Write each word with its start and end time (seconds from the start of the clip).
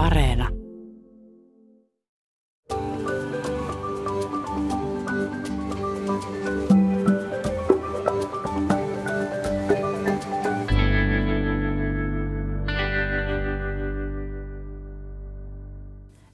Areena. 0.00 0.48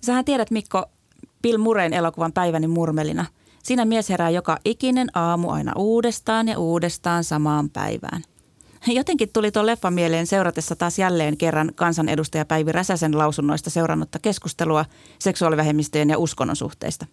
Sähän 0.01 0.25
tiedät 0.25 0.51
Mikko 0.51 0.85
Bill 1.43 1.59
Murrayn 1.59 1.93
elokuvan 1.93 2.33
Päiväni 2.33 2.67
murmelina. 2.67 3.27
Siinä 3.63 3.85
mies 3.85 4.09
herää 4.09 4.31
joka 4.31 4.59
ikinen 4.65 5.09
aamu 5.15 5.51
aina 5.51 5.73
uudestaan 5.77 6.49
ja 6.49 6.59
uudestaan 6.59 7.25
samaan 7.25 7.71
päivään. 7.71 8.23
Jotenkin 8.95 9.29
tuli 9.33 9.53
tuo 9.53 9.67
leffa 9.67 9.91
mieleen 9.91 10.27
seuratessa 10.27 10.77
taas 10.77 10.99
jälleen 10.99 11.37
kerran 11.37 11.73
kansanedustaja 11.75 12.45
Päivi 12.45 12.73
Räsäsen 12.73 13.19
lausunnoista 13.19 13.71
seurannutta 13.71 14.19
keskustelua 14.19 14.85
seksuaalivähemmistöjen 15.19 16.11
ja 16.11 16.19
uskonnon 16.19 16.57
suhteista. 16.57 17.07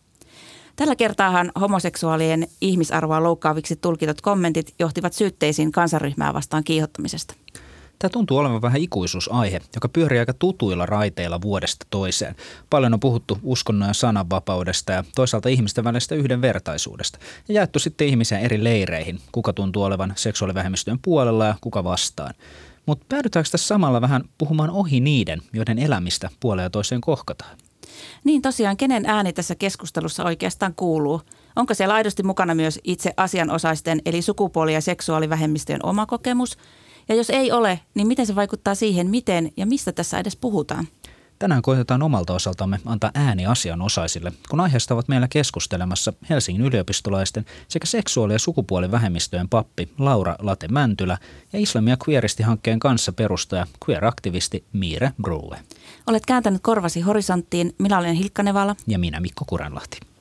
Tällä 0.75 0.95
kertaahan 0.95 1.51
homoseksuaalien 1.61 2.47
ihmisarvoa 2.61 3.23
loukkaaviksi 3.23 3.75
tulkitut 3.75 4.21
kommentit 4.21 4.73
johtivat 4.79 5.13
syytteisiin 5.13 5.71
kansanryhmää 5.71 6.33
vastaan 6.33 6.63
kiihottamisesta. 6.63 7.33
Tämä 7.99 8.09
tuntuu 8.09 8.37
olevan 8.37 8.61
vähän 8.61 8.81
ikuisuusaihe, 8.81 9.61
joka 9.75 9.89
pyörii 9.89 10.19
aika 10.19 10.33
tutuilla 10.33 10.85
raiteilla 10.85 11.41
vuodesta 11.41 11.85
toiseen. 11.89 12.35
Paljon 12.69 12.93
on 12.93 12.99
puhuttu 12.99 13.39
uskonnon 13.43 13.87
ja 13.87 13.93
sananvapaudesta 13.93 14.91
ja 14.91 15.03
toisaalta 15.15 15.49
ihmisten 15.49 15.83
välisestä 15.83 16.15
yhdenvertaisuudesta. 16.15 17.19
Ja 17.47 17.55
jaettu 17.55 17.79
sitten 17.79 18.07
ihmisiä 18.07 18.39
eri 18.39 18.63
leireihin, 18.63 19.19
kuka 19.31 19.53
tuntuu 19.53 19.83
olevan 19.83 20.13
seksuaalivähemmistöjen 20.15 20.99
puolella 21.01 21.45
ja 21.45 21.55
kuka 21.61 21.83
vastaan. 21.83 22.33
Mutta 22.85 23.05
päädytäänkö 23.09 23.49
tässä 23.51 23.67
samalla 23.67 24.01
vähän 24.01 24.23
puhumaan 24.37 24.69
ohi 24.69 24.99
niiden, 24.99 25.41
joiden 25.53 25.79
elämistä 25.79 26.29
puoleen 26.39 26.65
ja 26.65 26.69
toiseen 26.69 27.01
kohkataan? 27.01 27.57
Niin 28.23 28.41
tosiaan, 28.41 28.77
kenen 28.77 29.05
ääni 29.05 29.33
tässä 29.33 29.55
keskustelussa 29.55 30.23
oikeastaan 30.23 30.73
kuuluu? 30.75 31.21
Onko 31.55 31.73
siellä 31.73 31.93
aidosti 31.93 32.23
mukana 32.23 32.55
myös 32.55 32.79
itse 32.83 33.13
asianosaisten 33.17 34.01
eli 34.05 34.21
sukupuoli- 34.21 34.73
ja 34.73 34.81
seksuaalivähemmistöjen 34.81 35.85
oma 35.85 36.05
kokemus– 36.05 36.57
ja 37.09 37.15
jos 37.15 37.29
ei 37.29 37.51
ole, 37.51 37.79
niin 37.93 38.07
miten 38.07 38.27
se 38.27 38.35
vaikuttaa 38.35 38.75
siihen, 38.75 39.09
miten 39.09 39.51
ja 39.57 39.65
mistä 39.65 39.91
tässä 39.91 40.19
edes 40.19 40.35
puhutaan? 40.35 40.87
Tänään 41.39 41.61
koitetaan 41.61 42.03
omalta 42.03 42.33
osaltamme 42.33 42.79
antaa 42.85 43.11
ääni 43.15 43.45
asianosaisille, 43.45 44.31
kun 44.49 44.59
aiheesta 44.59 44.93
ovat 44.93 45.07
meillä 45.07 45.27
keskustelemassa 45.27 46.13
Helsingin 46.29 46.65
yliopistolaisten 46.65 47.45
sekä 47.67 47.85
seksuaali- 47.85 48.33
ja 48.33 48.39
sukupuolivähemmistöjen 48.39 49.49
pappi 49.49 49.89
Laura 49.97 50.35
Late 50.39 50.67
Mäntylä 50.67 51.17
ja 51.53 51.59
Islamia 51.59 51.97
Queeristi-hankkeen 52.07 52.79
kanssa 52.79 53.13
perustaja 53.13 53.67
queer-aktivisti 53.85 54.63
Miire 54.73 55.11
Brue. 55.21 55.59
Olet 56.07 56.25
kääntänyt 56.25 56.61
korvasi 56.63 57.01
horisonttiin. 57.01 57.75
Minä 57.77 57.99
olen 57.99 58.15
Hilkka 58.15 58.43
Nevala. 58.43 58.75
Ja 58.87 58.99
minä 58.99 59.19
Mikko 59.19 59.45
Kuranlahti. 59.45 60.12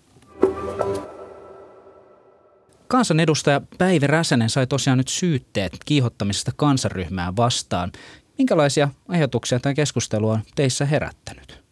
Kansanedustaja 2.93 3.61
Päivi 3.79 4.07
Räsänen 4.07 4.51
sai 4.51 4.67
tosiaan 4.67 4.99
nyt 4.99 5.09
syytteet 5.09 5.73
kiihottamisesta 5.85 6.51
kansanryhmää 6.57 7.37
vastaan. 7.37 7.93
Minkälaisia 8.39 8.89
ajatuksia 9.09 9.61
tämä 9.61 9.75
keskustelu 9.75 10.31
on 10.31 10.41
teissä 10.55 10.85
herättänyt? 10.85 11.63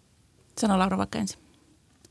Sano 0.58 0.78
Laura 0.78 0.98
vaikka 0.98 1.18
ensin. 1.18 1.41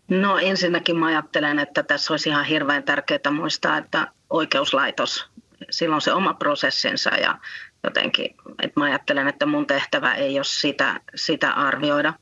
No 0.10 0.38
ensinnäkin 0.38 0.98
mä 0.98 1.06
ajattelen, 1.06 1.60
että 1.60 1.84
tässä 1.84 2.14
olisi 2.14 2.30
ihan 2.30 2.46
hirveän 2.46 2.84
tärkeää 2.84 3.32
muistaa, 3.32 3.78
että 3.78 4.08
oikeuslaitos, 4.30 5.28
sillä 5.70 5.96
on 5.96 6.02
se 6.02 6.14
oma 6.14 6.34
prosessinsa 6.34 7.10
ja 7.10 7.38
jotenkin, 7.84 8.36
että 8.64 8.80
mä 8.80 8.86
ajattelen, 8.86 9.28
että 9.28 9.46
mun 9.46 9.68
tehtävä 9.68 10.14
ei 10.14 10.38
ole 10.38 10.44
sitä, 10.44 11.00
sitä 11.16 11.52
arvioida. 11.52 12.14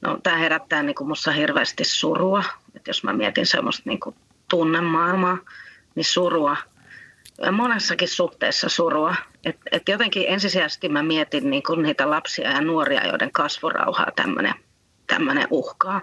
No, 0.00 0.18
tämä 0.22 0.36
herättää 0.36 0.82
niin 0.82 0.94
kuin 0.94 1.08
musta 1.08 1.32
hirveästi 1.32 1.84
surua, 1.84 2.44
että 2.74 2.90
jos 2.90 3.04
mä 3.04 3.12
mietin 3.12 3.46
semmoista 3.46 3.82
niin 3.84 4.00
kuin 4.00 4.16
tunnemaailmaa, 4.50 5.38
niin 5.94 6.04
surua. 6.04 6.56
Monessakin 7.52 8.08
suhteessa 8.08 8.68
surua. 8.68 9.14
Et, 9.44 9.56
et 9.72 9.88
jotenkin 9.88 10.24
ensisijaisesti 10.28 10.88
mä 10.88 11.02
mietin 11.02 11.50
niin 11.50 11.62
kun 11.62 11.82
niitä 11.82 12.10
lapsia 12.10 12.50
ja 12.50 12.60
nuoria, 12.60 13.06
joiden 13.06 13.32
kasvurauhaa 13.32 14.12
tämmöinen 15.06 15.48
uhkaa. 15.50 16.00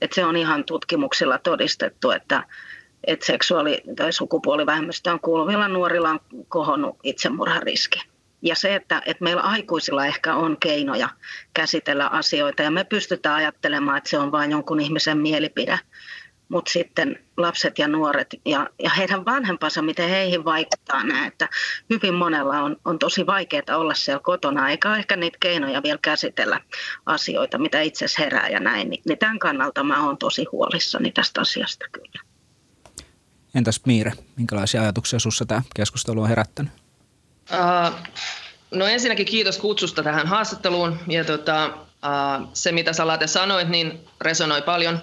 Et 0.00 0.12
se 0.12 0.24
on 0.24 0.36
ihan 0.36 0.64
tutkimuksilla 0.64 1.38
todistettu, 1.38 2.10
että 2.10 2.44
et 3.04 3.22
seksuaali- 3.22 3.82
tai 3.96 4.12
sukupuolivähemmistöön 4.12 5.20
kuuluvilla 5.20 5.68
nuorilla 5.68 6.10
on 6.10 6.20
kohonnut 6.48 6.96
itsemurhariski. 7.02 8.02
Ja 8.42 8.54
se, 8.54 8.74
että, 8.74 9.02
että 9.06 9.24
meillä 9.24 9.42
aikuisilla 9.42 10.06
ehkä 10.06 10.34
on 10.34 10.56
keinoja 10.60 11.08
käsitellä 11.54 12.06
asioita 12.06 12.62
ja 12.62 12.70
me 12.70 12.84
pystytään 12.84 13.36
ajattelemaan, 13.36 13.98
että 13.98 14.10
se 14.10 14.18
on 14.18 14.32
vain 14.32 14.50
jonkun 14.50 14.80
ihmisen 14.80 15.18
mielipide 15.18 15.78
mutta 16.50 16.72
sitten 16.72 17.18
lapset 17.36 17.78
ja 17.78 17.88
nuoret 17.88 18.34
ja, 18.44 18.70
ja 18.82 18.90
heidän 18.90 19.24
vanhempansa, 19.24 19.82
miten 19.82 20.08
heihin 20.08 20.44
vaikuttaa 20.44 21.04
nämä, 21.04 21.26
että 21.26 21.48
hyvin 21.90 22.14
monella 22.14 22.62
on, 22.62 22.76
on 22.84 22.98
tosi 22.98 23.26
vaikeaa 23.26 23.76
olla 23.76 23.94
siellä 23.94 24.20
kotona, 24.22 24.70
eikä 24.70 24.96
ehkä 24.96 25.16
niitä 25.16 25.38
keinoja 25.40 25.82
vielä 25.82 25.98
käsitellä 26.02 26.60
asioita, 27.06 27.58
mitä 27.58 27.80
itse 27.80 28.06
herää 28.18 28.48
ja 28.48 28.60
näin, 28.60 28.90
niin, 28.90 29.02
niin 29.08 29.18
tämän 29.18 29.38
kannalta 29.38 29.84
mä 29.84 30.06
oon 30.06 30.18
tosi 30.18 30.44
huolissani 30.52 31.12
tästä 31.12 31.40
asiasta 31.40 31.84
kyllä. 31.92 32.20
Entäs 33.54 33.80
Miire, 33.86 34.12
minkälaisia 34.36 34.82
ajatuksia 34.82 35.18
sinussa 35.18 35.46
tämä 35.46 35.62
keskustelu 35.74 36.22
on 36.22 36.28
herättänyt? 36.28 36.72
Uh, 37.52 37.94
no 38.70 38.86
ensinnäkin 38.86 39.26
kiitos 39.26 39.58
kutsusta 39.58 40.02
tähän 40.02 40.26
haastatteluun 40.26 40.98
ja 41.08 41.24
tota, 41.24 41.66
uh, 41.76 42.48
se 42.52 42.72
mitä 42.72 42.92
sä 42.92 43.06
Late 43.06 43.26
sanoit, 43.26 43.68
niin 43.68 44.00
resonoi 44.20 44.62
paljon 44.62 44.98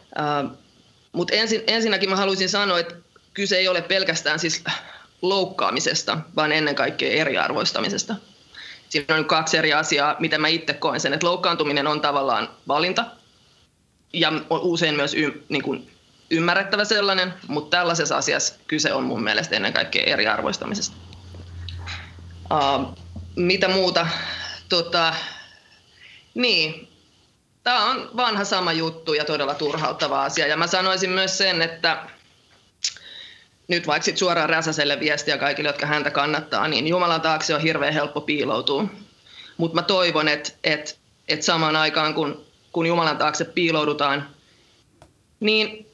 uh, 0.00 0.65
mutta 1.16 1.34
ensin, 1.34 1.62
ensinnäkin 1.66 2.10
mä 2.10 2.16
haluaisin 2.16 2.48
sanoa, 2.48 2.78
että 2.78 2.94
kyse 3.34 3.56
ei 3.56 3.68
ole 3.68 3.82
pelkästään 3.82 4.38
siis 4.38 4.64
loukkaamisesta, 5.22 6.18
vaan 6.36 6.52
ennen 6.52 6.74
kaikkea 6.74 7.10
eriarvoistamisesta. 7.10 8.14
Siinä 8.88 9.14
on 9.14 9.24
kaksi 9.24 9.56
eri 9.56 9.72
asiaa, 9.72 10.16
mitä 10.18 10.38
mä 10.38 10.48
itse 10.48 10.74
koen 10.74 11.00
sen, 11.00 11.12
että 11.12 11.26
loukkaantuminen 11.26 11.86
on 11.86 12.00
tavallaan 12.00 12.48
valinta 12.68 13.04
ja 14.12 14.32
on 14.50 14.60
usein 14.60 14.96
myös 14.96 15.14
y, 15.14 15.44
niin 15.48 15.62
kuin 15.62 15.90
ymmärrettävä 16.30 16.84
sellainen, 16.84 17.34
mutta 17.48 17.76
tällaisessa 17.76 18.16
asiassa 18.16 18.54
kyse 18.66 18.92
on 18.92 19.04
mun 19.04 19.22
mielestä 19.22 19.56
ennen 19.56 19.72
kaikkea 19.72 20.04
eriarvoistamisesta. 20.04 20.96
Uh, 22.52 22.98
mitä 23.36 23.68
muuta? 23.68 24.06
Tota, 24.68 25.14
niin, 26.34 26.85
Tämä 27.66 27.90
on 27.90 28.10
vanha 28.16 28.44
sama 28.44 28.72
juttu 28.72 29.14
ja 29.14 29.24
todella 29.24 29.54
turhauttava 29.54 30.24
asia. 30.24 30.46
Ja 30.46 30.56
mä 30.56 30.66
sanoisin 30.66 31.10
myös 31.10 31.38
sen, 31.38 31.62
että 31.62 32.06
nyt 33.68 33.86
vaikka 33.86 34.04
sit 34.04 34.16
suoraan 34.16 34.48
Räsäselle 34.48 35.00
viestiä 35.00 35.38
kaikille, 35.38 35.68
jotka 35.68 35.86
häntä 35.86 36.10
kannattaa, 36.10 36.68
niin 36.68 36.86
Jumalan 36.86 37.20
taakse 37.20 37.54
on 37.54 37.60
hirveän 37.60 37.92
helppo 37.92 38.20
piiloutua. 38.20 38.84
Mutta 39.56 39.74
mä 39.74 39.82
toivon, 39.82 40.28
että 40.28 40.52
et, 40.64 40.98
et 41.28 41.42
samaan 41.42 41.76
aikaan, 41.76 42.14
kun, 42.14 42.46
kun 42.72 42.86
Jumalan 42.86 43.18
taakse 43.18 43.44
piiloudutaan, 43.44 44.28
niin, 45.40 45.86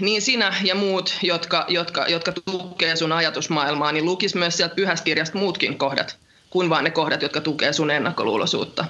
niin 0.00 0.22
sinä 0.22 0.54
ja 0.64 0.74
muut, 0.74 1.18
jotka, 1.22 1.64
jotka, 1.68 2.06
jotka 2.08 2.32
tukee 2.44 2.96
sun 2.96 3.12
ajatusmaailmaa, 3.12 3.92
niin 3.92 4.04
lukis 4.04 4.34
myös 4.34 4.56
sieltä 4.56 4.74
pyhästä 4.74 5.04
kirjasta 5.04 5.38
muutkin 5.38 5.78
kohdat, 5.78 6.16
kuin 6.50 6.70
vain 6.70 6.84
ne 6.84 6.90
kohdat, 6.90 7.22
jotka 7.22 7.40
tukee 7.40 7.72
sun 7.72 7.90
ennakkoluuloisuutta 7.90 8.84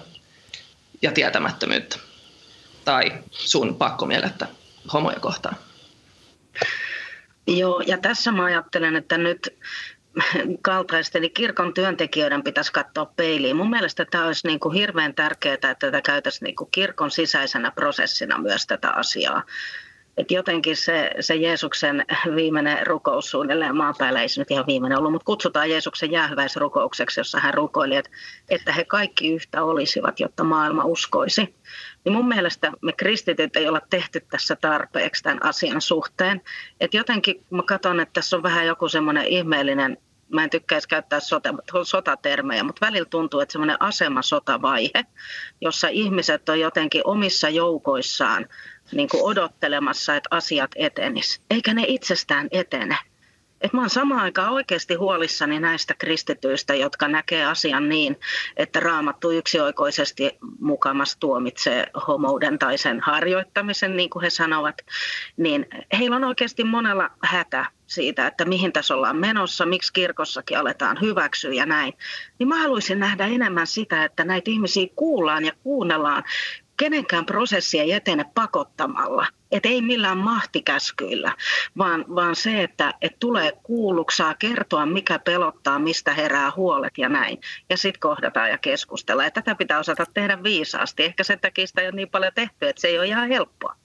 ja 1.03 1.13
tietämättömyyttä 1.13 1.97
tai 2.85 3.13
sun 3.31 3.77
pakkomielettä 3.77 4.47
homoja 4.93 5.21
kohtaan. 5.21 5.57
Joo, 7.47 7.81
ja 7.87 7.99
tässä 7.99 8.33
mä 8.33 8.45
ajattelen, 8.45 8.97
että 8.97 9.19
nyt 9.19 9.59
kaltaisten 10.63 11.19
eli 11.19 11.31
kirkon 11.31 11.75
työntekijöiden 11.75 12.43
pitäisi 12.43 12.73
katsoa 12.73 13.07
peiliin. 13.07 13.57
Mun 13.57 13.71
mielestä 13.71 14.05
tämä 14.05 14.27
olisi 14.27 14.47
niin 14.47 14.61
kuin 14.61 14.75
hirveän 14.75 15.15
tärkeää, 15.15 15.55
että 15.55 15.75
tätä 15.75 16.03
käytäisiin 16.03 16.47
niin 16.47 16.57
kuin 16.57 16.71
kirkon 16.71 17.11
sisäisenä 17.11 17.71
prosessina 17.71 18.39
myös 18.39 18.67
tätä 18.67 18.91
asiaa. 18.91 19.43
Et 20.17 20.31
jotenkin 20.31 20.77
se, 20.77 21.11
se 21.21 21.37
Jeesuksen 21.37 22.05
viimeinen 22.35 22.87
rukous 22.87 23.31
suunnilleen 23.31 23.77
maan 23.77 23.95
päällä, 23.99 24.23
ei 24.23 24.29
se 24.29 24.41
nyt 24.41 24.51
ihan 24.51 24.67
viimeinen 24.67 24.99
ollut, 24.99 25.13
mutta 25.13 25.25
kutsutaan 25.25 25.71
Jeesuksen 25.71 26.11
jäähyväisrukoukseksi, 26.11 27.21
jossa 27.21 27.41
hän 27.41 27.55
rukoili, 27.55 27.97
että, 27.97 28.11
että 28.49 28.73
he 28.73 28.85
kaikki 28.85 29.33
yhtä 29.33 29.65
olisivat, 29.65 30.21
jotta 30.21 30.45
maailma 30.45 30.85
uskoisi. 30.85 31.55
Niin 32.05 32.13
mun 32.13 32.29
mielestä 32.29 32.73
me 32.83 32.93
kristityt 32.93 33.57
ei 33.57 33.69
olla 33.69 33.81
tehty 33.91 34.21
tässä 34.21 34.57
tarpeeksi 34.57 35.23
tämän 35.23 35.45
asian 35.45 35.81
suhteen. 35.81 36.41
Et 36.81 36.95
jotenkin 36.95 37.45
mä 37.51 37.63
katson, 37.63 38.01
että 38.01 38.13
tässä 38.13 38.37
on 38.37 38.43
vähän 38.43 38.67
joku 38.67 38.89
semmoinen 38.89 39.27
ihmeellinen 39.27 39.99
mä 40.33 40.45
en 40.45 40.51
tykkäisi 40.51 40.89
käyttää 40.89 41.21
sota, 41.21 41.55
sotatermejä, 41.83 42.65
mutta 42.65 42.87
välillä 42.87 43.05
tuntuu, 43.11 43.41
että 43.41 43.53
semmoinen 43.53 43.83
asemasotavaihe, 43.83 45.05
jossa 45.61 45.89
ihmiset 45.89 46.49
on 46.49 46.61
jotenkin 46.61 47.03
omissa 47.05 47.49
joukoissaan 47.49 48.47
niin 48.93 49.09
kuin 49.09 49.23
odottelemassa, 49.23 50.17
että 50.17 50.29
asiat 50.31 50.71
etenis. 50.77 51.41
Eikä 51.51 51.75
ne 51.75 51.85
itsestään 51.87 52.49
etene. 52.51 52.99
Et 53.61 53.73
mä 53.73 53.81
oon 53.81 53.91
samaan 53.91 54.21
aikaan 54.21 54.53
oikeasti 54.53 54.95
huolissani 54.95 55.61
näistä 55.61 55.95
kristityistä, 55.99 56.75
jotka 56.75 57.09
näkee 57.09 57.45
asian 57.45 57.89
niin, 57.89 58.17
että 58.57 58.81
raamattu 58.81 59.31
yksioikoisesti 59.31 60.39
mukamas 60.61 61.17
tuomitsee 61.17 61.87
homouden 62.07 62.59
tai 62.59 62.79
sen 62.79 63.01
harjoittamisen, 63.01 63.97
niin 63.97 64.11
kuin 64.11 64.23
he 64.23 64.31
sanovat, 64.31 64.77
niin 65.37 65.67
heillä 65.99 66.17
on 66.17 66.25
oikeasti 66.25 66.65
monella 66.65 67.11
hätä 67.25 67.67
siitä, 67.87 68.27
että 68.27 68.45
mihin 68.45 68.73
tässä 68.73 68.95
ollaan 68.95 69.17
menossa, 69.17 69.67
miksi 69.67 69.93
kirkossakin 69.93 70.59
aletaan 70.59 70.99
hyväksyä 71.01 71.53
ja 71.53 71.67
näin. 71.67 71.93
Niin 72.39 72.49
mä 72.49 72.63
haluaisin 72.63 73.01
nähdä 73.01 73.27
enemmän 73.27 73.67
sitä, 73.67 74.05
että 74.05 74.25
näitä 74.25 74.51
ihmisiä 74.51 74.87
kuullaan 74.97 75.45
ja 75.45 75.53
kuunnellaan 75.63 76.25
kenenkään 76.81 77.27
prosessi 77.27 77.79
ei 77.79 77.93
etene 77.93 78.25
pakottamalla, 78.35 79.27
et 79.53 79.67
ei 79.67 79.83
millään 79.83 80.19
mahtikäskyillä, 80.19 81.35
vaan, 81.79 82.05
vaan 82.15 82.37
se, 82.37 82.63
että 82.63 82.95
et 83.01 83.19
tulee 83.19 83.53
kuulluksaa 83.63 84.35
kertoa, 84.35 84.87
mikä 84.87 85.19
pelottaa, 85.19 85.79
mistä 85.79 86.15
herää 86.15 86.53
huolet 86.57 86.99
ja 86.99 87.09
näin. 87.09 87.39
Ja 87.71 87.77
sitten 87.77 88.01
kohdataan 88.01 88.51
ja 88.51 88.59
keskustellaan. 88.59 89.27
Ja 89.27 89.31
tätä 89.31 89.55
pitää 89.55 89.79
osata 89.79 90.05
tehdä 90.15 90.43
viisaasti. 90.43 91.03
Ehkä 91.03 91.25
sen 91.25 91.41
takia 91.41 91.67
sitä 91.67 91.81
ei 91.81 91.87
ole 91.87 91.97
niin 91.97 92.09
paljon 92.09 92.33
tehty, 92.35 92.69
että 92.69 92.81
se 92.81 92.89
ei 92.89 92.99
ole 92.99 93.07
ihan 93.07 93.29
helppoa. 93.29 93.77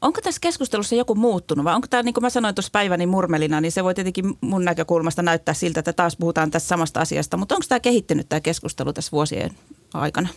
Onko 0.00 0.20
tässä 0.20 0.40
keskustelussa 0.40 0.94
joku 0.94 1.14
muuttunut 1.14 1.64
vai 1.64 1.74
onko 1.74 1.86
tämä, 1.90 2.02
niin 2.02 2.14
kuin 2.14 2.24
mä 2.24 2.30
sanoin 2.30 2.54
tuossa 2.54 2.70
päiväni 2.72 3.06
murmelina, 3.06 3.60
niin 3.60 3.72
se 3.72 3.84
voi 3.84 3.94
tietenkin 3.94 4.24
mun 4.40 4.64
näkökulmasta 4.64 5.22
näyttää 5.22 5.54
siltä, 5.54 5.80
että 5.80 5.92
taas 5.92 6.16
puhutaan 6.16 6.50
tässä 6.50 6.68
samasta 6.68 7.00
asiasta, 7.00 7.36
mutta 7.36 7.54
onko 7.54 7.66
tämä 7.68 7.80
kehittynyt 7.80 8.28
tämä 8.28 8.40
keskustelu 8.40 8.92
tässä 8.92 9.12
vuosien 9.12 9.50
aikana? 9.94 10.28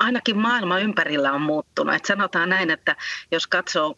Ainakin 0.00 0.38
maailma 0.38 0.78
ympärillä 0.78 1.32
on 1.32 1.42
muuttunut. 1.42 1.94
Et 1.94 2.04
sanotaan 2.04 2.48
näin, 2.48 2.70
että 2.70 2.96
jos 3.30 3.46
katsoo 3.46 3.96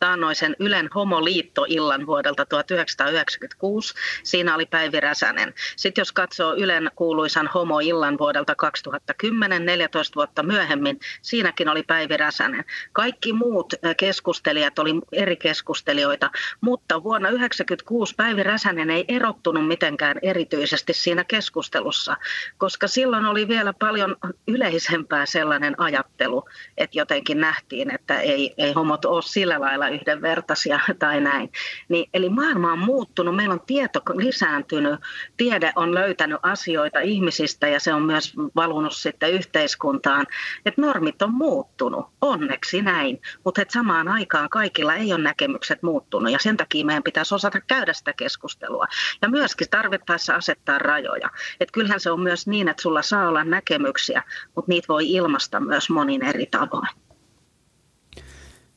taannoisen 0.00 0.56
Ylen 0.58 0.88
homoliittoillan 0.94 2.06
vuodelta 2.06 2.46
1996. 2.46 3.94
Siinä 4.22 4.54
oli 4.54 4.66
Päivi 4.66 5.00
Räsänen. 5.00 5.54
Sitten 5.76 6.00
jos 6.02 6.12
katsoo 6.12 6.54
Ylen 6.54 6.90
kuuluisan 6.96 7.50
homoillan 7.54 8.18
vuodelta 8.18 8.54
2010, 8.54 9.66
14 9.66 10.14
vuotta 10.14 10.42
myöhemmin, 10.42 11.00
siinäkin 11.22 11.68
oli 11.68 11.82
Päivi 11.82 12.16
Räsänen. 12.16 12.64
Kaikki 12.92 13.32
muut 13.32 13.74
keskustelijat 13.96 14.78
oli 14.78 14.94
eri 15.12 15.36
keskustelijoita, 15.36 16.30
mutta 16.60 17.02
vuonna 17.02 17.28
1996 17.28 18.14
Päivi 18.14 18.42
Räsänen 18.42 18.90
ei 18.90 19.04
erottunut 19.08 19.68
mitenkään 19.68 20.16
erityisesti 20.22 20.92
siinä 20.92 21.24
keskustelussa, 21.24 22.16
koska 22.58 22.88
silloin 22.88 23.24
oli 23.24 23.48
vielä 23.48 23.72
paljon 23.72 24.16
yleisempää 24.48 25.26
sellainen 25.26 25.80
ajattelu, 25.80 26.48
että 26.76 26.98
jotenkin 26.98 27.40
nähtiin, 27.40 27.94
että 27.94 28.20
ei, 28.20 28.54
ei 28.58 28.72
homot 28.72 29.04
ole 29.04 29.22
sillä 29.22 29.60
lailla 29.60 29.87
yhdenvertaisia 29.88 30.80
tai 30.98 31.20
näin. 31.20 31.52
Niin, 31.88 32.10
eli 32.14 32.28
maailma 32.28 32.72
on 32.72 32.78
muuttunut, 32.78 33.36
meillä 33.36 33.52
on 33.52 33.66
tieto 33.66 34.00
lisääntynyt, 34.14 35.00
tiede 35.36 35.72
on 35.76 35.94
löytänyt 35.94 36.38
asioita 36.42 37.00
ihmisistä 37.00 37.68
ja 37.68 37.80
se 37.80 37.94
on 37.94 38.02
myös 38.02 38.32
valunut 38.56 38.92
sitten 38.92 39.32
yhteiskuntaan. 39.32 40.26
Että 40.66 40.80
normit 40.80 41.22
on 41.22 41.34
muuttunut, 41.34 42.06
onneksi 42.20 42.82
näin, 42.82 43.20
mutta 43.44 43.62
et 43.62 43.70
samaan 43.70 44.08
aikaan 44.08 44.48
kaikilla 44.48 44.94
ei 44.94 45.12
ole 45.12 45.22
näkemykset 45.22 45.82
muuttunut 45.82 46.32
ja 46.32 46.38
sen 46.38 46.56
takia 46.56 46.84
meidän 46.84 47.02
pitäisi 47.02 47.34
osata 47.34 47.60
käydä 47.60 47.92
sitä 47.92 48.12
keskustelua. 48.12 48.86
Ja 49.22 49.28
myöskin 49.28 49.70
tarvittaessa 49.70 50.34
asettaa 50.34 50.78
rajoja. 50.78 51.30
Että 51.60 51.72
kyllähän 51.72 52.00
se 52.00 52.10
on 52.10 52.20
myös 52.20 52.46
niin, 52.46 52.68
että 52.68 52.82
sulla 52.82 53.02
saa 53.02 53.28
olla 53.28 53.44
näkemyksiä, 53.44 54.22
mutta 54.54 54.68
niitä 54.68 54.88
voi 54.88 55.10
ilmaista 55.10 55.60
myös 55.60 55.90
monin 55.90 56.24
eri 56.24 56.46
tavoin. 56.46 57.07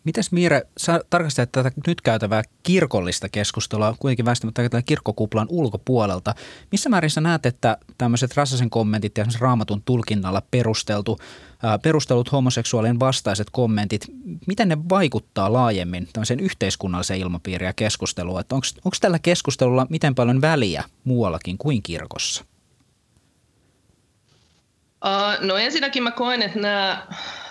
Mitäs 0.03 0.31
Miire, 0.31 0.61
sä 0.77 1.01
tarkastelet 1.09 1.51
tätä 1.51 1.71
nyt 1.87 2.01
käytävää 2.01 2.43
kirkollista 2.63 3.29
keskustelua, 3.29 3.95
kuitenkin 3.99 4.25
väistämättä 4.25 4.63
tätä 4.63 4.81
kirkkokuplan 4.81 5.47
ulkopuolelta. 5.49 6.35
Missä 6.71 6.89
määrin 6.89 7.09
sä 7.09 7.21
näet, 7.21 7.45
että 7.45 7.77
tämmöiset 7.97 8.37
Rassasen 8.37 8.69
kommentit 8.69 9.17
ja 9.17 9.25
raamatun 9.39 9.81
tulkinnalla 9.81 10.41
perusteltu, 10.51 11.19
ää, 11.63 11.79
perustelut 11.79 12.31
homoseksuaalien 12.31 12.99
vastaiset 12.99 13.47
kommentit, 13.51 14.07
miten 14.47 14.69
ne 14.69 14.77
vaikuttaa 14.89 15.53
laajemmin 15.53 16.07
tämmöiseen 16.13 16.39
yhteiskunnalliseen 16.39 17.19
ilmapiiriin 17.19 17.67
ja 17.67 17.73
keskusteluun? 17.73 18.43
Onko 18.51 18.97
tällä 19.01 19.19
keskustelulla 19.19 19.87
miten 19.89 20.15
paljon 20.15 20.41
väliä 20.41 20.83
muuallakin 21.03 21.57
kuin 21.57 21.83
kirkossa? 21.83 22.45
Uh, 25.05 25.47
no 25.47 25.57
ensinnäkin 25.57 26.03
mä 26.03 26.11
koen, 26.11 26.41
että 26.41 26.59
nämä 26.59 27.07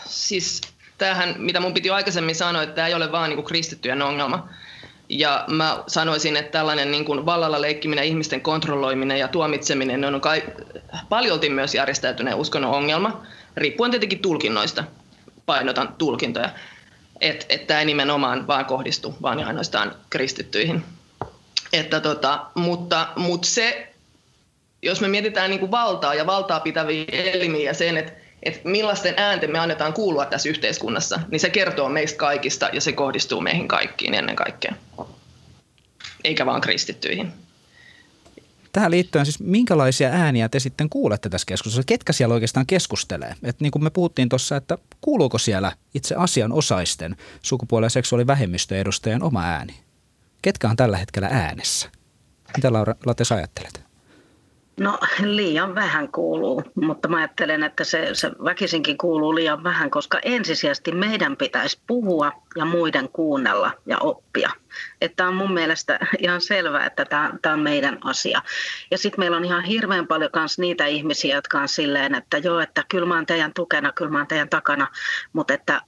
siis 0.06 0.61
tämähän, 1.00 1.35
mitä 1.38 1.61
mun 1.61 1.75
piti 1.75 1.91
aikaisemmin 1.91 2.35
sanoa, 2.35 2.62
että 2.62 2.75
tämä 2.75 2.88
ei 2.88 2.94
ole 2.94 3.12
vaan 3.12 3.29
niin 3.29 3.37
kuin 3.37 3.47
kristittyjen 3.47 4.02
ongelma. 4.02 4.49
Ja 5.08 5.44
mä 5.49 5.85
sanoisin, 5.87 6.37
että 6.37 6.52
tällainen 6.52 6.91
niin 6.91 7.05
kuin 7.05 7.26
vallalla 7.26 7.61
leikkiminen, 7.61 8.05
ihmisten 8.05 8.41
kontrolloiminen 8.41 9.19
ja 9.19 9.29
tuomitseminen 9.29 10.05
on 10.05 10.20
kai 10.20 10.43
paljolti 11.08 11.50
myös 11.50 11.75
järjestäytyneen 11.75 12.37
uskonnon 12.37 12.70
ongelma, 12.70 13.23
riippuen 13.56 13.91
tietenkin 13.91 14.23
tulkinnoista, 14.23 14.85
painotan 15.47 15.94
tulkintoja. 15.99 16.50
Että 17.20 17.47
et 17.49 17.67
tämä 17.67 17.81
ei 17.81 17.87
nimenomaan 17.87 18.47
vaan 18.47 18.64
kohdistu 18.64 19.14
vaan 19.23 19.44
ainoastaan 19.44 19.94
kristittyihin. 20.11 20.85
Että 21.73 22.00
tota, 22.00 22.47
mutta, 22.55 23.08
mutta 23.17 23.49
se, 23.49 23.93
jos 24.82 25.00
me 25.00 25.08
mietitään 25.08 25.50
niin 25.50 25.61
kuin 25.61 25.70
valtaa 25.70 26.14
ja 26.14 26.26
valtaa 26.26 26.61
pitäviä 26.61 27.05
elimiä 27.08 27.70
ja 27.70 27.75
sen, 27.75 27.97
että 27.97 28.19
että 28.42 28.69
millaisten 28.69 29.14
äänten 29.16 29.50
me 29.50 29.58
annetaan 29.58 29.92
kuulua 29.92 30.26
tässä 30.26 30.48
yhteiskunnassa, 30.48 31.20
niin 31.31 31.40
se 31.40 31.50
kertoo 31.50 31.88
meistä 31.88 32.19
kaikista 32.19 32.69
ja 32.72 32.81
se 32.81 32.92
kohdistuu 32.92 33.40
meihin 33.40 33.69
kaikkiin 33.69 34.14
ennen 34.14 34.37
kaikkea, 34.37 34.75
eikä 36.25 36.46
vaan 36.46 36.60
kristittyihin. 36.60 37.32
Tähän 38.72 38.90
liittyen 38.90 39.26
siis 39.26 39.40
minkälaisia 39.40 40.08
ääniä 40.08 40.48
te 40.48 40.60
sitten 40.60 40.88
kuulette 40.88 41.28
tässä 41.28 41.46
keskustelussa? 41.46 41.87
Ketkä 41.87 42.12
siellä 42.12 42.34
oikeastaan 42.34 42.66
keskustelee? 42.66 43.34
Et 43.42 43.60
niin 43.60 43.70
kuin 43.70 43.84
me 43.84 43.90
puhuttiin 43.90 44.28
tuossa, 44.28 44.56
että 44.56 44.78
kuuluuko 45.00 45.38
siellä 45.38 45.72
itse 45.94 46.14
asianosaisten 46.14 47.16
sukupuoli- 47.42 47.87
ja 47.87 47.90
seksuaalivähemmistöjen 47.90 48.81
edustajien 48.81 49.22
oma 49.22 49.44
ääni? 49.44 49.75
Ketkä 50.42 50.69
on 50.69 50.76
tällä 50.76 50.96
hetkellä 50.96 51.28
äänessä? 51.32 51.88
Mitä 52.56 52.72
Laura 52.72 52.94
Lates 53.06 53.32
ajattelet? 53.32 53.89
No 54.81 54.99
liian 55.23 55.75
vähän 55.75 56.12
kuuluu, 56.12 56.62
mutta 56.75 57.09
mä 57.09 57.17
ajattelen, 57.17 57.62
että 57.62 57.85
se, 57.85 58.09
se 58.12 58.31
väkisinkin 58.44 58.99
kuuluu 58.99 59.35
liian 59.35 59.65
vähän, 59.65 59.91
koska 59.91 60.19
ensisijaisesti 60.23 60.93
meidän 60.93 61.37
pitäisi 61.37 61.81
puhua 61.87 62.32
ja 62.56 62.65
muiden 62.65 63.09
kuunnella 63.09 63.71
ja 63.87 63.99
oppia. 63.99 64.50
Että 65.00 65.29
on 65.29 65.35
mun 65.35 65.55
mielestä 65.55 65.99
ihan 66.19 66.41
selvää, 66.41 66.87
että 66.87 67.05
tämä, 67.05 67.32
tämä 67.43 67.53
on 67.53 67.61
meidän 67.61 67.99
asia. 68.05 68.43
Ja 68.91 68.99
sitten 68.99 69.21
meillä 69.21 69.37
on 69.37 69.44
ihan 69.44 69.65
hirveän 69.65 70.06
paljon 70.06 70.31
myös 70.37 70.59
niitä 70.59 70.87
ihmisiä, 70.87 71.35
jotka 71.35 71.61
on 71.61 71.69
silleen, 71.69 72.14
että 72.14 72.38
joo, 72.38 72.61
että 72.61 72.85
kyllä 72.88 73.07
mä 73.07 73.14
oon 73.14 73.26
teidän 73.26 73.54
tukena, 73.54 73.93
kyllä 73.93 74.11
mä 74.11 74.19
oon 74.19 74.26
teidän 74.26 74.49
takana, 74.49 74.88
mutta 75.33 75.54
että 75.54 75.81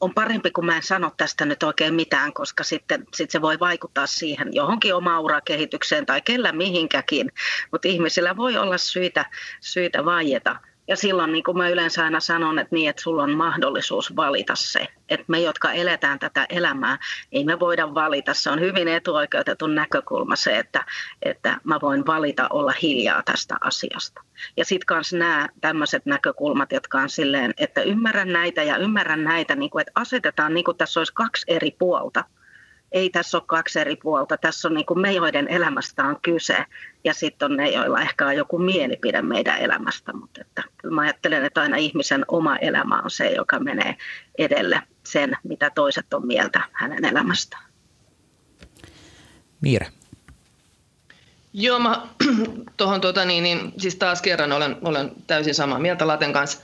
on 0.00 0.14
parempi, 0.14 0.50
kun 0.50 0.66
mä 0.66 0.76
en 0.76 0.82
sano 0.82 1.12
tästä 1.16 1.44
nyt 1.44 1.62
oikein 1.62 1.94
mitään, 1.94 2.32
koska 2.32 2.64
sitten 2.64 3.04
sit 3.14 3.30
se 3.30 3.42
voi 3.42 3.60
vaikuttaa 3.60 4.06
siihen 4.06 4.54
johonkin 4.54 4.94
oma 4.94 5.20
urakehitykseen 5.20 6.06
tai 6.06 6.22
kellä 6.22 6.52
mihinkäkin. 6.52 7.32
Mutta 7.72 7.88
ihmisillä 7.88 8.36
voi 8.36 8.56
olla 8.56 8.78
syitä, 8.78 9.24
syitä 9.60 10.04
vaieta. 10.04 10.56
Ja 10.88 10.96
silloin 10.96 11.32
niin 11.32 11.44
kuin 11.44 11.56
mä 11.56 11.68
yleensä 11.68 12.04
aina 12.04 12.20
sanon, 12.20 12.58
että 12.58 12.74
niin, 12.74 12.90
että 12.90 13.02
sulla 13.02 13.22
on 13.22 13.30
mahdollisuus 13.30 14.16
valita 14.16 14.54
se. 14.56 14.88
Että 15.08 15.24
me, 15.28 15.40
jotka 15.40 15.72
eletään 15.72 16.18
tätä 16.18 16.46
elämää, 16.48 16.98
ei 17.32 17.44
me 17.44 17.60
voida 17.60 17.94
valita. 17.94 18.34
Se 18.34 18.50
on 18.50 18.60
hyvin 18.60 18.88
etuoikeutetun 18.88 19.74
näkökulma 19.74 20.36
se, 20.36 20.58
että, 20.58 20.84
että 21.22 21.60
mä 21.64 21.78
voin 21.82 22.06
valita 22.06 22.46
olla 22.50 22.72
hiljaa 22.82 23.22
tästä 23.22 23.56
asiasta. 23.60 24.22
Ja 24.56 24.64
sitten 24.64 24.86
kanssa 24.86 25.16
nämä 25.16 25.48
tämmöiset 25.60 26.06
näkökulmat, 26.06 26.72
jotka 26.72 26.98
on 27.00 27.10
silleen, 27.10 27.54
että 27.58 27.82
ymmärrän 27.82 28.32
näitä 28.32 28.62
ja 28.62 28.76
ymmärrän 28.76 29.24
näitä, 29.24 29.56
niin 29.56 29.70
kuin, 29.70 29.80
että 29.80 29.92
asetetaan 29.94 30.54
niin 30.54 30.64
kuin 30.64 30.76
tässä 30.76 31.00
olisi 31.00 31.14
kaksi 31.14 31.44
eri 31.48 31.70
puolta– 31.78 32.24
ei 32.94 33.10
tässä 33.10 33.38
ole 33.38 33.44
kaksi 33.46 33.80
eri 33.80 33.96
puolta. 33.96 34.36
Tässä 34.36 34.68
on 34.68 34.74
niin 34.74 34.86
kuin 34.86 35.00
me, 35.00 35.12
joiden 35.12 35.48
elämästä 35.48 36.04
on 36.04 36.16
kyse, 36.22 36.64
ja 37.04 37.14
sitten 37.14 37.50
on 37.50 37.56
ne, 37.56 37.70
joilla 37.70 38.00
ehkä 38.00 38.26
on 38.26 38.36
joku 38.36 38.58
mielipide 38.58 39.22
meidän 39.22 39.58
elämästä. 39.58 40.12
Mutta 40.12 40.40
että, 40.40 40.62
kyllä 40.78 40.94
mä 40.94 41.00
ajattelen, 41.00 41.44
että 41.44 41.60
aina 41.60 41.76
ihmisen 41.76 42.24
oma 42.28 42.56
elämä 42.56 43.00
on 43.00 43.10
se, 43.10 43.30
joka 43.30 43.58
menee 43.60 43.96
edelle 44.38 44.82
sen, 45.02 45.36
mitä 45.44 45.70
toiset 45.70 46.14
on 46.14 46.26
mieltä 46.26 46.60
hänen 46.72 47.04
elämästään. 47.04 47.64
Miire. 49.60 49.86
Joo, 51.52 51.78
mä 51.78 52.06
tuohon 52.76 53.00
tuota, 53.00 53.24
niin, 53.24 53.42
niin, 53.42 53.72
siis 53.78 53.96
taas 53.96 54.22
kerran 54.22 54.52
olen, 54.52 54.76
olen 54.82 55.12
täysin 55.26 55.54
samaa 55.54 55.78
mieltä 55.78 56.06
Laten 56.06 56.32
kanssa. 56.32 56.58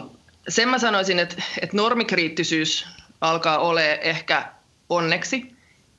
Uh, 0.00 0.16
sen 0.48 0.68
mä 0.68 0.78
sanoisin, 0.78 1.18
että, 1.18 1.42
että 1.62 1.76
normikriittisyys 1.76 2.86
alkaa 3.20 3.58
ole 3.58 3.98
ehkä 4.02 4.55
onneksi 4.88 5.56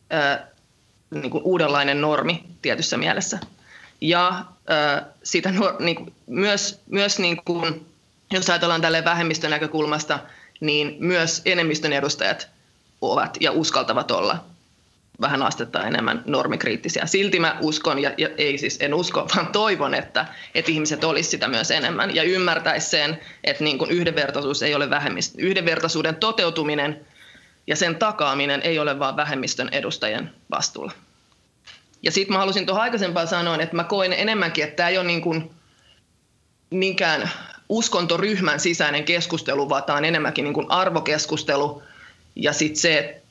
ää, 0.09 0.47
niin 1.11 1.31
kuin 1.31 1.43
uudenlainen 1.43 2.01
normi 2.01 2.43
tietyssä 2.61 2.97
mielessä. 2.97 3.39
Ja 4.01 4.45
ää, 4.67 5.05
sitä 5.23 5.53
niin 5.79 5.95
kuin, 5.95 6.13
myös, 6.27 6.81
myös 6.89 7.19
niin 7.19 7.41
kuin, 7.45 7.85
jos 8.31 8.49
ajatellaan 8.49 8.81
tälle 8.81 9.05
vähemmistön 9.05 9.51
näkökulmasta, 9.51 10.19
niin 10.59 10.95
myös 10.99 11.41
enemmistön 11.45 11.93
edustajat 11.93 12.47
ovat 13.01 13.37
ja 13.39 13.51
uskaltavat 13.51 14.11
olla 14.11 14.43
vähän 15.21 15.43
astetta 15.43 15.87
enemmän 15.87 16.23
normikriittisiä. 16.25 17.05
Silti 17.05 17.39
mä 17.39 17.57
uskon, 17.61 17.99
ja, 17.99 18.11
ja 18.17 18.29
ei 18.37 18.57
siis 18.57 18.77
en 18.81 18.93
usko, 18.93 19.27
vaan 19.35 19.47
toivon, 19.47 19.93
että, 19.93 20.25
että 20.55 20.71
ihmiset 20.71 21.03
olisi 21.03 21.29
sitä 21.29 21.47
myös 21.47 21.71
enemmän 21.71 22.15
ja 22.15 22.23
ymmärtäisi 22.23 22.89
sen, 22.89 23.19
että 23.43 23.63
niin 23.63 23.77
kuin 23.77 23.91
yhdenvertaisuus 23.91 24.63
ei 24.63 24.75
ole 24.75 24.89
vähemmistö. 24.89 25.37
Yhdenvertaisuuden 25.41 26.15
toteutuminen 26.15 27.06
ja 27.67 27.75
sen 27.75 27.95
takaaminen 27.95 28.61
ei 28.61 28.79
ole 28.79 28.99
vain 28.99 29.15
vähemmistön 29.15 29.69
edustajien 29.71 30.33
vastuulla. 30.51 30.91
Ja 32.03 32.11
sitten 32.11 32.33
mä 32.33 32.39
halusin 32.39 32.65
tuohon 32.65 32.83
aikaisempaan 32.83 33.27
sanoa, 33.27 33.55
että 33.55 33.75
mä 33.75 33.83
koen 33.83 34.13
enemmänkin, 34.13 34.63
että 34.63 34.75
tämä 34.75 34.89
ei 34.89 34.97
ole 34.97 35.07
niin 35.07 35.21
kuin 35.21 35.51
niinkään 36.69 37.31
uskontoryhmän 37.69 38.59
sisäinen 38.59 39.03
keskustelu, 39.03 39.69
vaan 39.69 39.83
tämä 39.83 39.97
on 39.97 40.05
enemmänkin 40.05 40.43
niin 40.43 40.53
kuin 40.53 40.71
arvokeskustelu 40.71 41.83
ja 42.35 42.53
sitten 42.53 42.81
se 42.81 43.21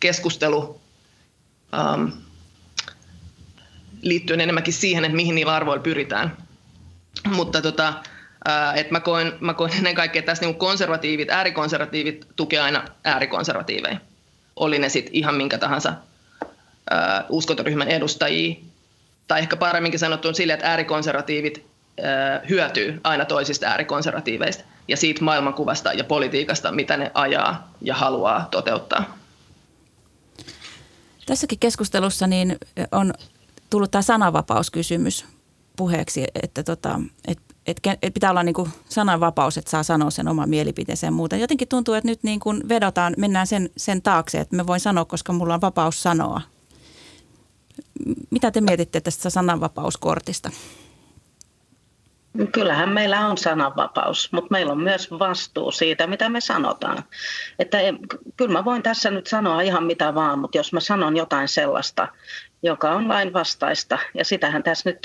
keskustelu 0.00 0.80
um, 1.94 2.12
liittyen 4.02 4.40
enemmänkin 4.40 4.74
siihen, 4.74 5.04
että 5.04 5.16
mihin 5.16 5.34
niillä 5.34 5.54
arvoilla 5.54 5.82
pyritään. 5.82 6.36
Mutta 7.28 7.62
tota, 7.62 7.94
et 8.74 8.90
mä, 8.90 9.00
koen, 9.00 9.32
mä 9.40 9.54
koen 9.54 9.72
ennen 9.72 9.94
kaikkea, 9.94 10.20
että 10.20 10.30
tässä 10.32 10.44
niin 10.44 10.54
konservatiivit, 10.54 11.30
äärikonservatiivit 11.30 12.26
tukee 12.36 12.60
aina 12.60 12.84
äärikonservatiiveja. 13.04 14.00
Oli 14.56 14.78
ne 14.78 14.88
sitten 14.88 15.14
ihan 15.14 15.34
minkä 15.34 15.58
tahansa 15.58 15.92
uh, 16.42 16.48
uskontoryhmän 17.28 17.88
edustajia. 17.88 18.56
Tai 19.28 19.40
ehkä 19.40 19.56
paremminkin 19.56 20.00
sanottu 20.00 20.34
sille, 20.34 20.52
että 20.52 20.70
äärikonservatiivit 20.70 21.58
uh, 21.58 22.48
hyötyy 22.48 23.00
aina 23.04 23.24
toisista 23.24 23.66
äärikonservatiiveista 23.66 24.64
ja 24.88 24.96
siitä 24.96 25.24
maailmankuvasta 25.24 25.92
ja 25.92 26.04
politiikasta, 26.04 26.72
mitä 26.72 26.96
ne 26.96 27.10
ajaa 27.14 27.72
ja 27.82 27.94
haluaa 27.94 28.48
toteuttaa. 28.50 29.18
Tässäkin 31.26 31.58
keskustelussa 31.58 32.26
niin 32.26 32.56
on 32.92 33.14
tullut 33.70 33.90
tämä 33.90 34.02
sananvapauskysymys 34.02 35.26
puheeksi, 35.76 36.24
että 36.42 36.62
tota, 36.62 37.00
et, 37.28 37.38
et, 37.66 37.80
et 38.02 38.14
pitää 38.14 38.30
olla 38.30 38.42
niin 38.42 38.54
sananvapaus, 38.88 39.58
että 39.58 39.70
saa 39.70 39.82
sanoa 39.82 40.10
sen 40.10 40.28
oman 40.28 40.48
mielipiteensä 40.48 41.06
ja 41.06 41.10
muuta. 41.10 41.36
Jotenkin 41.36 41.68
tuntuu, 41.68 41.94
että 41.94 42.08
nyt 42.08 42.22
niin 42.22 42.40
kuin 42.40 42.68
vedotaan, 42.68 43.14
mennään 43.18 43.46
sen, 43.46 43.70
sen 43.76 44.02
taakse, 44.02 44.40
että 44.40 44.56
me 44.56 44.66
voin 44.66 44.80
sanoa, 44.80 45.04
koska 45.04 45.32
mulla 45.32 45.54
on 45.54 45.60
vapaus 45.60 46.02
sanoa. 46.02 46.40
Mitä 48.30 48.50
te 48.50 48.60
mietitte 48.60 49.00
tästä 49.00 49.30
sananvapauskortista? 49.30 50.50
Kyllähän 52.52 52.88
meillä 52.88 53.26
on 53.26 53.38
sananvapaus, 53.38 54.32
mutta 54.32 54.48
meillä 54.50 54.72
on 54.72 54.80
myös 54.80 55.10
vastuu 55.10 55.70
siitä, 55.70 56.06
mitä 56.06 56.28
me 56.28 56.40
sanotaan. 56.40 57.04
Että 57.58 57.78
kyllä 58.36 58.52
mä 58.52 58.64
voin 58.64 58.82
tässä 58.82 59.10
nyt 59.10 59.26
sanoa 59.26 59.60
ihan 59.60 59.84
mitä 59.84 60.14
vaan, 60.14 60.38
mutta 60.38 60.58
jos 60.58 60.72
mä 60.72 60.80
sanon 60.80 61.16
jotain 61.16 61.48
sellaista, 61.48 62.08
joka 62.62 62.90
on 62.90 63.08
lain 63.08 63.32
vastaista, 63.32 63.98
ja 64.14 64.24
sitähän 64.24 64.62
tässä 64.62 64.90
nyt 64.90 65.00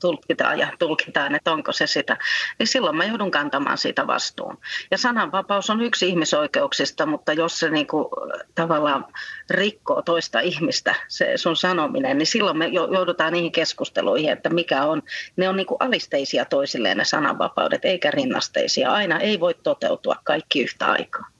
tutkitaan 0.00 0.58
ja 0.58 0.68
tulkitaan, 0.78 1.34
että 1.34 1.52
onko 1.52 1.72
se 1.72 1.86
sitä, 1.86 2.16
niin 2.58 2.66
silloin 2.66 2.96
mä 2.96 3.04
joudun 3.04 3.30
kantamaan 3.30 3.78
siitä 3.78 4.06
vastuun. 4.06 4.58
Ja 4.90 4.98
sananvapaus 4.98 5.70
on 5.70 5.80
yksi 5.80 6.08
ihmisoikeuksista, 6.08 7.06
mutta 7.06 7.32
jos 7.32 7.58
se 7.58 7.70
niin 7.70 7.86
kuin, 7.86 8.06
tavallaan 8.54 9.04
rikkoo 9.50 10.02
toista 10.02 10.40
ihmistä, 10.40 10.94
se 11.08 11.32
sun 11.36 11.56
sanominen, 11.56 12.18
niin 12.18 12.26
silloin 12.26 12.58
me 12.58 12.66
joudutaan 12.66 13.32
niihin 13.32 13.52
keskusteluihin, 13.52 14.32
että 14.32 14.50
mikä 14.50 14.84
on, 14.84 15.02
ne 15.36 15.48
on 15.48 15.56
niin 15.56 15.66
kuin 15.66 15.78
alisteisia 15.80 16.44
toisilleen 16.44 16.96
ne 16.96 17.04
sananvapaudet, 17.04 17.84
eikä 17.84 18.10
rinnasteisia. 18.10 18.92
Aina 18.92 19.18
ei 19.18 19.40
voi 19.40 19.54
toteutua 19.54 20.16
kaikki 20.24 20.62
yhtä 20.62 20.86
aikaa 20.86 21.32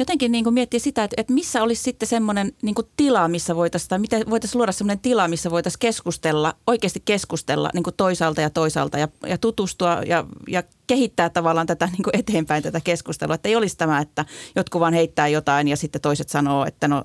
jotenkin 0.00 0.32
niin 0.32 0.44
kuin 0.44 0.54
miettiä 0.54 0.80
sitä, 0.80 1.04
että, 1.04 1.14
että 1.16 1.32
missä 1.32 1.62
olisi 1.62 1.82
sitten 1.82 2.08
semmoinen 2.08 2.52
niin 2.62 2.74
kuin 2.74 2.86
tila, 2.96 3.28
missä 3.28 3.56
voitaisiin, 3.56 3.88
tai 3.88 3.98
miten 3.98 4.30
voitaisiin 4.30 4.58
luoda 4.58 4.72
semmoinen 4.72 4.98
tila, 4.98 5.28
missä 5.28 5.50
voitaisiin 5.50 5.80
keskustella, 5.80 6.54
oikeasti 6.66 7.02
keskustella 7.04 7.70
niin 7.74 7.82
kuin 7.82 7.94
toisaalta 7.96 8.40
ja 8.40 8.50
toisaalta 8.50 8.98
ja, 8.98 9.08
ja 9.26 9.38
tutustua 9.38 10.02
ja, 10.06 10.24
ja 10.48 10.62
kehittää 10.86 11.30
tavallaan 11.30 11.66
tätä 11.66 11.86
niin 11.86 12.02
kuin 12.02 12.16
eteenpäin 12.16 12.62
tätä 12.62 12.80
keskustelua. 12.80 13.34
Että 13.34 13.48
ei 13.48 13.56
olisi 13.56 13.76
tämä, 13.76 14.00
että 14.00 14.24
jotkut 14.56 14.80
vaan 14.80 14.94
heittää 14.94 15.28
jotain 15.28 15.68
ja 15.68 15.76
sitten 15.76 16.00
toiset 16.00 16.28
sanoo, 16.28 16.64
että 16.64 16.88
no 16.88 17.04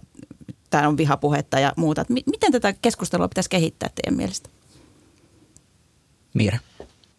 tämä 0.70 0.88
on 0.88 0.98
vihapuhetta 0.98 1.60
ja 1.60 1.74
muuta. 1.75 2.02
Että 2.02 2.14
miten 2.14 2.52
tätä 2.52 2.74
keskustelua 2.82 3.28
pitäisi 3.28 3.50
kehittää 3.50 3.90
teidän 3.96 4.18
mielestä? 4.18 4.50
Miira. 6.34 6.58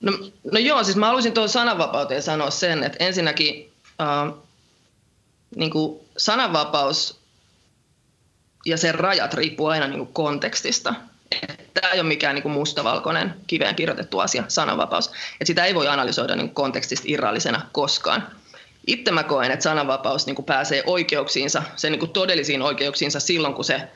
No, 0.00 0.12
no 0.52 0.58
joo, 0.58 0.84
siis 0.84 0.96
mä 0.96 1.06
haluaisin 1.06 1.32
tuohon 1.32 1.48
sananvapauteen 1.48 2.22
sanoa 2.22 2.50
sen, 2.50 2.84
että 2.84 3.04
ensinnäkin 3.04 3.72
äh, 4.00 4.45
niin 5.56 5.70
kuin 5.70 6.00
sananvapaus 6.16 7.20
ja 8.66 8.76
sen 8.76 8.94
rajat 8.94 9.34
riippuu 9.34 9.66
aina 9.66 9.86
niin 9.86 9.98
kuin 9.98 10.12
kontekstista. 10.12 10.94
Tämä 11.74 11.92
ei 11.92 12.00
ole 12.00 12.08
mikään 12.08 12.34
niin 12.34 12.42
kuin 12.42 12.52
mustavalkoinen 12.52 13.34
kiveen 13.46 13.74
kirjoitettu 13.74 14.18
asia, 14.18 14.44
sananvapaus. 14.48 15.10
Et 15.40 15.46
sitä 15.46 15.64
ei 15.64 15.74
voi 15.74 15.88
analysoida 15.88 16.36
niin 16.36 16.46
kuin 16.46 16.54
kontekstista 16.54 17.04
irrallisena 17.08 17.60
koskaan. 17.72 18.28
Itse 18.86 19.10
mä 19.10 19.22
koen, 19.22 19.50
että 19.50 19.62
sananvapaus 19.62 20.26
niin 20.26 20.36
kuin 20.36 20.46
pääsee 20.46 20.82
oikeuksiinsa, 20.86 21.62
sen 21.76 21.92
niin 21.92 22.00
kuin 22.00 22.12
todellisiin 22.12 22.62
oikeuksiinsa 22.62 23.20
silloin, 23.20 23.54
kun 23.54 23.64
se 23.64 23.88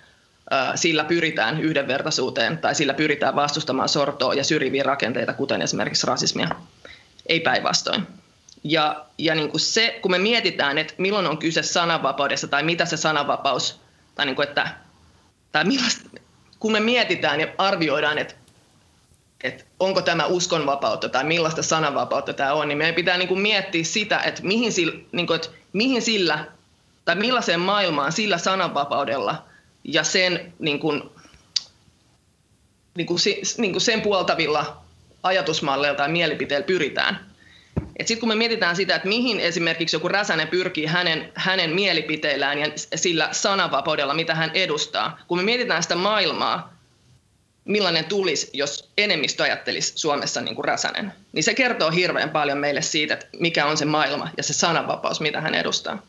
sillä 0.74 1.04
pyritään 1.04 1.60
yhdenvertaisuuteen 1.60 2.58
tai 2.58 2.74
sillä 2.74 2.94
pyritään 2.94 3.34
vastustamaan 3.34 3.88
sortoa 3.88 4.34
ja 4.34 4.44
syrjiviä 4.44 4.82
rakenteita, 4.82 5.32
kuten 5.32 5.62
esimerkiksi 5.62 6.06
rasismia. 6.06 6.48
Ei 7.26 7.40
päinvastoin. 7.40 8.06
Ja, 8.64 9.06
ja 9.18 9.34
niin 9.34 9.50
kuin 9.50 9.60
se, 9.60 9.98
kun 10.02 10.10
me 10.10 10.18
mietitään, 10.18 10.78
että 10.78 10.94
milloin 10.98 11.26
on 11.26 11.38
kyse 11.38 11.62
sananvapaudessa 11.62 12.48
tai 12.48 12.62
mitä 12.62 12.84
se 12.84 12.96
sananvapaus, 12.96 13.80
tai, 14.14 14.26
niin 14.26 14.36
kuin, 14.36 14.48
että, 14.48 14.68
tai 15.52 15.64
millaista, 15.64 16.10
kun 16.58 16.72
me 16.72 16.80
mietitään 16.80 17.40
ja 17.40 17.46
arvioidaan, 17.58 18.18
että, 18.18 18.34
että 19.44 19.64
onko 19.80 20.02
tämä 20.02 20.26
uskonvapautta 20.26 21.08
tai 21.08 21.24
millaista 21.24 21.62
sananvapautta 21.62 22.32
tämä 22.32 22.52
on, 22.52 22.68
niin 22.68 22.78
meidän 22.78 22.94
pitää 22.94 23.18
niin 23.18 23.28
kuin 23.28 23.40
miettiä 23.40 23.84
sitä, 23.84 24.18
että 24.18 24.42
mihin, 24.42 24.72
sillä, 24.72 25.00
niin 25.12 25.26
kuin, 25.26 25.36
että 25.36 25.48
mihin 25.72 26.02
sillä 26.02 26.46
tai 27.04 27.14
millaiseen 27.16 27.60
maailmaan 27.60 28.12
sillä 28.12 28.38
sananvapaudella 28.38 29.44
ja 29.84 30.04
sen, 30.04 30.52
niin 30.58 30.80
kuin, 30.80 31.02
niin 32.96 33.06
kuin, 33.06 33.18
niin 33.58 33.72
kuin 33.72 33.80
sen 33.80 34.00
puoltavilla 34.00 34.82
ajatusmalleilla 35.22 35.96
tai 35.96 36.08
mielipiteillä 36.08 36.66
pyritään. 36.66 37.29
Sitten 38.00 38.20
kun 38.20 38.28
me 38.28 38.34
mietitään 38.34 38.76
sitä, 38.76 38.96
että 38.96 39.08
mihin 39.08 39.40
esimerkiksi 39.40 39.96
joku 39.96 40.08
Räsänen 40.08 40.48
pyrkii 40.48 40.86
hänen, 40.86 41.32
hänen 41.34 41.70
mielipiteillään 41.70 42.58
ja 42.58 42.66
sillä 42.94 43.28
sananvapaudella, 43.32 44.14
mitä 44.14 44.34
hän 44.34 44.50
edustaa, 44.54 45.18
kun 45.28 45.38
me 45.38 45.44
mietitään 45.44 45.82
sitä 45.82 45.94
maailmaa, 45.94 46.80
millainen 47.64 48.04
tulisi, 48.04 48.50
jos 48.52 48.90
enemmistö 48.98 49.42
ajattelisi 49.42 49.92
Suomessa 49.96 50.40
niin 50.40 50.54
kuin 50.54 50.64
Räsänen, 50.64 51.12
niin 51.32 51.44
se 51.44 51.54
kertoo 51.54 51.90
hirveän 51.90 52.30
paljon 52.30 52.58
meille 52.58 52.82
siitä, 52.82 53.14
että 53.14 53.26
mikä 53.40 53.66
on 53.66 53.76
se 53.76 53.84
maailma 53.84 54.28
ja 54.36 54.42
se 54.42 54.52
sananvapaus, 54.52 55.20
mitä 55.20 55.40
hän 55.40 55.54
edustaa. 55.54 56.02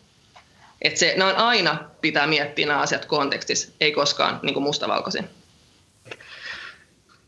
Että 0.81 0.99
se, 0.99 1.13
nämä 1.17 1.29
on 1.29 1.37
aina 1.37 1.83
pitää 2.01 2.27
miettiä 2.27 2.67
nämä 2.67 2.79
asiat 2.79 3.05
kontekstissa, 3.05 3.71
ei 3.81 3.91
koskaan 3.91 4.39
niin 4.43 4.53
kuin 4.53 4.63
mustavalkoisin. 4.63 5.29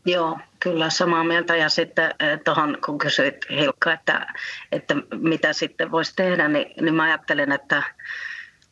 Joo, 0.06 0.38
kyllä 0.60 0.90
samaa 0.90 1.24
mieltä. 1.24 1.56
Ja 1.56 1.68
sitten 1.68 2.14
eh, 2.20 2.40
tuohon, 2.44 2.78
kun 2.84 2.98
kysyit 2.98 3.36
Hilkka, 3.50 3.92
että, 3.92 4.26
että 4.72 4.94
mitä 5.20 5.52
sitten 5.52 5.90
voisi 5.90 6.12
tehdä, 6.16 6.48
niin, 6.48 6.66
niin 6.80 6.94
mä 6.94 7.02
ajattelen, 7.02 7.52
että 7.52 7.82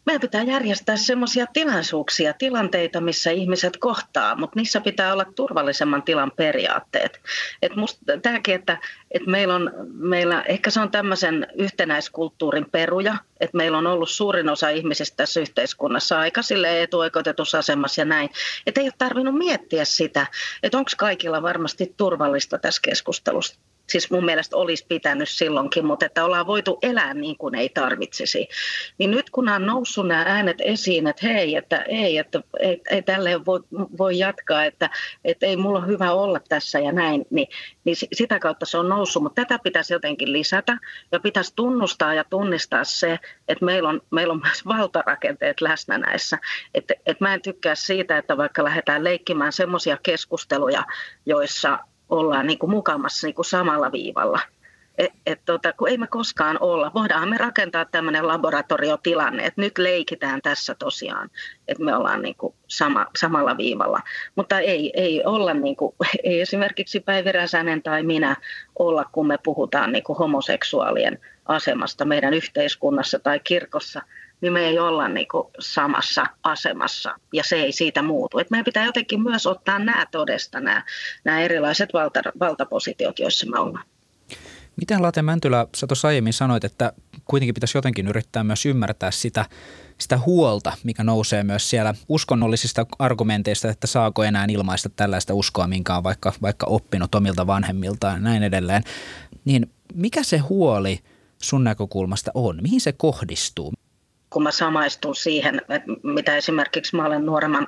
meidän 0.06 0.20
pitää 0.20 0.42
järjestää 0.42 0.96
sellaisia 0.96 1.46
tilaisuuksia, 1.52 2.32
tilanteita, 2.32 3.00
missä 3.00 3.30
ihmiset 3.30 3.76
kohtaa, 3.76 4.36
mutta 4.36 4.58
niissä 4.58 4.80
pitää 4.80 5.12
olla 5.12 5.24
turvallisemman 5.24 6.02
tilan 6.02 6.32
periaatteet. 6.36 7.20
Et 7.62 7.76
musta, 7.76 8.00
tämäkin, 8.22 8.54
että, 8.54 8.78
että 9.10 9.30
meillä, 9.30 9.54
on, 9.54 9.72
meillä, 9.92 10.42
ehkä 10.42 10.70
se 10.70 10.80
on 10.80 10.90
tämmöisen 10.90 11.46
yhtenäiskulttuurin 11.54 12.70
peruja, 12.70 13.16
että 13.40 13.56
meillä 13.56 13.78
on 13.78 13.86
ollut 13.86 14.10
suurin 14.10 14.48
osa 14.48 14.68
ihmisistä 14.68 15.16
tässä 15.16 15.40
yhteiskunnassa 15.40 16.18
aika 16.18 16.42
sille 16.42 16.82
etuoikeutetussa 16.82 17.58
asemassa 17.58 18.00
ja 18.00 18.04
näin. 18.04 18.30
Että 18.66 18.80
ei 18.80 18.86
ole 18.86 18.94
tarvinnut 18.98 19.38
miettiä 19.38 19.84
sitä, 19.84 20.26
että 20.62 20.78
onko 20.78 20.90
kaikilla 20.96 21.42
varmasti 21.42 21.94
turvallista 21.96 22.58
tässä 22.58 22.82
keskustelussa 22.84 23.56
siis 23.86 24.10
mun 24.10 24.24
mielestä 24.24 24.56
olisi 24.56 24.86
pitänyt 24.88 25.28
silloinkin, 25.28 25.86
mutta 25.86 26.06
että 26.06 26.24
ollaan 26.24 26.46
voitu 26.46 26.78
elää 26.82 27.14
niin 27.14 27.36
kuin 27.36 27.54
ei 27.54 27.68
tarvitsisi. 27.68 28.48
Niin 28.98 29.10
nyt 29.10 29.30
kun 29.30 29.48
on 29.48 29.66
noussut 29.66 30.08
nämä 30.08 30.24
äänet 30.26 30.56
esiin, 30.60 31.06
että 31.06 31.26
hei, 31.26 31.56
että 31.56 31.82
ei, 31.82 32.18
että 32.18 32.42
ei, 32.60 32.80
ei 32.90 33.02
tälleen 33.02 33.46
voi, 33.46 33.60
voi 33.98 34.18
jatkaa, 34.18 34.64
että, 34.64 34.90
että 35.24 35.46
ei 35.46 35.56
mulla 35.56 35.80
hyvä 35.80 36.12
olla 36.12 36.40
tässä 36.48 36.78
ja 36.78 36.92
näin, 36.92 37.24
niin, 37.30 37.48
niin 37.84 37.96
sitä 38.12 38.38
kautta 38.38 38.66
se 38.66 38.78
on 38.78 38.88
noussut, 38.88 39.22
mutta 39.22 39.42
tätä 39.44 39.58
pitäisi 39.62 39.92
jotenkin 39.92 40.32
lisätä 40.32 40.78
ja 41.12 41.20
pitäisi 41.20 41.52
tunnustaa 41.56 42.14
ja 42.14 42.24
tunnistaa 42.24 42.84
se, 42.84 43.18
että 43.48 43.64
meillä 43.64 43.88
on, 43.88 44.00
meillä 44.10 44.32
on 44.32 44.40
myös 44.44 44.66
valtarakenteet 44.78 45.60
läsnä 45.60 45.98
näissä. 45.98 46.38
Että, 46.74 46.94
että 47.06 47.24
mä 47.24 47.34
en 47.34 47.42
tykkää 47.42 47.74
siitä, 47.74 48.18
että 48.18 48.36
vaikka 48.36 48.64
lähdetään 48.64 49.04
leikkimään 49.04 49.52
semmoisia 49.52 49.98
keskusteluja, 50.02 50.84
joissa 51.26 51.78
ollaan 52.12 52.46
niin 52.46 52.58
kuin 52.58 52.70
mukamassa 52.70 53.26
niin 53.26 53.34
kuin 53.34 53.46
samalla 53.46 53.92
viivalla. 53.92 54.40
Et, 54.98 55.12
et, 55.26 55.40
tota, 55.44 55.72
kun 55.72 55.88
ei 55.88 55.98
me 55.98 56.06
koskaan 56.06 56.58
olla. 56.60 56.90
Voidaan 56.94 57.28
me 57.28 57.38
rakentaa 57.38 57.84
tämmöinen 57.84 58.26
laboratoriotilanne, 58.26 59.46
että 59.46 59.60
nyt 59.60 59.78
leikitään 59.78 60.42
tässä 60.42 60.74
tosiaan, 60.74 61.30
että 61.68 61.84
me 61.84 61.96
ollaan 61.96 62.22
niin 62.22 62.34
kuin 62.34 62.54
sama, 62.66 63.06
samalla 63.18 63.56
viivalla. 63.56 64.00
Mutta 64.34 64.58
ei, 64.58 64.92
ei 64.94 65.24
olla, 65.24 65.54
niin 65.54 65.76
kuin, 65.76 65.94
ei 66.24 66.40
esimerkiksi 66.40 67.00
Päivi 67.00 67.32
Räsänen 67.32 67.82
tai 67.82 68.02
minä 68.02 68.36
olla, 68.78 69.04
kun 69.12 69.26
me 69.26 69.38
puhutaan 69.42 69.92
niin 69.92 70.04
kuin 70.04 70.18
homoseksuaalien 70.18 71.18
asemasta 71.46 72.04
meidän 72.04 72.34
yhteiskunnassa 72.34 73.18
tai 73.18 73.40
kirkossa– 73.40 74.02
niin 74.42 74.52
me 74.52 74.60
ei 74.60 74.78
olla 74.78 75.08
niin 75.08 75.28
kuin 75.28 75.48
samassa 75.58 76.26
asemassa 76.42 77.14
ja 77.32 77.44
se 77.44 77.56
ei 77.56 77.72
siitä 77.72 78.02
muutu. 78.02 78.38
Et 78.38 78.50
meidän 78.50 78.64
pitää 78.64 78.84
jotenkin 78.84 79.22
myös 79.22 79.46
ottaa 79.46 79.78
nämä 79.78 80.06
todesta, 80.10 80.60
nämä, 80.60 80.84
nämä 81.24 81.40
erilaiset 81.40 81.92
valta, 81.92 82.20
valtapositiot, 82.40 83.18
joissa 83.18 83.50
me 83.50 83.58
ollaan. 83.58 83.84
Miten 84.76 85.02
Late 85.02 85.22
Mäntylä, 85.22 85.66
sä 85.76 85.86
tuossa 85.86 86.08
aiemmin 86.08 86.32
sanoit, 86.32 86.64
että 86.64 86.92
kuitenkin 87.24 87.54
pitäisi 87.54 87.78
jotenkin 87.78 88.08
yrittää 88.08 88.44
myös 88.44 88.66
ymmärtää 88.66 89.10
sitä, 89.10 89.44
sitä 89.98 90.18
huolta, 90.18 90.72
mikä 90.84 91.04
nousee 91.04 91.42
myös 91.42 91.70
siellä 91.70 91.94
uskonnollisista 92.08 92.86
argumenteista, 92.98 93.68
että 93.68 93.86
saako 93.86 94.22
enää 94.22 94.46
ilmaista 94.48 94.88
tällaista 94.88 95.34
uskoa, 95.34 95.66
minkä 95.66 95.96
on 95.96 96.04
vaikka, 96.04 96.32
vaikka 96.42 96.66
oppinut 96.66 97.14
omilta 97.14 97.46
vanhemmiltaan 97.46 98.14
ja 98.14 98.20
näin 98.20 98.42
edelleen. 98.42 98.82
Niin 99.44 99.70
mikä 99.94 100.22
se 100.22 100.38
huoli 100.38 100.98
sun 101.42 101.64
näkökulmasta 101.64 102.30
on? 102.34 102.58
Mihin 102.62 102.80
se 102.80 102.92
kohdistuu? 102.92 103.72
Kun 104.32 104.42
mä 104.42 104.50
samaistun 104.50 105.16
siihen, 105.16 105.62
että 105.68 105.92
mitä 106.02 106.36
esimerkiksi 106.36 106.96
mä 106.96 107.06
olen 107.06 107.26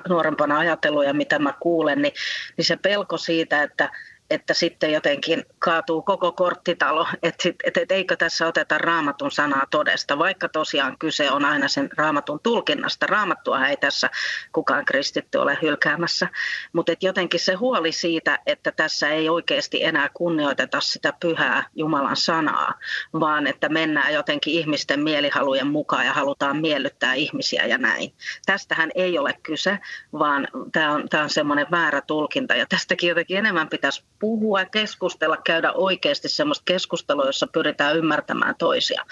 nuorempana 0.09 0.59
ajatellut 0.59 1.05
ja 1.05 1.13
mitä 1.13 1.39
mä 1.39 1.53
kuulen, 1.59 2.01
niin, 2.01 2.13
niin 2.57 2.65
se 2.65 2.77
pelko 2.77 3.17
siitä, 3.17 3.63
että 3.63 3.89
että 4.29 4.53
sitten 4.53 4.93
jotenkin 4.93 5.45
kaatuu 5.59 6.01
koko 6.01 6.31
korttitalo, 6.31 7.07
että, 7.23 7.49
että, 7.63 7.81
että 7.81 7.93
eikö 7.93 8.15
tässä 8.15 8.47
oteta 8.47 8.77
raamatun 8.77 9.31
sanaa 9.31 9.63
todesta, 9.71 10.17
vaikka 10.17 10.49
tosiaan 10.49 10.97
kyse 10.97 11.31
on 11.31 11.45
aina 11.45 11.67
sen 11.67 11.89
raamatun 11.97 12.39
tulkinnasta. 12.43 13.07
Raamattua 13.07 13.67
ei 13.67 13.77
tässä 13.77 14.09
kukaan 14.51 14.85
kristitty 14.85 15.37
ole 15.37 15.57
hylkäämässä, 15.61 16.27
mutta 16.73 16.93
jotenkin 17.01 17.39
se 17.39 17.53
huoli 17.53 17.91
siitä, 17.91 18.39
että 18.45 18.71
tässä 18.71 19.09
ei 19.09 19.29
oikeasti 19.29 19.83
enää 19.83 20.09
kunnioiteta 20.13 20.81
sitä 20.81 21.13
pyhää 21.19 21.63
Jumalan 21.75 22.17
sanaa, 22.17 22.73
vaan 23.19 23.47
että 23.47 23.69
mennään 23.69 24.13
jotenkin 24.13 24.53
ihmisten 24.53 24.99
mielihalujen 24.99 25.67
mukaan 25.67 26.05
ja 26.05 26.13
halutaan 26.13 26.57
miellyttää 26.57 27.13
ihmisiä 27.13 27.65
ja 27.65 27.77
näin. 27.77 28.13
Tästähän 28.45 28.91
ei 28.95 29.17
ole 29.17 29.33
kyse, 29.43 29.79
vaan 30.13 30.47
tämä 30.71 30.91
on, 30.91 31.07
on 31.23 31.29
semmoinen 31.29 31.67
väärä 31.71 32.01
tulkinta 32.01 32.55
ja 32.55 32.65
tästäkin 32.65 33.09
jotenkin 33.09 33.37
enemmän 33.37 33.69
pitäisi 33.69 34.03
puhua, 34.19 34.65
keskustella, 34.65 35.37
käydä 35.37 35.71
oikeasti 35.71 36.29
semmoista 36.29 36.63
keskustelua, 36.65 37.25
jossa 37.25 37.47
pyritään 37.47 37.97
ymmärtämään 37.97 38.55
toisia. 38.59 39.05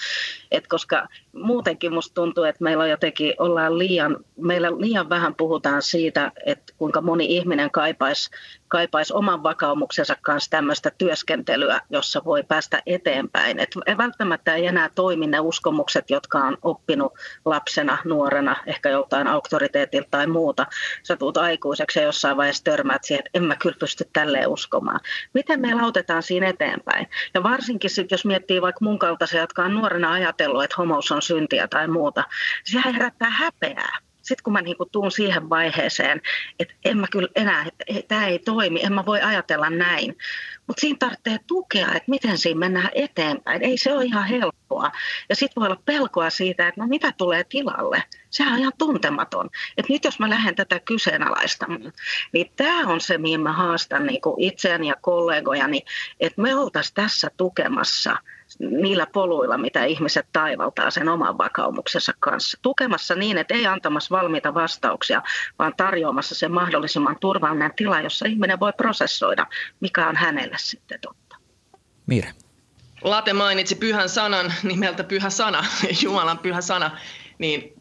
Et 0.51 0.67
koska 0.67 1.07
muutenkin 1.33 1.93
musta 1.93 2.13
tuntuu, 2.13 2.43
että 2.43 2.63
meillä 2.63 2.83
on 2.83 2.89
jotenkin, 2.89 3.33
ollaan 3.39 3.77
liian, 3.77 4.17
meillä 4.37 4.71
liian 4.71 5.09
vähän 5.09 5.35
puhutaan 5.35 5.81
siitä, 5.81 6.31
että 6.45 6.73
kuinka 6.77 7.01
moni 7.01 7.25
ihminen 7.25 7.71
kaipaisi 7.71 8.29
kaipaisi 8.73 9.13
oman 9.13 9.43
vakaumuksensa 9.43 10.15
kanssa 10.21 10.49
tämmöistä 10.49 10.91
työskentelyä, 10.97 11.81
jossa 11.89 12.21
voi 12.25 12.43
päästä 12.43 12.81
eteenpäin. 12.85 13.59
Et 13.59 13.75
välttämättä 13.97 14.55
ei 14.55 14.65
enää 14.65 14.89
toimi 14.95 15.27
ne 15.27 15.39
uskomukset, 15.39 16.09
jotka 16.09 16.37
on 16.37 16.57
oppinut 16.61 17.13
lapsena, 17.45 17.97
nuorena, 18.05 18.55
ehkä 18.65 18.89
joltain 18.89 19.27
auktoriteetilta 19.27 20.07
tai 20.11 20.27
muuta. 20.27 20.65
Sä 21.03 21.15
tuut 21.15 21.37
aikuiseksi 21.37 21.99
ja 21.99 22.05
jossain 22.05 22.37
vaiheessa 22.37 22.63
törmäät 22.63 23.03
siihen, 23.03 23.19
että 23.25 23.37
en 23.37 23.43
mä 23.43 23.55
kyllä 23.55 23.75
pysty 23.79 24.09
tälleen 24.13 24.49
uskomaan. 24.49 24.99
Miten 25.33 25.59
me 25.59 25.81
autetaan 25.81 26.23
siinä 26.23 26.47
eteenpäin? 26.47 27.07
Ja 27.33 27.43
varsinkin 27.43 27.89
sit, 27.89 28.11
jos 28.11 28.25
miettii 28.25 28.61
vaikka 28.61 28.85
mun 28.85 28.99
kaltaisia, 28.99 29.41
jotka 29.41 29.63
on 29.63 29.73
nuorena 29.73 30.11
ajatellut, 30.11 30.63
että 30.63 30.75
homous 30.77 31.11
on 31.11 31.21
syntiä 31.23 31.67
tai 31.67 31.87
muuta, 31.87 32.23
sehän 32.63 32.93
herättää 32.93 33.29
häpeää 33.29 33.99
sitten 34.23 34.43
kun 34.43 34.53
mä 34.53 34.61
niin 34.61 34.75
tuun 34.91 35.11
siihen 35.11 35.49
vaiheeseen, 35.49 36.21
että 36.59 36.73
en 36.85 36.97
mä 36.97 37.07
kyllä 37.11 37.27
enää, 37.35 37.65
että 37.87 38.07
tämä 38.07 38.27
ei 38.27 38.39
toimi, 38.39 38.83
en 38.83 38.93
mä 38.93 39.05
voi 39.05 39.21
ajatella 39.21 39.69
näin. 39.69 40.17
Mutta 40.67 40.81
siinä 40.81 40.97
tarvitsee 40.99 41.39
tukea, 41.47 41.87
että 41.87 42.09
miten 42.09 42.37
siinä 42.37 42.59
mennään 42.59 42.89
eteenpäin. 42.95 43.63
Ei 43.63 43.77
se 43.77 43.93
ole 43.93 44.05
ihan 44.05 44.25
helppoa. 44.25 44.91
Ja 45.29 45.35
sitten 45.35 45.61
voi 45.61 45.67
olla 45.67 45.81
pelkoa 45.85 46.29
siitä, 46.29 46.67
että 46.67 46.81
no 46.81 46.87
mitä 46.87 47.13
tulee 47.17 47.43
tilalle. 47.43 48.03
Sehän 48.29 48.53
on 48.53 48.59
ihan 48.59 48.73
tuntematon. 48.77 49.49
Että 49.77 49.93
nyt 49.93 50.03
jos 50.03 50.19
mä 50.19 50.29
lähden 50.29 50.55
tätä 50.55 50.79
kyseenalaistamaan, 50.79 51.93
niin 52.31 52.51
tämä 52.55 52.87
on 52.87 53.01
se, 53.01 53.17
mihin 53.17 53.41
mä 53.41 53.53
haastan 53.53 54.05
niin 54.05 54.21
itseäni 54.37 54.87
ja 54.87 54.95
kollegojani, 55.01 55.81
että 56.19 56.41
me 56.41 56.55
oltaisiin 56.55 56.95
tässä 56.95 57.31
tukemassa– 57.37 58.17
niillä 58.59 59.07
poluilla, 59.13 59.57
mitä 59.57 59.85
ihmiset 59.85 60.27
taivaltaa 60.33 60.91
sen 60.91 61.09
oman 61.09 61.37
vakaumuksensa 61.37 62.13
kanssa. 62.19 62.57
Tukemassa 62.61 63.15
niin, 63.15 63.37
että 63.37 63.53
ei 63.53 63.67
antamassa 63.67 64.15
valmiita 64.15 64.53
vastauksia, 64.53 65.21
vaan 65.59 65.73
tarjoamassa 65.77 66.35
sen 66.35 66.51
mahdollisimman 66.51 67.17
turvallinen 67.19 67.71
tila, 67.75 68.01
jossa 68.01 68.25
ihminen 68.25 68.59
voi 68.59 68.73
prosessoida, 68.77 69.47
mikä 69.79 70.07
on 70.07 70.15
hänelle 70.15 70.55
sitten 70.59 70.99
totta. 71.01 71.35
Mire. 72.07 72.33
Late 73.01 73.33
mainitsi 73.33 73.75
pyhän 73.75 74.09
sanan 74.09 74.53
nimeltä 74.63 75.03
pyhä 75.03 75.29
sana, 75.29 75.65
Jumalan 76.03 76.39
pyhä 76.39 76.61
sana, 76.61 76.97
niin 77.37 77.73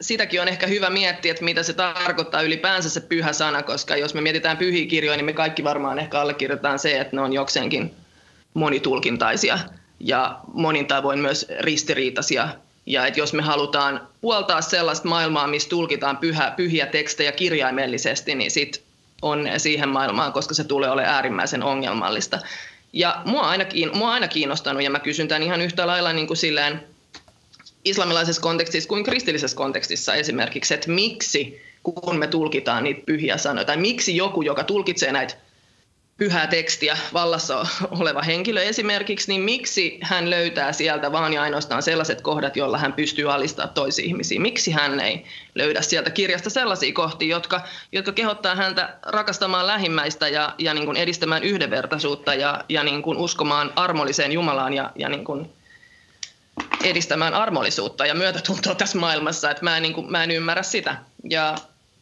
sitäkin 0.00 0.42
on 0.42 0.48
ehkä 0.48 0.66
hyvä 0.66 0.90
miettiä, 0.90 1.30
että 1.30 1.44
mitä 1.44 1.62
se 1.62 1.72
tarkoittaa 1.72 2.42
ylipäänsä 2.42 2.90
se 2.90 3.00
pyhä 3.00 3.32
sana, 3.32 3.62
koska 3.62 3.96
jos 3.96 4.14
me 4.14 4.20
mietitään 4.20 4.56
pyhiä 4.56 4.86
kirjoja, 4.86 5.16
niin 5.16 5.24
me 5.24 5.32
kaikki 5.32 5.64
varmaan 5.64 5.98
ehkä 5.98 6.20
allekirjoitetaan 6.20 6.78
se, 6.78 7.00
että 7.00 7.16
ne 7.16 7.22
on 7.22 7.32
jokseenkin 7.32 7.94
monitulkintaisia 8.54 9.58
ja 10.02 10.40
monin 10.52 10.86
tavoin 10.86 11.18
myös 11.18 11.46
ristiriitaisia. 11.60 12.48
Ja 12.86 13.06
että 13.06 13.20
jos 13.20 13.32
me 13.32 13.42
halutaan 13.42 14.08
puoltaa 14.20 14.60
sellaista 14.60 15.08
maailmaa, 15.08 15.46
missä 15.46 15.68
tulkitaan 15.68 16.16
pyhä, 16.16 16.52
pyhiä 16.56 16.86
tekstejä 16.86 17.32
kirjaimellisesti, 17.32 18.34
niin 18.34 18.50
sit 18.50 18.82
on 19.22 19.48
siihen 19.56 19.88
maailmaan, 19.88 20.32
koska 20.32 20.54
se 20.54 20.64
tulee 20.64 20.90
olemaan 20.90 21.14
äärimmäisen 21.14 21.62
ongelmallista. 21.62 22.38
Ja 22.92 23.22
mua 23.24 23.40
aina, 23.40 23.64
mua 23.94 24.12
aina 24.12 24.28
kiinnostanut, 24.28 24.82
ja 24.82 24.90
mä 24.90 25.00
kysyn 25.00 25.28
tämän 25.28 25.42
ihan 25.42 25.60
yhtä 25.60 25.86
lailla 25.86 26.12
niin 26.12 26.26
kuin 26.26 26.36
silleen 26.36 26.82
islamilaisessa 27.84 28.42
kontekstissa 28.42 28.88
kuin 28.88 29.04
kristillisessä 29.04 29.56
kontekstissa 29.56 30.14
esimerkiksi, 30.14 30.74
että 30.74 30.90
miksi 30.90 31.62
kun 31.82 32.18
me 32.18 32.26
tulkitaan 32.26 32.84
niitä 32.84 33.02
pyhiä 33.06 33.38
sanoja, 33.38 33.64
tai 33.64 33.76
miksi 33.76 34.16
joku, 34.16 34.42
joka 34.42 34.64
tulkitsee 34.64 35.12
näitä 35.12 35.34
pyhää 36.22 36.46
tekstiä 36.46 36.98
vallassa 37.12 37.66
oleva 38.00 38.22
henkilö 38.22 38.62
esimerkiksi, 38.62 39.32
niin 39.32 39.40
miksi 39.40 39.98
hän 40.02 40.30
löytää 40.30 40.72
sieltä 40.72 41.12
vaan 41.12 41.32
ja 41.32 41.42
ainoastaan 41.42 41.82
sellaiset 41.82 42.20
kohdat, 42.20 42.56
joilla 42.56 42.78
hän 42.78 42.92
pystyy 42.92 43.32
alistamaan 43.32 43.74
toisiin 43.74 44.08
ihmisiin? 44.08 44.42
Miksi 44.42 44.70
hän 44.70 45.00
ei 45.00 45.24
löydä 45.54 45.82
sieltä 45.82 46.10
kirjasta 46.10 46.50
sellaisia 46.50 46.92
kohtia, 46.92 47.36
jotka, 47.36 47.60
jotka 47.92 48.12
kehottaa 48.12 48.54
häntä 48.54 48.96
rakastamaan 49.02 49.66
lähimmäistä 49.66 50.28
ja, 50.28 50.54
ja 50.58 50.74
niin 50.74 50.84
kuin 50.84 50.96
edistämään 50.96 51.42
yhdenvertaisuutta 51.42 52.34
ja, 52.34 52.64
ja 52.68 52.82
niin 52.82 53.02
kuin 53.02 53.18
uskomaan 53.18 53.72
armolliseen 53.76 54.32
Jumalaan 54.32 54.74
ja, 54.74 54.90
ja 54.96 55.08
niin 55.08 55.24
kuin 55.24 55.50
edistämään 56.84 57.34
armollisuutta 57.34 58.06
ja 58.06 58.14
myötätuntoa 58.14 58.74
tässä 58.74 58.98
maailmassa, 58.98 59.50
että 59.50 59.64
mä 59.64 59.76
en, 59.76 59.82
niin 59.82 59.94
kuin, 59.94 60.10
mä 60.10 60.24
en 60.24 60.30
ymmärrä 60.30 60.62
sitä. 60.62 60.96
Ja 61.30 61.54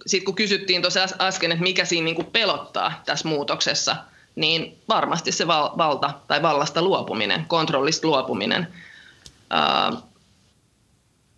sitten 0.07 0.25
kun 0.25 0.35
kysyttiin 0.35 0.83
tuossa 0.83 1.09
äsken, 1.21 1.53
että 1.53 1.63
mikä 1.63 1.85
siinä 1.85 2.05
niin 2.05 2.17
kuin 2.17 2.27
pelottaa 2.27 3.03
tässä 3.07 3.29
muutoksessa, 3.29 3.97
niin 4.37 4.79
varmasti 4.89 5.33
se 5.33 5.47
val- 5.47 5.79
valta 5.79 6.13
tai 6.29 6.43
vallasta 6.43 6.83
luopuminen, 6.83 7.45
kontrollista 7.49 8.07
luopuminen. 8.07 8.69
Uh, 9.93 10.03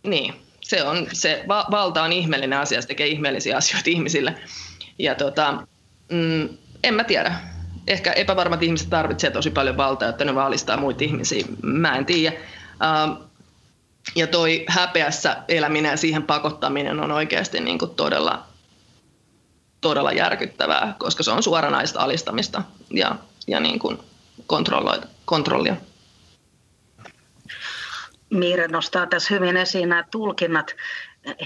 niin, 0.02 0.34
se, 0.60 0.82
on, 0.84 1.06
se 1.12 1.44
va- 1.48 1.66
valta 1.70 2.02
on 2.02 2.12
ihmeellinen 2.12 2.58
asia, 2.58 2.82
se 2.82 2.88
tekee 2.88 3.06
ihmeellisiä 3.06 3.56
asioita 3.56 3.90
ihmisille. 3.90 4.34
Ja 4.98 5.14
tota, 5.14 5.52
mm, 6.10 6.48
en 6.84 6.94
mä 6.94 7.04
tiedä. 7.04 7.34
Ehkä 7.86 8.12
epävarmat 8.12 8.62
ihmiset 8.62 8.90
tarvitsevat 8.90 9.32
tosi 9.32 9.50
paljon 9.50 9.76
valtaa, 9.76 10.08
jotta 10.08 10.24
ne 10.24 10.34
valistaa 10.34 10.76
muita 10.76 11.04
ihmisiä. 11.04 11.44
Mä 11.62 11.96
en 11.96 12.06
tiedä. 12.06 12.36
Ja 14.14 14.26
toi 14.26 14.64
häpeässä 14.68 15.36
eläminen 15.48 15.90
ja 15.90 15.96
siihen 15.96 16.22
pakottaminen 16.22 17.00
on 17.00 17.10
oikeasti 17.10 17.60
niin 17.60 17.78
kuin 17.78 17.94
todella 17.94 18.51
todella 19.82 20.12
järkyttävää, 20.12 20.94
koska 20.98 21.22
se 21.22 21.30
on 21.30 21.42
suoranaista 21.42 22.00
alistamista 22.00 22.62
ja, 22.90 23.16
ja 23.46 23.60
niin 23.60 23.78
kuin 23.78 23.98
kontrollia. 25.26 25.76
Miire 28.30 28.68
nostaa 28.68 29.06
tässä 29.06 29.34
hyvin 29.34 29.56
esiin 29.56 29.88
nämä 29.88 30.04
tulkinnat. 30.10 30.74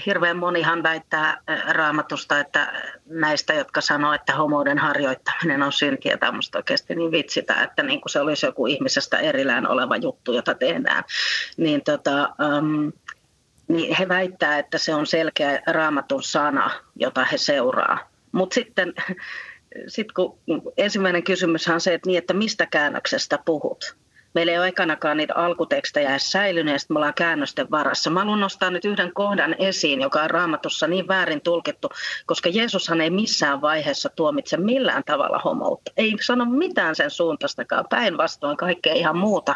Hirveän 0.05 0.37
monihan 0.37 0.83
väittää 0.83 1.41
raamatusta, 1.67 2.39
että 2.39 2.73
näistä, 3.05 3.53
jotka 3.53 3.81
sanoo, 3.81 4.13
että 4.13 4.35
homouden 4.35 4.77
harjoittaminen 4.77 5.63
on 5.63 5.71
syntiä, 5.71 6.17
musta 6.31 6.59
oikeasti 6.59 6.95
niin 6.95 7.11
vitsitä, 7.11 7.63
että 7.63 7.83
niin 7.83 8.01
kuin 8.01 8.09
se 8.09 8.19
olisi 8.19 8.45
joku 8.45 8.67
ihmisestä 8.67 9.17
erillään 9.17 9.67
oleva 9.67 9.95
juttu, 9.95 10.33
jota 10.33 10.53
tehdään. 10.53 11.03
Niin, 11.57 11.83
tota, 11.83 12.29
um, 12.57 12.91
niin 13.67 13.95
he 13.95 14.07
väittää, 14.07 14.59
että 14.59 14.77
se 14.77 14.95
on 14.95 15.07
selkeä 15.07 15.61
raamatun 15.67 16.23
sana, 16.23 16.71
jota 16.95 17.25
he 17.25 17.37
seuraa. 17.37 18.16
Mutta 18.37 18.53
sitten 18.53 18.93
sit 19.87 20.11
kun 20.11 20.37
ensimmäinen 20.77 21.23
kysymys 21.23 21.67
on 21.67 21.81
se, 21.81 21.93
että, 21.93 22.09
niin, 22.09 22.17
että 22.17 22.33
mistä 22.33 22.65
käännöksestä 22.65 23.39
puhut. 23.45 23.95
Meillä 24.33 24.51
ei 24.51 24.57
ole 24.57 24.67
ekanakaan 24.67 25.17
niitä 25.17 25.33
alkutekstejä 25.35 26.09
edes 26.09 26.31
säilynyt 26.31 26.73
ja 26.73 26.79
me 26.89 26.97
ollaan 26.97 27.13
käännösten 27.13 27.71
varassa. 27.71 28.09
Mä 28.09 28.19
haluan 28.19 28.39
nostaa 28.39 28.69
nyt 28.69 28.85
yhden 28.85 29.13
kohdan 29.13 29.55
esiin, 29.59 30.01
joka 30.01 30.21
on 30.21 30.29
raamatussa 30.29 30.87
niin 30.87 31.07
väärin 31.07 31.41
tulkittu, 31.41 31.89
koska 32.25 32.49
Jeesushan 32.49 33.01
ei 33.01 33.09
missään 33.09 33.61
vaiheessa 33.61 34.09
tuomitse 34.09 34.57
millään 34.57 35.03
tavalla 35.05 35.39
homoutta. 35.39 35.91
Ei 35.97 36.15
sano 36.21 36.45
mitään 36.45 36.95
sen 36.95 37.11
suuntaistakaan, 37.11 37.85
päinvastoin 37.89 38.57
kaikkea 38.57 38.93
ihan 38.93 39.17
muuta. 39.17 39.55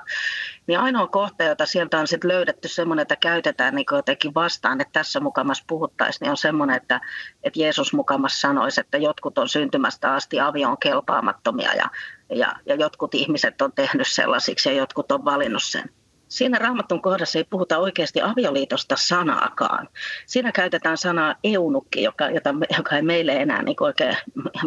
Niin 0.71 0.79
ainoa 0.79 1.07
kohta, 1.07 1.43
jota 1.43 1.65
sieltä 1.65 1.99
on 1.99 2.07
sitten 2.07 2.27
löydetty 2.27 2.67
semmoinen, 2.67 3.01
että 3.01 3.15
käytetään 3.15 3.75
niin 3.75 3.85
jotenkin 3.91 4.33
vastaan, 4.33 4.81
että 4.81 4.91
tässä 4.93 5.19
mukamas 5.19 5.63
puhuttaisiin, 5.67 6.19
niin 6.25 6.31
on 6.31 6.37
semmoinen, 6.37 6.75
että, 6.75 7.01
että 7.43 7.59
Jeesus 7.59 7.93
mukamas 7.93 8.41
sanoisi, 8.41 8.81
että 8.81 8.97
jotkut 8.97 9.37
on 9.37 9.49
syntymästä 9.49 10.13
asti 10.13 10.39
avioon 10.39 10.77
kelpaamattomia 10.77 11.73
ja 11.73 11.89
ja, 12.29 12.55
ja 12.65 12.75
jotkut 12.75 13.15
ihmiset 13.15 13.61
on 13.61 13.71
tehnyt 13.71 14.07
sellaisiksi 14.07 14.69
ja 14.69 14.75
jotkut 14.75 15.11
on 15.11 15.25
valinnut 15.25 15.63
sen. 15.63 15.89
Siinä 16.31 16.57
raamatun 16.57 17.01
kohdassa 17.01 17.39
ei 17.39 17.43
puhuta 17.43 17.77
oikeasti 17.77 18.21
avioliitosta 18.21 18.95
sanaakaan. 18.97 19.89
Siinä 20.25 20.51
käytetään 20.51 20.97
sanaa 20.97 21.35
eunukki, 21.43 22.03
joka, 22.03 22.29
jota, 22.29 22.53
joka 22.77 22.95
ei 22.95 23.01
meille 23.01 23.31
enää 23.31 23.61
niin 23.61 23.75
oikein 23.79 24.17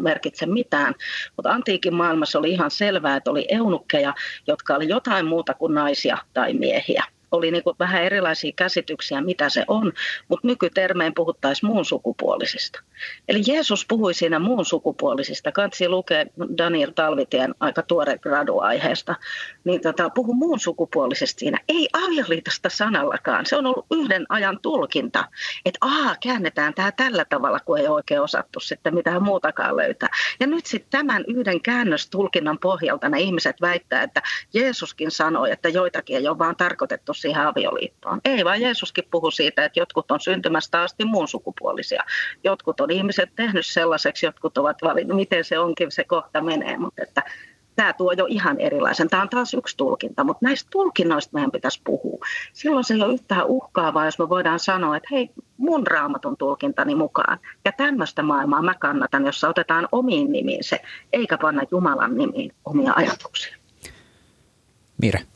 merkitse 0.00 0.46
mitään. 0.46 0.94
Mutta 1.36 1.50
antiikin 1.50 1.94
maailmassa 1.94 2.38
oli 2.38 2.50
ihan 2.50 2.70
selvää, 2.70 3.16
että 3.16 3.30
oli 3.30 3.46
eunukkeja, 3.48 4.14
jotka 4.46 4.74
oli 4.74 4.88
jotain 4.88 5.26
muuta 5.26 5.54
kuin 5.54 5.74
naisia 5.74 6.18
tai 6.34 6.52
miehiä 6.52 7.04
oli 7.34 7.50
niin 7.50 7.64
kuin 7.64 7.76
vähän 7.78 8.02
erilaisia 8.04 8.52
käsityksiä, 8.56 9.20
mitä 9.20 9.48
se 9.48 9.64
on, 9.68 9.92
mutta 10.28 10.46
nykytermein 10.46 11.14
puhuttaisiin 11.14 11.70
muun 11.70 11.84
sukupuolisista. 11.84 12.80
Eli 13.28 13.42
Jeesus 13.46 13.86
puhui 13.88 14.14
siinä 14.14 14.38
muun 14.38 14.64
sukupuolisista. 14.64 15.52
Kansi 15.52 15.88
lukee 15.88 16.26
Daniel 16.58 16.90
Talvitien 16.90 17.54
aika 17.60 17.82
tuore 17.82 18.18
graduaiheesta, 18.18 19.14
tota, 19.82 20.10
puhu 20.10 20.34
muun 20.34 20.60
sukupuolisesta 20.60 21.38
siinä. 21.38 21.58
Ei 21.68 21.88
avioliitosta 21.92 22.68
sanallakaan. 22.68 23.46
Se 23.46 23.56
on 23.56 23.66
ollut 23.66 23.86
yhden 23.90 24.26
ajan 24.28 24.58
tulkinta, 24.62 25.28
että 25.64 25.78
aa, 25.80 26.16
käännetään 26.22 26.74
tämä 26.74 26.92
tällä 26.92 27.24
tavalla, 27.24 27.60
kun 27.60 27.78
ei 27.78 27.88
oikein 27.88 28.20
osattu 28.20 28.60
sitten 28.60 28.94
mitään 28.94 29.22
muutakaan 29.22 29.76
löytää. 29.76 30.08
Ja 30.40 30.46
nyt 30.46 30.66
sitten 30.66 30.90
tämän 30.90 31.24
yhden 31.28 31.60
käännöstulkinnan 31.60 32.58
pohjalta 32.58 33.08
ne 33.08 33.20
ihmiset 33.20 33.60
väittää, 33.60 34.02
että 34.02 34.22
Jeesuskin 34.54 35.10
sanoi, 35.10 35.50
että 35.50 35.68
joitakin 35.68 36.16
ei 36.16 36.28
ole 36.28 36.38
vaan 36.38 36.56
tarkoitettu 36.56 37.14
siihen 37.14 37.46
avioliittoon. 37.46 38.20
Ei, 38.24 38.44
vaan 38.44 38.60
Jeesuskin 38.60 39.04
puhui 39.10 39.32
siitä, 39.32 39.64
että 39.64 39.80
jotkut 39.80 40.10
on 40.10 40.20
syntymästä 40.20 40.82
asti 40.82 41.04
muun 41.04 41.28
sukupuolisia. 41.28 42.02
Jotkut 42.44 42.80
on 42.80 42.90
ihmiset 42.90 43.30
tehnyt 43.36 43.66
sellaiseksi, 43.66 44.26
jotkut 44.26 44.58
ovat 44.58 44.76
valinnut, 44.82 45.16
miten 45.16 45.44
se 45.44 45.58
onkin, 45.58 45.90
se 45.90 46.04
kohta 46.04 46.40
menee. 46.40 46.78
Mutta 46.78 47.02
että 47.02 47.22
tämä 47.76 47.92
tuo 47.92 48.12
jo 48.12 48.26
ihan 48.28 48.60
erilaisen. 48.60 49.08
Tämä 49.08 49.22
on 49.22 49.28
taas 49.28 49.54
yksi 49.54 49.76
tulkinta, 49.76 50.24
mutta 50.24 50.46
näistä 50.46 50.68
tulkinnoista 50.70 51.30
meidän 51.34 51.50
pitäisi 51.50 51.80
puhua. 51.84 52.26
Silloin 52.52 52.84
se 52.84 52.94
ei 52.94 53.02
ole 53.02 53.14
yhtään 53.14 53.46
uhkaavaa, 53.46 54.04
jos 54.04 54.18
me 54.18 54.28
voidaan 54.28 54.58
sanoa, 54.58 54.96
että 54.96 55.08
hei, 55.10 55.30
mun 55.56 55.86
raamatun 55.86 56.36
tulkintani 56.36 56.94
mukaan. 56.94 57.38
Ja 57.64 57.72
tämmöistä 57.72 58.22
maailmaa 58.22 58.62
mä 58.62 58.74
kannatan, 58.74 59.26
jossa 59.26 59.48
otetaan 59.48 59.88
omiin 59.92 60.32
nimiin 60.32 60.64
se, 60.64 60.80
eikä 61.12 61.38
panna 61.38 61.62
Jumalan 61.70 62.16
nimiin 62.16 62.52
omia 62.64 62.92
ajatuksia. 62.96 63.56
Mire. 65.02 65.26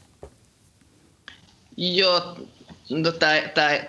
Joo, 1.77 2.37
no, 2.91 3.13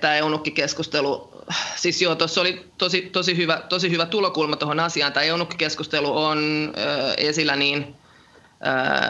tämä 0.02 0.16
eunukkikeskustelu, 0.16 1.32
siis 1.76 2.02
joo, 2.02 2.16
tuossa 2.16 2.42
oli 2.42 2.66
tosi, 2.78 3.02
tosi, 3.02 3.38
hyvä, 3.38 3.62
tosi 3.70 3.92
hyvä 3.92 4.06
tulokulma 4.06 4.56
tuohon 4.56 4.80
asiaan. 4.80 5.14
Tämä 5.14 5.24
eunukkikeskustelu 5.24 6.18
on 6.18 6.74
äh, 6.78 7.14
esillä 7.18 7.56
niin 7.56 7.96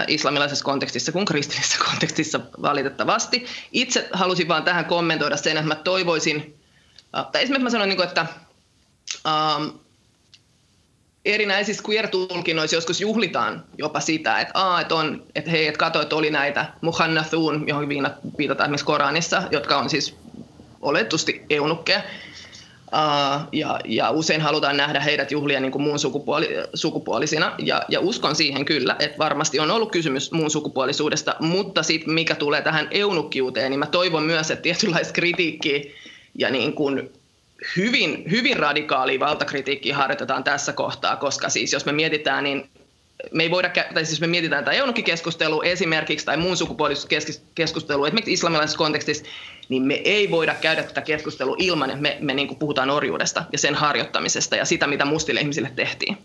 islamilaisessa 0.08 0.66
kontekstissa 0.66 1.12
kuin 1.12 1.26
kristillisessä 1.26 1.78
kontekstissa 1.90 2.40
valitettavasti. 2.62 3.46
Itse 3.72 4.10
halusin 4.14 4.48
vaan 4.48 4.64
tähän 4.64 4.86
kommentoida 4.86 5.38
sen, 5.38 5.58
että 5.58 5.68
mä 5.68 5.76
toivoisin, 5.76 6.60
äh, 7.18 7.26
tai 7.32 7.44
esimerkiksi 7.44 7.64
mä 7.64 7.70
sanoin, 7.70 7.90
niin 7.90 8.04
että 8.04 8.26
ähm, 9.28 9.68
erinäisissä 11.26 11.84
queer-tulkinnoissa 11.90 12.76
joskus 12.76 13.02
juhlitaan 13.02 13.64
jopa 13.78 14.00
sitä, 14.00 14.40
että, 14.40 14.52
aa, 14.60 14.82
että, 14.82 14.96
on, 14.96 15.24
että 15.36 15.52
hei, 15.52 15.68
että 15.68 15.80
katso, 15.80 16.02
että 16.02 16.16
oli 16.16 16.30
näitä 16.30 16.66
muhannathun, 16.82 17.68
johon 17.68 17.90
viitataan 18.38 18.66
esimerkiksi 18.66 18.86
Koranissa, 18.86 19.44
jotka 19.52 19.78
on 19.78 19.90
siis 19.90 20.16
oletusti 20.82 21.42
eunukkeja. 21.50 22.02
Uh, 22.94 23.48
ja, 23.52 23.80
ja 23.86 24.12
usein 24.12 24.42
halutaan 24.42 24.78
nähdä 24.78 25.00
heidät 25.00 25.32
juhlia 25.32 25.60
niin 25.60 25.72
kuin 25.72 25.82
muun 25.82 26.00
sukupuoli, 26.00 26.50
sukupuolisina. 26.74 27.56
Ja, 27.60 27.82
ja 27.90 28.00
uskon 28.00 28.36
siihen 28.36 28.66
kyllä, 28.66 28.96
että 29.00 29.18
varmasti 29.18 29.60
on 29.60 29.72
ollut 29.72 29.92
kysymys 29.92 30.32
muun 30.32 30.52
sukupuolisuudesta, 30.52 31.36
mutta 31.40 31.84
sitten 31.84 32.14
mikä 32.14 32.36
tulee 32.36 32.62
tähän 32.62 32.88
eunukkiuteen, 32.92 33.70
niin 33.70 33.80
mä 33.80 33.86
toivon 33.86 34.24
myös, 34.24 34.52
että 34.52 34.64
tietynlaista 34.64 35.14
kritiikkiä 35.14 35.82
ja 36.36 36.50
niin 36.50 36.74
kuin 36.74 37.10
hyvin, 37.78 38.24
hyvin 38.32 38.58
radikaali 38.58 39.20
valtakritiikkiä 39.20 39.96
harjoitetaan 39.96 40.44
tässä 40.44 40.74
kohtaa, 40.74 41.16
koska 41.16 41.50
siis 41.50 41.74
jos 41.74 41.86
me 41.86 41.92
mietitään, 41.92 42.44
niin 42.44 42.70
me 43.32 43.44
ei 43.44 43.52
voida, 43.52 43.72
tai 43.94 44.06
siis 44.06 44.22
me 44.22 44.28
mietitään 44.28 44.66
tämä 44.66 44.78
eunukkikeskustelu 44.78 45.62
esimerkiksi 45.62 46.26
tai 46.26 46.38
muun 46.38 46.58
sukupuolisuuskeskustelu, 46.58 48.06
esimerkiksi 48.06 48.34
islamilaisessa 48.34 48.78
kontekstissa, 48.78 49.26
niin 49.70 49.84
me 49.84 49.94
ei 49.94 50.32
voida 50.32 50.56
käydä 50.56 50.84
tätä 50.84 51.02
keskustelua 51.02 51.56
ilman, 51.60 51.90
että 51.90 52.02
me, 52.02 52.18
me 52.20 52.34
niin 52.34 52.56
puhutaan 52.56 52.90
orjuudesta 52.90 53.46
ja 53.52 53.58
sen 53.58 53.76
harjoittamisesta 53.76 54.56
ja 54.56 54.66
sitä, 54.66 54.88
mitä 54.88 55.06
mustille 55.06 55.40
ihmisille 55.40 55.72
tehtiin. 55.76 56.18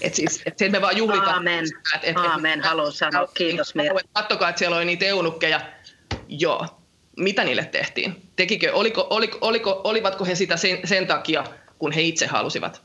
Et 0.00 0.14
siis, 0.14 0.42
et 0.46 0.72
me 0.72 0.80
vaan 0.80 0.96
juhlitaan. 0.96 1.34
Aamen, 1.34 1.64
et, 1.94 2.00
et, 2.02 2.16
Aamen. 2.16 2.60
haluan 2.60 2.92
sanoa. 2.92 3.28
Kiitos. 3.34 3.74
Kattokaa, 4.12 4.48
että 4.48 4.58
siellä 4.58 4.76
oli 4.76 4.84
niitä 4.84 5.04
eunukkeja. 5.04 5.60
Joo, 6.28 6.66
mitä 7.16 7.44
niille 7.44 7.64
tehtiin? 7.64 8.22
Tekikö, 8.36 8.72
oliko, 8.74 9.06
oliko, 9.10 9.38
oliko, 9.40 9.80
olivatko 9.84 10.24
he 10.24 10.34
sitä 10.34 10.56
sen, 10.56 10.78
sen 10.84 11.06
takia, 11.06 11.44
kun 11.78 11.92
he 11.92 12.02
itse 12.02 12.26
halusivat? 12.26 12.82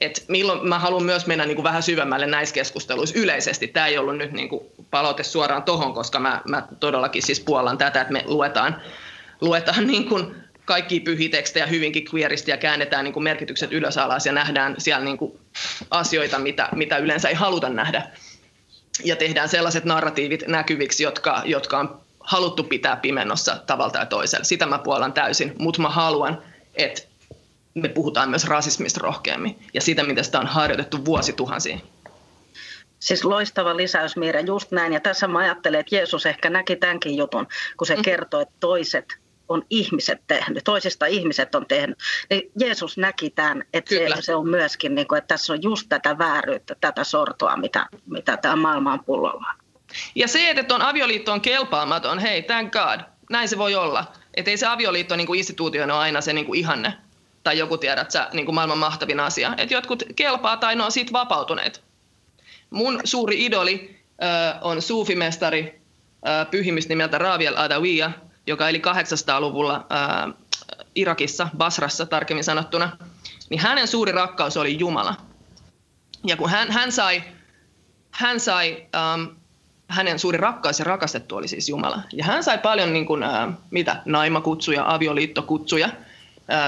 Et 0.00 0.24
milloin 0.28 0.68
mä 0.68 0.78
haluan 0.78 1.04
myös 1.04 1.26
mennä 1.26 1.46
niin 1.46 1.56
kuin 1.56 1.64
vähän 1.64 1.82
syvemmälle 1.82 2.26
näissä 2.26 2.54
keskusteluissa 2.54 3.18
yleisesti. 3.18 3.68
Tämä 3.68 3.86
ei 3.86 3.98
ollut 3.98 4.16
nyt 4.16 4.32
niin 4.32 4.48
kuin 4.48 4.64
palaute 4.90 5.22
suoraan 5.22 5.62
tohon, 5.62 5.94
koska 5.94 6.18
mä, 6.18 6.42
mä 6.48 6.68
todellakin 6.80 7.22
siis 7.22 7.40
puolan 7.40 7.78
tätä, 7.78 8.00
että 8.00 8.12
me 8.12 8.22
luetaan, 8.26 8.82
luetaan 9.40 9.86
niin 9.86 10.08
kuin 10.08 10.34
kaikki 10.64 11.00
pyhitekstejä 11.00 11.66
hyvinkin 11.66 12.04
queeristi 12.14 12.50
ja 12.50 12.56
käännetään 12.56 13.04
niin 13.04 13.12
kuin 13.12 13.24
merkitykset 13.24 13.72
ylös 13.72 13.98
alas 13.98 14.26
ja 14.26 14.32
nähdään 14.32 14.74
siellä 14.78 15.04
niin 15.04 15.18
kuin 15.18 15.38
asioita, 15.90 16.38
mitä, 16.38 16.68
mitä 16.74 16.96
yleensä 16.96 17.28
ei 17.28 17.34
haluta 17.34 17.68
nähdä. 17.68 18.02
Ja 19.04 19.16
tehdään 19.16 19.48
sellaiset 19.48 19.84
narratiivit 19.84 20.44
näkyviksi, 20.46 21.02
jotka, 21.02 21.42
jotka 21.44 21.78
on 21.78 22.00
haluttu 22.20 22.64
pitää 22.64 22.96
pimennossa 22.96 23.56
tavalla 23.66 23.90
tai 23.90 24.06
toisella. 24.06 24.44
Sitä 24.44 24.66
mä 24.66 24.78
puolan 24.78 25.12
täysin, 25.12 25.54
mutta 25.58 25.82
mä 25.82 25.88
haluan, 25.88 26.42
että 26.74 27.02
me 27.74 27.88
puhutaan 27.88 28.30
myös 28.30 28.44
rasismista 28.44 29.00
rohkeammin 29.02 29.58
ja 29.74 29.80
sitä, 29.80 30.04
miten 30.04 30.24
sitä 30.24 30.40
on 30.40 30.46
harjoitettu 30.46 31.04
vuosituhansia. 31.04 31.78
Siis 32.98 33.24
loistava 33.24 33.76
lisäys, 33.76 34.16
Miira, 34.16 34.40
just 34.40 34.70
näin. 34.70 34.92
Ja 34.92 35.00
tässä 35.00 35.28
mä 35.28 35.38
ajattelen, 35.38 35.80
että 35.80 35.96
Jeesus 35.96 36.26
ehkä 36.26 36.50
näki 36.50 36.76
tämänkin 36.76 37.16
jutun, 37.16 37.46
kun 37.76 37.86
se 37.86 37.96
mm. 37.96 38.02
kertoo, 38.02 38.40
että 38.40 38.54
toiset 38.60 39.18
on 39.48 39.62
ihmiset 39.70 40.20
tehnyt, 40.26 40.64
toisista 40.64 41.06
ihmiset 41.06 41.54
on 41.54 41.66
tehnyt. 41.66 41.98
Niin 42.30 42.50
Jeesus 42.60 42.98
näki 42.98 43.30
tämän, 43.30 43.64
että 43.72 43.94
se, 43.94 44.08
se 44.20 44.34
on 44.34 44.48
myöskin, 44.48 44.94
niin 44.94 45.08
kuin, 45.08 45.18
että 45.18 45.28
tässä 45.28 45.52
on 45.52 45.62
just 45.62 45.88
tätä 45.88 46.18
vääryyttä, 46.18 46.76
tätä 46.80 47.04
sortoa, 47.04 47.56
mitä, 47.56 47.86
mitä 48.06 48.36
tämä 48.36 48.56
maailma 48.56 48.92
on 48.92 49.04
pullollaan. 49.04 49.56
Ja 50.14 50.28
se, 50.28 50.50
että 50.50 50.74
on 50.74 50.82
avioliitto 50.82 51.32
on 51.32 51.40
kelpaamaton, 51.40 52.18
hei, 52.18 52.42
thank 52.42 52.72
God, 52.72 53.00
näin 53.30 53.48
se 53.48 53.58
voi 53.58 53.74
olla. 53.74 54.12
Että 54.34 54.50
ei 54.50 54.56
se 54.56 54.66
avioliitto 54.66 55.16
niin 55.16 55.26
kuin 55.26 55.38
instituutiona 55.38 55.94
ole 55.94 56.02
aina 56.02 56.20
se 56.20 56.32
niin 56.32 56.46
kuin 56.46 56.58
ihanne 56.58 56.94
tai 57.42 57.58
joku 57.58 57.78
tiedät 57.78 58.10
sä 58.10 58.28
niin 58.32 58.46
kuin 58.46 58.54
maailman 58.54 58.78
mahtavin 58.78 59.20
asia. 59.20 59.54
Että 59.58 59.74
jotkut 59.74 60.02
kelpaa 60.16 60.56
tai 60.56 60.76
ne 60.76 60.84
on 60.84 60.92
siitä 60.92 61.12
vapautuneet. 61.12 61.82
Mun 62.70 63.00
suuri 63.04 63.44
idoli 63.44 64.00
äh, 64.22 64.58
on 64.60 64.82
suufimestari 64.82 65.80
äh, 66.28 66.50
pyhimys 66.50 66.88
nimeltä 66.88 67.18
Raviel 67.18 67.56
Adawiya, 67.56 68.10
joka 68.46 68.68
eli 68.68 68.78
800-luvulla 68.78 69.74
äh, 69.76 70.34
Irakissa, 70.94 71.48
Basrassa 71.56 72.06
tarkemmin 72.06 72.44
sanottuna. 72.44 72.96
Niin 73.50 73.60
hänen 73.60 73.88
suuri 73.88 74.12
rakkaus 74.12 74.56
oli 74.56 74.78
Jumala. 74.78 75.14
Ja 76.26 76.36
kun 76.36 76.50
hän, 76.50 76.70
hän 76.70 76.92
sai, 76.92 77.22
hän 78.10 78.40
sai 78.40 78.86
ähm, 78.96 79.24
hänen 79.88 80.18
suuri 80.18 80.38
rakkaus 80.38 80.78
ja 80.78 80.84
rakastettu 80.84 81.36
oli 81.36 81.48
siis 81.48 81.68
Jumala. 81.68 82.02
Ja 82.12 82.24
hän 82.24 82.44
sai 82.44 82.58
paljon 82.58 82.92
niin 82.92 83.06
kuin, 83.06 83.22
ää, 83.22 83.52
mitä, 83.70 84.02
naimakutsuja, 84.04 84.94
avioliittokutsuja 84.94 85.88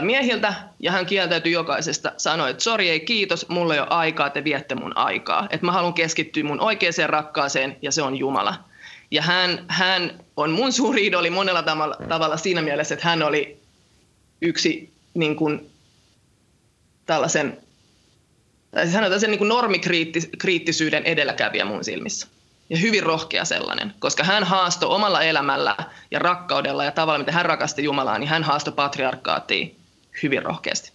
miehiltä, 0.00 0.54
ja 0.80 0.92
hän 0.92 1.06
kieltäytyi 1.06 1.52
jokaisesta, 1.52 2.12
sanoi, 2.16 2.50
että 2.50 2.62
sori 2.62 2.90
ei 2.90 3.00
kiitos, 3.00 3.48
mulla 3.48 3.74
ei 3.74 3.80
ole 3.80 3.88
aikaa, 3.90 4.30
te 4.30 4.44
viette 4.44 4.74
mun 4.74 4.96
aikaa. 4.96 5.46
Että 5.50 5.66
mä 5.66 5.72
haluan 5.72 5.94
keskittyä 5.94 6.44
mun 6.44 6.60
oikeaan 6.60 7.08
rakkaaseen, 7.08 7.76
ja 7.82 7.92
se 7.92 8.02
on 8.02 8.16
Jumala. 8.16 8.54
Ja 9.10 9.22
hän, 9.22 9.64
hän 9.68 10.20
on 10.36 10.50
mun 10.50 10.72
suuri 10.72 11.06
idoli 11.06 11.30
monella 11.30 11.62
tavalla, 11.62 11.96
tavalla 12.08 12.36
siinä 12.36 12.62
mielessä, 12.62 12.94
että 12.94 13.08
hän 13.08 13.22
oli 13.22 13.56
yksi 14.42 14.92
niin 15.14 15.36
kuin, 15.36 15.70
tällaisen, 17.06 17.58
tai 18.70 18.90
hän 18.90 19.04
on 19.04 19.08
tällaisen 19.08 19.30
niin 19.30 19.38
kuin 19.38 19.48
normikriittisyyden 19.48 21.04
edelläkävijä 21.04 21.64
mun 21.64 21.84
silmissä. 21.84 22.26
Ja 22.70 22.78
hyvin 22.78 23.02
rohkea 23.02 23.44
sellainen, 23.44 23.94
koska 23.98 24.24
hän 24.24 24.44
haastoi 24.44 24.88
omalla 24.94 25.22
elämällä 25.22 25.76
ja 26.10 26.18
rakkaudella 26.18 26.84
ja 26.84 26.90
tavalla, 26.90 27.18
miten 27.18 27.34
hän 27.34 27.46
rakasti 27.46 27.84
Jumalaa, 27.84 28.18
niin 28.18 28.28
hän 28.28 28.42
haastoi 28.42 28.74
patriarkaattiin 28.74 29.76
hyvin 30.22 30.42
rohkeasti. 30.42 30.92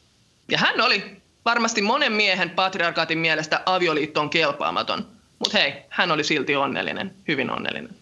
Ja 0.52 0.58
hän 0.58 0.82
oli 0.82 1.22
varmasti 1.46 1.82
monen 1.82 2.12
miehen 2.12 2.50
patriarkaatin 2.50 3.18
mielestä 3.18 3.62
avioliittoon 3.66 4.30
kelpaamaton, 4.30 5.08
mutta 5.40 5.58
hei, 5.58 5.74
hän 5.90 6.12
oli 6.12 6.24
silti 6.24 6.56
onnellinen, 6.56 7.16
hyvin 7.28 7.50
onnellinen. 7.50 7.96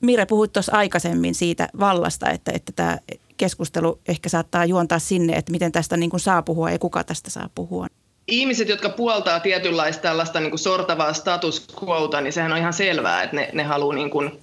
Mire, 0.00 0.26
puhuit 0.26 0.52
tuossa 0.52 0.76
aikaisemmin 0.76 1.34
siitä 1.34 1.68
vallasta, 1.80 2.30
että, 2.30 2.52
että 2.54 2.72
tämä 2.76 2.98
keskustelu 3.36 4.00
ehkä 4.08 4.28
saattaa 4.28 4.64
juontaa 4.64 4.98
sinne, 4.98 5.32
että 5.32 5.52
miten 5.52 5.72
tästä 5.72 5.96
niin 5.96 6.10
kuin 6.10 6.20
saa 6.20 6.42
puhua 6.42 6.70
ja 6.70 6.78
kuka 6.78 7.04
tästä 7.04 7.30
saa 7.30 7.48
puhua. 7.54 7.86
Ihmiset, 8.30 8.68
jotka 8.68 8.88
puoltaa 8.88 9.40
tietynlaista 9.40 10.02
tällaista 10.02 10.40
niin 10.40 10.50
kuin 10.50 10.58
sortavaa 10.58 11.12
status 11.12 11.66
quota, 11.82 12.20
niin 12.20 12.32
sehän 12.32 12.52
on 12.52 12.58
ihan 12.58 12.72
selvää, 12.72 13.22
että 13.22 13.36
ne, 13.36 13.50
ne 13.52 13.62
haluaa 13.62 13.94
niin 13.94 14.10
kuin, 14.10 14.40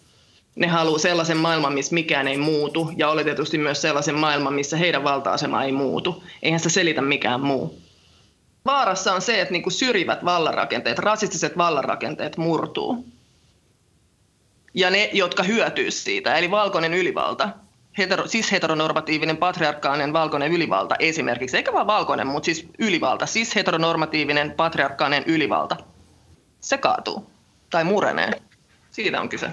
ne 0.55 0.67
haluaa 0.67 0.99
sellaisen 0.99 1.37
maailman, 1.37 1.73
missä 1.73 1.93
mikään 1.93 2.27
ei 2.27 2.37
muutu, 2.37 2.91
ja 2.97 3.09
oletetusti 3.09 3.57
myös 3.57 3.81
sellaisen 3.81 4.15
maailman, 4.15 4.53
missä 4.53 4.77
heidän 4.77 5.03
valta-asema 5.03 5.63
ei 5.63 5.71
muutu. 5.71 6.23
Eihän 6.43 6.59
se 6.59 6.69
selitä 6.69 7.01
mikään 7.01 7.41
muu. 7.41 7.81
Vaarassa 8.65 9.13
on 9.13 9.21
se, 9.21 9.41
että 9.41 9.51
niin 9.51 9.63
kuin 9.63 9.73
syrjivät 9.73 10.25
vallanrakenteet, 10.25 10.99
rasistiset 10.99 11.57
vallanrakenteet 11.57 12.37
murtuu. 12.37 13.05
Ja 14.73 14.89
ne, 14.89 15.09
jotka 15.13 15.43
hyötyy 15.43 15.91
siitä, 15.91 16.35
eli 16.35 16.51
valkoinen 16.51 16.93
ylivalta, 16.93 17.49
hetero, 17.97 18.27
siis 18.27 18.51
heteronormatiivinen 18.51 19.37
patriarkaalinen 19.37 20.13
valkoinen 20.13 20.51
ylivalta 20.51 20.95
esimerkiksi, 20.99 21.57
eikä 21.57 21.73
vaan 21.73 21.87
valkoinen, 21.87 22.27
mutta 22.27 22.45
siis 22.45 22.67
ylivalta, 22.79 23.25
siis 23.25 23.55
heteronormatiivinen 23.55 24.51
patriarkaalinen 24.51 25.23
ylivalta, 25.27 25.77
se 26.61 26.77
kaatuu 26.77 27.31
tai 27.69 27.83
murenee. 27.83 28.31
Siitä 28.91 29.21
on 29.21 29.29
kyse. 29.29 29.49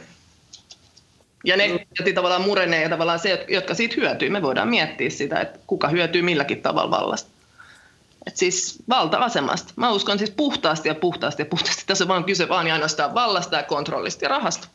Ja 1.45 1.57
ne 1.57 1.67
jotka 1.67 2.13
tavallaan 2.15 2.43
murenee 2.43 2.83
ja 2.83 2.89
tavallaan 2.89 3.19
se, 3.19 3.47
jotka 3.49 3.75
siitä 3.75 3.95
hyötyy, 3.97 4.31
me 4.31 4.43
voidaan 4.43 4.69
miettiä 4.69 5.11
sitä, 5.11 5.41
että 5.41 5.59
kuka 5.67 5.89
hyötyy 5.89 6.23
milläkin 6.23 6.63
tavalla 6.63 6.91
vallasta. 6.91 7.31
Et 8.27 8.37
siis 8.37 8.83
valta-asemasta. 8.89 9.73
Mä 9.77 9.91
uskon 9.91 10.19
siis 10.19 10.31
puhtaasti 10.31 10.89
ja 10.89 10.95
puhtaasti 10.95 11.43
ja 11.43 11.47
puhtaasti. 11.47 11.83
Tässä 11.87 12.05
on 12.05 12.09
vaan 12.09 12.25
kyse 12.25 12.49
vaan 12.49 12.67
ja 12.67 12.75
ainoastaan 12.75 13.15
vallasta 13.15 13.57
ja 13.57 13.63
kontrollista 13.63 14.25
ja 14.25 14.29
rahasta. 14.29 14.69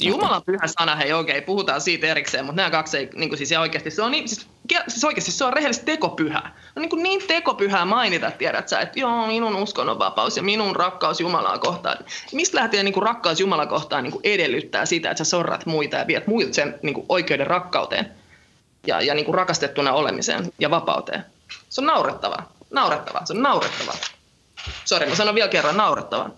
Jumalan 0.00 0.42
pyhä 0.42 0.66
sana, 0.66 0.96
hei 0.96 1.12
okei, 1.12 1.38
okay, 1.38 1.46
puhutaan 1.46 1.80
siitä 1.80 2.06
erikseen, 2.06 2.44
mutta 2.44 2.56
nämä 2.56 2.70
kaksi 2.70 2.98
ei, 2.98 3.08
niin 3.14 3.28
kuin 3.28 3.38
siis 3.38 3.52
oikeasti, 3.52 3.90
se 3.90 4.02
on, 4.02 4.10
niin, 4.10 4.28
siis, 4.28 4.48
siis 4.88 5.04
oikeasti 5.04 5.32
se 5.32 5.44
on 5.44 5.52
rehellisesti 5.52 5.86
tekopyhä. 5.86 6.38
On 6.76 6.82
niin, 6.82 6.90
kuin 6.90 7.02
niin 7.02 7.22
tekopyhää 7.26 7.84
mainita, 7.84 8.30
tiedät 8.30 8.68
sä, 8.68 8.80
että 8.80 9.00
joo, 9.00 9.26
minun 9.26 9.56
uskonnonvapaus 9.56 10.36
ja 10.36 10.42
minun 10.42 10.76
rakkaus 10.76 11.20
Jumalaa 11.20 11.58
kohtaan. 11.58 11.96
Mistä 12.32 12.58
lähtee 12.58 12.82
niin 12.82 12.94
kuin 12.94 13.02
rakkaus 13.02 13.40
Jumalaa 13.40 13.66
kohtaan 13.66 14.02
niin 14.02 14.12
kuin 14.12 14.20
edellyttää 14.24 14.86
sitä, 14.86 15.10
että 15.10 15.24
sä 15.24 15.30
sorrat 15.30 15.66
muita 15.66 15.96
ja 15.96 16.06
viet 16.06 16.26
muilta 16.26 16.54
sen 16.54 16.78
niin 16.82 16.94
kuin 16.94 17.06
oikeuden 17.08 17.46
rakkauteen 17.46 18.10
ja, 18.86 19.00
ja 19.00 19.14
niin 19.14 19.24
kuin 19.24 19.34
rakastettuna 19.34 19.92
olemiseen 19.92 20.52
ja 20.58 20.70
vapauteen. 20.70 21.24
Se 21.68 21.80
on 21.80 21.86
naurettavaa. 21.86 22.52
Naurettavaa. 22.70 23.26
Se 23.26 23.32
on 23.32 23.42
naurettavaa. 23.42 23.94
Sori, 24.84 25.06
mä 25.06 25.14
sanon 25.14 25.34
vielä 25.34 25.48
kerran 25.48 25.76
naurettavaa. 25.76 26.30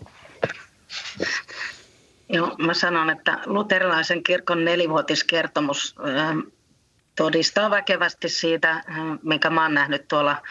Joo, 2.28 2.56
mä 2.58 2.74
sanon, 2.74 3.10
että 3.10 3.38
luterilaisen 3.46 4.22
kirkon 4.22 4.64
nelivuotiskertomus 4.64 5.94
ähm, 6.08 6.38
todistaa 7.16 7.70
väkevästi 7.70 8.28
siitä, 8.28 8.70
äh, 8.70 8.84
minkä 9.22 9.50
mä 9.50 9.62
oon 9.62 9.74
nähnyt 9.74 10.08
tuolla 10.08 10.42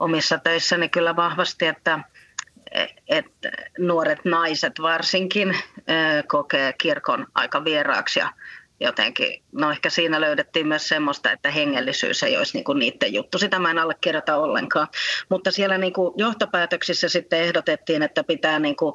omissa 0.00 0.38
töissäni 0.38 0.88
kyllä 0.88 1.16
vahvasti, 1.16 1.66
että, 1.66 2.00
että 3.08 3.50
nuoret 3.78 4.24
naiset 4.24 4.72
varsinkin 4.82 5.50
äh, 5.50 6.24
kokee 6.28 6.72
kirkon 6.72 7.26
aika 7.34 7.64
vieraaksi 7.64 8.20
ja 8.20 8.32
jotenkin, 8.80 9.42
no 9.52 9.70
ehkä 9.70 9.90
siinä 9.90 10.20
löydettiin 10.20 10.68
myös 10.68 10.88
semmoista, 10.88 11.32
että 11.32 11.50
hengellisyys 11.50 12.22
ei 12.22 12.36
olisi 12.36 12.56
niin 12.56 12.64
kuin 12.64 12.78
niiden 12.78 13.14
juttu. 13.14 13.38
Sitä 13.38 13.58
mä 13.58 13.70
en 13.70 13.78
allekirjoita 13.78 14.36
ollenkaan. 14.36 14.88
Mutta 15.28 15.50
siellä 15.50 15.78
niin 15.78 15.92
kuin 15.92 16.14
johtopäätöksissä 16.16 17.08
sitten 17.08 17.40
ehdotettiin, 17.40 18.02
että 18.02 18.24
pitää 18.24 18.58
niin 18.58 18.76
kuin 18.76 18.94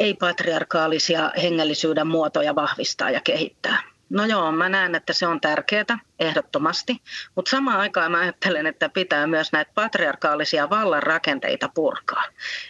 ei-patriarkaalisia 0.00 1.32
hengellisyyden 1.42 2.06
muotoja 2.06 2.54
vahvistaa 2.54 3.10
ja 3.10 3.20
kehittää. 3.20 3.82
No 4.10 4.24
joo, 4.24 4.52
mä 4.52 4.68
näen, 4.68 4.94
että 4.94 5.12
se 5.12 5.26
on 5.26 5.40
tärkeää, 5.40 5.98
ehdottomasti, 6.20 6.96
mutta 7.34 7.50
samaan 7.50 7.80
aikaan 7.80 8.10
mä 8.10 8.18
ajattelen, 8.18 8.66
että 8.66 8.88
pitää 8.88 9.26
myös 9.26 9.52
näitä 9.52 9.72
patriarkaalisia 9.74 10.70
vallan 10.70 11.02
rakenteita 11.02 11.70
purkaa. 11.74 12.24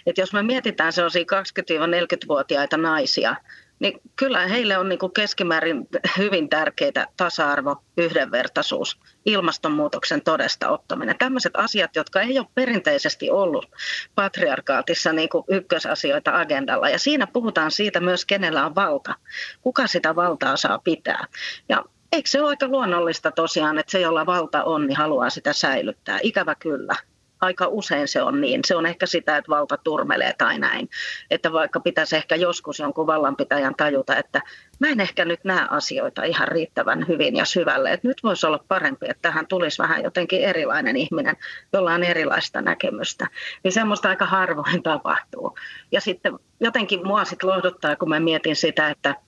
Et 0.06 0.18
jos 0.18 0.32
me 0.32 0.42
mietitään 0.42 0.92
sellaisia 0.92 1.22
20-40-vuotiaita 1.22 2.76
naisia, 2.76 3.36
niin 3.78 4.00
kyllä 4.16 4.46
heille 4.46 4.78
on 4.78 4.88
niin 4.88 4.98
kuin 4.98 5.12
keskimäärin 5.12 5.88
hyvin 6.18 6.48
tärkeitä 6.48 7.06
tasa-arvo, 7.16 7.82
yhdenvertaisuus, 7.96 9.00
ilmastonmuutoksen 9.24 10.22
todesta 10.22 10.68
ottaminen. 10.68 11.18
Tämmöiset 11.18 11.52
asiat, 11.56 11.96
jotka 11.96 12.20
ei 12.20 12.38
ole 12.38 12.46
perinteisesti 12.54 13.30
ollut 13.30 13.66
patriarkaatissa 14.14 15.12
niin 15.12 15.28
kuin 15.28 15.44
ykkösasioita 15.48 16.40
agendalla. 16.40 16.88
Ja 16.88 16.98
siinä 16.98 17.26
puhutaan 17.26 17.70
siitä 17.70 18.00
myös, 18.00 18.24
kenellä 18.24 18.66
on 18.66 18.74
valta, 18.74 19.14
kuka 19.60 19.86
sitä 19.86 20.16
valtaa 20.16 20.56
saa 20.56 20.78
pitää. 20.78 21.26
Ja 21.68 21.84
eikö 22.12 22.30
se 22.30 22.40
ole 22.40 22.48
aika 22.48 22.68
luonnollista 22.68 23.30
tosiaan, 23.30 23.78
että 23.78 23.92
se, 23.92 24.00
jolla 24.00 24.26
valta 24.26 24.64
on, 24.64 24.86
niin 24.86 24.96
haluaa 24.96 25.30
sitä 25.30 25.52
säilyttää? 25.52 26.18
Ikävä 26.22 26.54
kyllä 26.54 26.96
aika 27.40 27.66
usein 27.66 28.08
se 28.08 28.22
on 28.22 28.40
niin. 28.40 28.60
Se 28.64 28.76
on 28.76 28.86
ehkä 28.86 29.06
sitä, 29.06 29.36
että 29.36 29.48
valta 29.48 29.76
turmelee 29.76 30.34
tai 30.38 30.58
näin. 30.58 30.88
Että 31.30 31.52
vaikka 31.52 31.80
pitäisi 31.80 32.16
ehkä 32.16 32.36
joskus 32.36 32.78
jonkun 32.78 33.06
vallanpitäjän 33.06 33.74
tajuta, 33.74 34.16
että 34.16 34.40
mä 34.78 34.88
en 34.88 35.00
ehkä 35.00 35.24
nyt 35.24 35.44
näe 35.44 35.66
asioita 35.70 36.24
ihan 36.24 36.48
riittävän 36.48 37.08
hyvin 37.08 37.36
ja 37.36 37.44
syvälle. 37.44 37.92
Että 37.92 38.08
nyt 38.08 38.22
voisi 38.22 38.46
olla 38.46 38.64
parempi, 38.68 39.06
että 39.08 39.22
tähän 39.22 39.46
tulisi 39.46 39.82
vähän 39.82 40.02
jotenkin 40.02 40.40
erilainen 40.40 40.96
ihminen, 40.96 41.36
jolla 41.72 41.94
on 41.94 42.04
erilaista 42.04 42.62
näkemystä. 42.62 43.26
Niin 43.64 43.72
semmoista 43.72 44.08
aika 44.08 44.26
harvoin 44.26 44.82
tapahtuu. 44.92 45.58
Ja 45.92 46.00
sitten 46.00 46.38
jotenkin 46.60 47.06
mua 47.06 47.24
sitten 47.24 47.50
lohduttaa, 47.50 47.96
kun 47.96 48.08
mä 48.08 48.20
mietin 48.20 48.56
sitä, 48.56 48.90
että– 48.90 49.14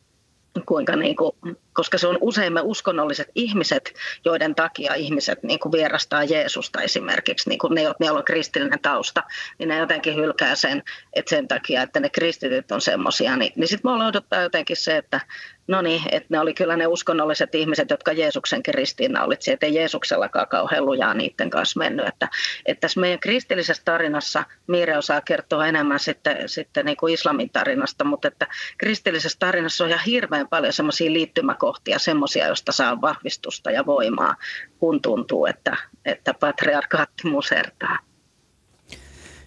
kuinka 0.66 0.96
niin 0.96 1.16
kuin, 1.16 1.32
koska 1.72 1.98
se 1.98 2.06
on 2.06 2.18
usein 2.20 2.52
me 2.52 2.60
uskonnolliset 2.60 3.28
ihmiset, 3.34 3.94
joiden 4.24 4.54
takia 4.54 4.94
ihmiset 4.94 5.42
niin 5.42 5.58
kuin 5.58 5.72
vierastaa 5.72 6.24
Jeesusta 6.24 6.80
esimerkiksi, 6.80 7.48
niin 7.48 7.58
kuin 7.58 7.74
ne, 7.74 7.82
joilla 7.82 8.18
on 8.18 8.24
kristillinen 8.24 8.80
tausta, 8.80 9.22
niin 9.58 9.68
ne 9.68 9.78
jotenkin 9.78 10.16
hylkää 10.16 10.54
sen, 10.54 10.82
että 11.12 11.30
sen 11.30 11.48
takia, 11.48 11.82
että 11.82 12.00
ne 12.00 12.10
kristityt 12.10 12.72
on 12.72 12.80
semmoisia, 12.80 13.36
niin, 13.36 13.52
niin 13.56 13.68
sitten 13.68 13.92
me 13.92 14.04
odottaa 14.04 14.42
jotenkin 14.42 14.76
se, 14.76 14.96
että 14.96 15.20
No 15.68 15.82
niin, 15.82 16.02
että 16.12 16.26
ne 16.28 16.40
oli 16.40 16.54
kyllä 16.54 16.76
ne 16.76 16.86
uskonnolliset 16.86 17.54
ihmiset, 17.54 17.90
jotka 17.90 18.12
Jeesuksenkin 18.12 18.74
ristiinnaulitsi, 18.74 19.52
että 19.52 19.66
ei 19.66 19.74
Jeesuksellakaan 19.74 20.48
kauhean 20.48 20.86
lujaa 20.86 21.14
niiden 21.14 21.50
kanssa 21.50 21.78
mennyt. 21.78 22.06
Että, 22.06 22.28
että 22.66 22.80
tässä 22.80 23.00
meidän 23.00 23.20
kristillisessä 23.20 23.82
tarinassa 23.84 24.44
Miire 24.66 24.98
osaa 24.98 25.20
kertoa 25.20 25.66
enemmän 25.66 25.98
sitten, 25.98 26.48
sitten 26.48 26.86
niin 26.86 26.96
kuin 26.96 27.14
islamin 27.14 27.50
tarinasta, 27.50 28.04
mutta 28.04 28.28
että 28.28 28.46
kristillisessä 28.78 29.38
tarinassa 29.38 29.84
on 29.84 29.90
ihan 29.90 30.04
hirveän 30.06 30.48
paljon 30.48 30.72
semmoisia 30.72 31.12
liittymäkohtia, 31.62 31.98
semmoisia, 31.98 32.46
joista 32.46 32.72
saa 32.72 33.00
vahvistusta 33.00 33.70
ja 33.70 33.86
voimaa, 33.86 34.36
kun 34.78 35.02
tuntuu, 35.02 35.46
että, 35.46 35.76
että 36.04 36.34
patriarkaatti 36.34 37.28
musertaa. 37.28 37.98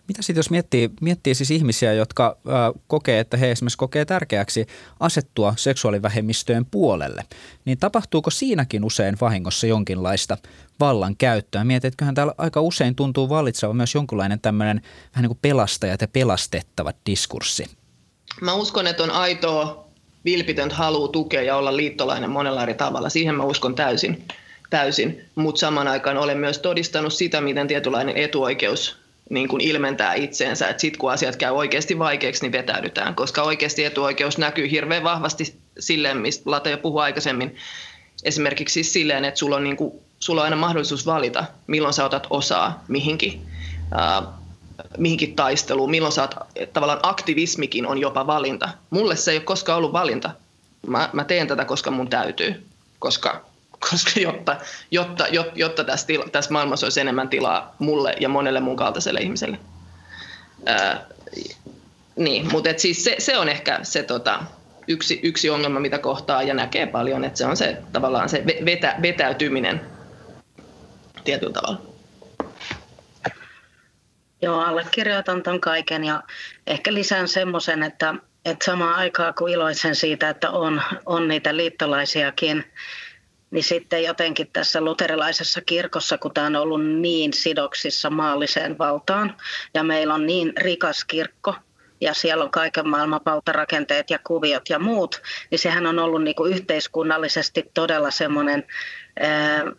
Mitä 0.07 0.21
sitten 0.21 0.39
jos 0.39 0.49
miettii, 0.49 0.89
miettii 1.01 1.35
siis 1.35 1.51
ihmisiä, 1.51 1.93
jotka 1.93 2.37
äh, 2.47 2.81
kokee, 2.87 3.19
että 3.19 3.37
he 3.37 3.51
esimerkiksi 3.51 3.77
kokee 3.77 4.05
tärkeäksi 4.05 4.65
asettua 4.99 5.53
seksuaalivähemmistöjen 5.57 6.65
puolelle, 6.65 7.23
niin 7.65 7.77
tapahtuuko 7.77 8.29
siinäkin 8.29 8.83
usein 8.83 9.17
vahingossa 9.21 9.67
jonkinlaista 9.67 10.37
vallan 10.79 11.15
käyttöä? 11.15 11.63
Mietitköhän 11.63 12.15
täällä 12.15 12.33
aika 12.37 12.61
usein 12.61 12.95
tuntuu 12.95 13.29
vallitseva 13.29 13.73
myös 13.73 13.95
jonkinlainen 13.95 14.39
tämmöinen 14.39 14.81
vähän 15.11 15.23
niin 15.23 15.29
kuin 15.29 15.39
pelastajat 15.41 16.01
ja 16.01 16.07
pelastettavat 16.07 16.95
diskurssi. 17.05 17.65
Mä 18.41 18.53
uskon, 18.53 18.87
että 18.87 19.03
on 19.03 19.11
aitoa 19.11 19.84
vilpitöntä 20.25 20.75
halu 20.75 21.07
tukea 21.07 21.41
ja 21.41 21.55
olla 21.55 21.77
liittolainen 21.77 22.29
monella 22.29 22.63
eri 22.63 22.73
tavalla. 22.73 23.09
Siihen 23.09 23.35
mä 23.35 23.43
uskon 23.43 23.75
täysin, 23.75 24.23
täysin. 24.69 25.21
mutta 25.35 25.59
saman 25.59 25.87
aikaan 25.87 26.17
olen 26.17 26.37
myös 26.37 26.59
todistanut 26.59 27.13
sitä, 27.13 27.41
miten 27.41 27.67
tietynlainen 27.67 28.17
etuoikeus 28.17 28.97
niin 29.29 29.47
kuin 29.47 29.61
ilmentää 29.61 30.13
itseensä, 30.13 30.69
että 30.69 30.81
sitten 30.81 30.99
kun 30.99 31.11
asiat 31.11 31.35
käy 31.35 31.51
oikeasti 31.51 31.99
vaikeaksi, 31.99 32.41
niin 32.41 32.51
vetäydytään, 32.51 33.15
koska 33.15 33.43
oikeasti 33.43 33.85
etuoikeus 33.85 34.37
näkyy 34.37 34.71
hirveän 34.71 35.03
vahvasti 35.03 35.55
silleen, 35.79 36.17
mistä 36.17 36.51
Lata 36.51 36.69
jo 36.69 36.77
puhui 36.77 37.03
aikaisemmin, 37.03 37.55
esimerkiksi 38.23 38.73
siis 38.73 38.93
silleen, 38.93 39.25
että 39.25 39.37
sulla 39.37 39.55
on, 39.55 39.63
niin 39.63 39.77
kuin, 39.77 39.93
sulla 40.19 40.41
on 40.41 40.45
aina 40.45 40.55
mahdollisuus 40.55 41.05
valita, 41.05 41.45
milloin 41.67 41.93
sä 41.93 42.05
otat 42.05 42.27
osaa 42.29 42.83
mihinkin, 42.87 43.41
äh, 43.99 44.44
mihinkin 44.97 45.35
taisteluun, 45.35 45.91
milloin 45.91 46.19
oot, 46.19 46.35
tavallaan 46.73 46.99
aktivismikin 47.03 47.87
on 47.87 47.97
jopa 47.97 48.27
valinta. 48.27 48.69
Mulle 48.89 49.15
se 49.15 49.31
ei 49.31 49.37
ole 49.37 49.43
koskaan 49.43 49.77
ollut 49.77 49.93
valinta. 49.93 50.31
Mä, 50.87 51.09
mä 51.13 51.23
teen 51.23 51.47
tätä, 51.47 51.65
koska 51.65 51.91
mun 51.91 52.09
täytyy, 52.09 52.65
koska 52.99 53.45
koska 53.89 54.19
jotta, 54.19 54.57
jotta, 54.91 55.27
jotta, 55.27 55.51
jotta 55.55 55.83
tässä, 55.83 56.07
tila, 56.07 56.25
tässä 56.31 56.51
maailmassa 56.51 56.85
olisi 56.85 57.01
enemmän 57.01 57.29
tilaa 57.29 57.75
mulle 57.79 58.15
ja 58.19 58.29
monelle 58.29 58.59
mun 58.59 58.75
kaltaiselle 58.75 59.19
ihmiselle. 59.19 59.59
Ää, 60.65 61.05
niin, 62.15 62.51
mutta 62.51 62.69
et 62.69 62.79
siis 62.79 63.03
se, 63.03 63.15
se, 63.19 63.37
on 63.37 63.49
ehkä 63.49 63.79
se 63.83 64.03
tota, 64.03 64.43
yksi, 64.87 65.19
yksi 65.23 65.49
ongelma, 65.49 65.79
mitä 65.79 65.97
kohtaa 65.97 66.43
ja 66.43 66.53
näkee 66.53 66.85
paljon, 66.87 67.23
että 67.23 67.37
se 67.37 67.45
on 67.45 67.57
se 67.57 67.77
tavallaan 67.91 68.29
se 68.29 68.43
vetä, 68.65 68.95
vetäytyminen 69.01 69.81
tietyllä 71.23 71.53
tavalla. 71.53 71.94
Joo, 74.45 74.59
allekirjoitan 74.59 75.43
ton 75.43 75.61
kaiken 75.61 76.03
ja 76.03 76.23
ehkä 76.67 76.93
lisään 76.93 77.27
semmoisen, 77.27 77.83
että, 77.83 78.15
että 78.45 78.65
samaan 78.65 78.95
aikaan 78.95 79.33
kun 79.33 79.49
iloitsen 79.49 79.95
siitä, 79.95 80.29
että 80.29 80.49
on, 80.49 80.81
on 81.05 81.27
niitä 81.27 81.57
liittolaisiakin, 81.57 82.63
niin 83.51 83.63
sitten 83.63 84.03
jotenkin 84.03 84.47
tässä 84.53 84.81
luterilaisessa 84.81 85.61
kirkossa, 85.61 86.17
kun 86.17 86.33
tämä 86.33 86.47
on 86.47 86.55
ollut 86.55 86.85
niin 86.85 87.33
sidoksissa 87.33 88.09
maalliseen 88.09 88.77
valtaan 88.77 89.37
ja 89.73 89.83
meillä 89.83 90.13
on 90.13 90.25
niin 90.25 90.53
rikas 90.57 91.05
kirkko, 91.05 91.55
ja 92.01 92.13
siellä 92.13 92.43
on 92.43 92.51
kaiken 92.51 92.89
maailman 92.89 93.21
valtarakenteet 93.25 94.09
ja 94.09 94.19
kuviot 94.23 94.69
ja 94.69 94.79
muut, 94.79 95.21
niin 95.51 95.59
sehän 95.59 95.87
on 95.87 95.99
ollut 95.99 96.23
niin 96.23 96.35
kuin 96.35 96.53
yhteiskunnallisesti 96.53 97.71
todella 97.73 98.11
semmoinen, 98.11 98.63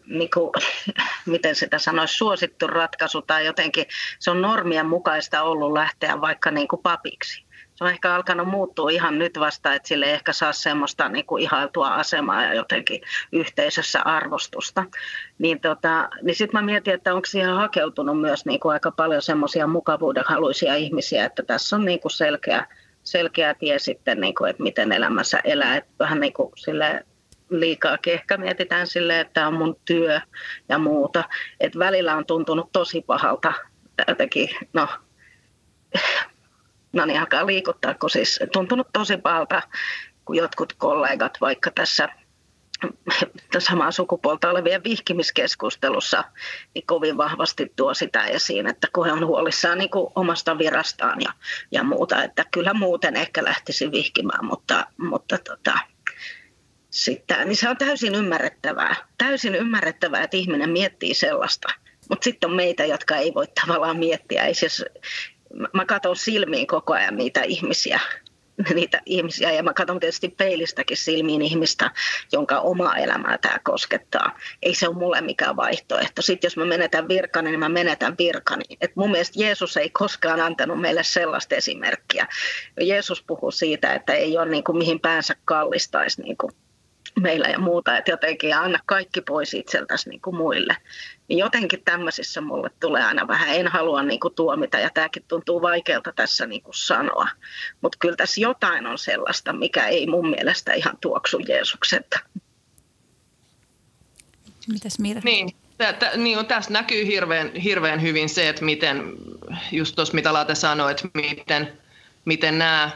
niin 0.06 0.30
kuin, 0.34 0.52
miten 1.26 1.54
sitä 1.54 1.78
sanoisi, 1.78 2.14
suosittu 2.14 2.66
ratkaisu 2.66 3.22
tai 3.22 3.46
jotenkin 3.46 3.86
se 4.18 4.30
on 4.30 4.42
normien 4.42 4.86
mukaista 4.86 5.42
ollut 5.42 5.72
lähteä 5.72 6.20
vaikka 6.20 6.50
niin 6.50 6.68
kuin 6.68 6.82
papiksi 6.82 7.46
se 7.76 7.84
on 7.84 7.90
ehkä 7.90 8.14
alkanut 8.14 8.48
muuttua 8.48 8.90
ihan 8.90 9.18
nyt 9.18 9.38
vasta, 9.38 9.74
että 9.74 9.88
sille 9.88 10.06
ei 10.06 10.12
ehkä 10.12 10.32
saa 10.32 10.52
semmoista 10.52 11.08
niin 11.08 11.26
kuin 11.26 11.42
ihailtua 11.42 11.94
asemaa 11.94 12.44
ja 12.44 12.54
jotenkin 12.54 13.00
yhteisössä 13.32 14.02
arvostusta. 14.02 14.84
Niin, 15.38 15.60
tota, 15.60 16.08
niin 16.22 16.34
sitten 16.36 16.60
mä 16.60 16.66
mietin, 16.66 16.94
että 16.94 17.14
onko 17.14 17.26
siihen 17.26 17.54
hakeutunut 17.54 18.20
myös 18.20 18.46
niin 18.46 18.60
kuin 18.60 18.72
aika 18.72 18.90
paljon 18.90 19.22
semmoisia 19.22 19.66
mukavuudenhaluisia 19.66 20.74
ihmisiä, 20.74 21.24
että 21.24 21.42
tässä 21.42 21.76
on 21.76 21.84
niin 21.84 22.00
kuin 22.00 22.12
selkeä, 22.12 22.66
selkeä 23.02 23.54
tie 23.54 23.78
sitten, 23.78 24.20
niin 24.20 24.34
kuin, 24.34 24.50
että 24.50 24.62
miten 24.62 24.92
elämässä 24.92 25.40
elää. 25.44 25.76
Että 25.76 25.90
vähän 25.98 26.20
niin 26.20 26.32
kuin 26.32 26.52
sille 26.56 27.04
liikaakin 27.50 28.12
ehkä 28.12 28.36
mietitään 28.36 28.86
silleen, 28.86 29.20
että 29.20 29.32
tämä 29.32 29.46
on 29.46 29.54
mun 29.54 29.80
työ 29.84 30.20
ja 30.68 30.78
muuta. 30.78 31.24
Et 31.60 31.78
välillä 31.78 32.16
on 32.16 32.26
tuntunut 32.26 32.72
tosi 32.72 33.02
pahalta 33.06 33.52
jotenkin, 34.08 34.48
no 34.72 34.88
no 36.92 37.04
niin 37.06 37.20
alkaa 37.20 37.46
liikuttaa, 37.46 37.94
kun 37.94 38.10
siis 38.10 38.40
tuntunut 38.52 38.88
tosi 38.92 39.16
pahalta, 39.16 39.62
kun 40.24 40.36
jotkut 40.36 40.72
kollegat 40.72 41.38
vaikka 41.40 41.70
tässä 41.70 42.08
samaa 43.58 43.90
sukupuolta 43.90 44.50
olevien 44.50 44.84
vihkimiskeskustelussa 44.84 46.24
niin 46.74 46.86
kovin 46.86 47.16
vahvasti 47.16 47.72
tuo 47.76 47.94
sitä 47.94 48.24
esiin, 48.24 48.66
että 48.66 48.88
kun 48.92 49.06
he 49.06 49.12
on 49.12 49.26
huolissaan 49.26 49.78
niin 49.78 49.90
omasta 50.14 50.58
virastaan 50.58 51.20
ja, 51.20 51.32
ja 51.72 51.84
muuta, 51.84 52.22
että 52.22 52.44
kyllä 52.52 52.74
muuten 52.74 53.16
ehkä 53.16 53.44
lähtisi 53.44 53.90
vihkimään, 53.90 54.44
mutta, 54.44 54.86
mutta 54.96 55.38
tota, 55.38 55.78
sitten, 56.96 57.48
niin 57.48 57.56
se 57.56 57.68
on 57.68 57.76
täysin 57.76 58.14
ymmärrettävää. 58.14 58.96
Täysin 59.18 59.54
ymmärrettävää, 59.54 60.22
että 60.22 60.36
ihminen 60.36 60.70
miettii 60.70 61.14
sellaista. 61.14 61.68
Mutta 62.08 62.24
sitten 62.24 62.50
on 62.50 62.56
meitä, 62.56 62.84
jotka 62.84 63.16
ei 63.16 63.34
voi 63.34 63.46
tavallaan 63.64 63.98
miettiä. 63.98 64.44
Ei 64.44 64.54
siis, 64.54 64.84
mä 65.72 65.84
katson 65.84 66.16
silmiin 66.16 66.66
koko 66.66 66.92
ajan 66.92 67.16
niitä 67.16 67.42
ihmisiä, 67.42 68.00
niitä 68.74 69.02
ihmisiä 69.06 69.52
ja 69.52 69.62
mä 69.62 69.72
katson 69.72 70.00
tietysti 70.00 70.28
peilistäkin 70.28 70.96
silmiin 70.96 71.42
ihmistä, 71.42 71.90
jonka 72.32 72.60
omaa 72.60 72.96
elämää 72.96 73.38
tämä 73.38 73.58
koskettaa. 73.64 74.38
Ei 74.62 74.74
se 74.74 74.88
ole 74.88 74.96
mulle 74.96 75.20
mikään 75.20 75.56
vaihtoehto. 75.56 76.22
Sitten 76.22 76.46
jos 76.46 76.56
mä 76.56 76.64
menetän 76.64 77.08
virkani, 77.08 77.50
niin 77.50 77.60
mä 77.60 77.68
menetän 77.68 78.14
virkani. 78.18 78.64
Et 78.80 78.96
mun 78.96 79.10
mielestä 79.10 79.42
Jeesus 79.42 79.76
ei 79.76 79.90
koskaan 79.90 80.40
antanut 80.40 80.80
meille 80.80 81.04
sellaista 81.04 81.54
esimerkkiä. 81.54 82.26
Jeesus 82.80 83.22
puhuu 83.22 83.50
siitä, 83.50 83.94
että 83.94 84.12
ei 84.12 84.38
ole 84.38 84.48
niin 84.48 84.64
kuin 84.64 84.78
mihin 84.78 85.00
päänsä 85.00 85.34
kallistaisi 85.44 86.22
niin 86.22 86.36
kuin 86.36 86.52
meillä 87.20 87.48
ja 87.48 87.58
muuta, 87.58 87.98
että 87.98 88.10
jotenkin 88.10 88.56
anna 88.56 88.78
kaikki 88.86 89.20
pois 89.20 89.54
itseltäsi 89.54 90.08
niin 90.08 90.20
kuin 90.20 90.36
muille. 90.36 90.76
Niin 91.28 91.38
jotenkin 91.38 91.82
tämmöisissä 91.84 92.40
mulle 92.40 92.70
tulee 92.80 93.04
aina 93.04 93.28
vähän, 93.28 93.48
en 93.48 93.68
halua 93.68 94.02
niin 94.02 94.20
kuin 94.20 94.34
tuomita 94.34 94.78
ja 94.78 94.90
tämäkin 94.94 95.24
tuntuu 95.28 95.62
vaikealta 95.62 96.12
tässä 96.12 96.46
niin 96.46 96.62
kuin 96.62 96.74
sanoa. 96.74 97.28
Mutta 97.80 97.98
kyllä 98.00 98.16
tässä 98.16 98.40
jotain 98.40 98.86
on 98.86 98.98
sellaista, 98.98 99.52
mikä 99.52 99.86
ei 99.86 100.06
mun 100.06 100.30
mielestä 100.30 100.72
ihan 100.72 100.98
tuoksu 101.00 101.38
Jeesukselta. 101.38 102.18
Mitäs 104.68 104.98
Mira? 104.98 105.20
Niin, 105.24 105.56
tä, 105.78 105.92
tä, 105.92 106.10
niin 106.16 106.46
tässä 106.46 106.72
näkyy 106.72 107.06
hirveän, 107.06 107.54
hirveän 107.54 108.02
hyvin 108.02 108.28
se, 108.28 108.48
että 108.48 108.64
miten, 108.64 109.12
just 109.72 109.94
tuossa 109.94 110.14
mitä 110.14 110.32
Laate 110.32 110.54
sanoi, 110.54 110.90
että 110.90 111.08
miten, 111.14 111.78
miten 112.24 112.58
nämä, 112.58 112.90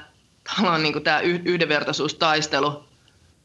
niin 0.82 1.02
tämä 1.02 1.20
yhdenvertaisuustaistelu 1.20 2.89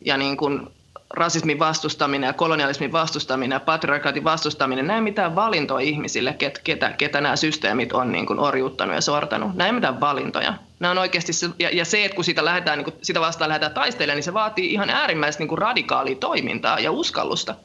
ja 0.05 0.17
niin 0.17 0.37
kuin 0.37 0.67
rasismin 1.09 1.59
vastustaminen 1.59 2.27
ja 2.27 2.33
kolonialismin 2.33 2.91
vastustaminen 2.91 3.55
ja 3.55 3.59
patriarkaatin 3.59 4.23
vastustaminen, 4.23 4.87
näin 4.87 5.03
mitään 5.03 5.35
valintoja 5.35 5.85
ihmisille, 5.85 6.33
ket, 6.33 6.59
ketä, 6.63 6.89
ketä 6.89 7.21
nämä 7.21 7.35
systeemit 7.35 7.93
on 7.93 8.11
niin 8.11 8.25
kuin 8.25 8.39
orjuuttanut 8.39 8.95
ja 8.95 9.01
sortanut. 9.01 9.55
Näin 9.55 9.75
mitään 9.75 9.99
valintoja. 9.99 10.53
Nämä 10.79 10.91
on 10.91 10.97
oikeasti, 10.97 11.31
ja, 11.59 11.69
ja 11.73 11.85
se, 11.85 12.05
että 12.05 12.15
kun 12.15 12.23
sitä, 12.23 12.45
lähdetään, 12.45 12.77
niin 12.77 12.85
kuin, 12.85 12.95
sitä 13.01 13.19
vastaan 13.19 13.49
lähdetään 13.49 13.73
taistelemaan, 13.73 14.15
niin 14.15 14.23
se 14.23 14.33
vaatii 14.33 14.73
ihan 14.73 14.89
äärimmäistä 14.89 15.41
niin 15.41 15.47
kuin 15.47 15.59
radikaalia 15.59 16.15
toimintaa 16.15 16.79
ja 16.79 16.91
uskallusta. 16.91 17.55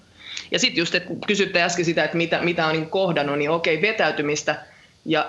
Ja 0.50 0.58
sitten 0.58 0.78
just, 0.78 0.94
että 0.94 1.10
kysytte 1.26 1.62
äsken 1.62 1.84
sitä, 1.84 2.04
että 2.04 2.16
mitä, 2.16 2.40
mitä 2.40 2.66
on 2.66 2.72
niin 2.72 2.90
kohdannut, 2.90 3.38
niin 3.38 3.50
okei, 3.50 3.82
vetäytymistä 3.82 4.56
ja 5.04 5.26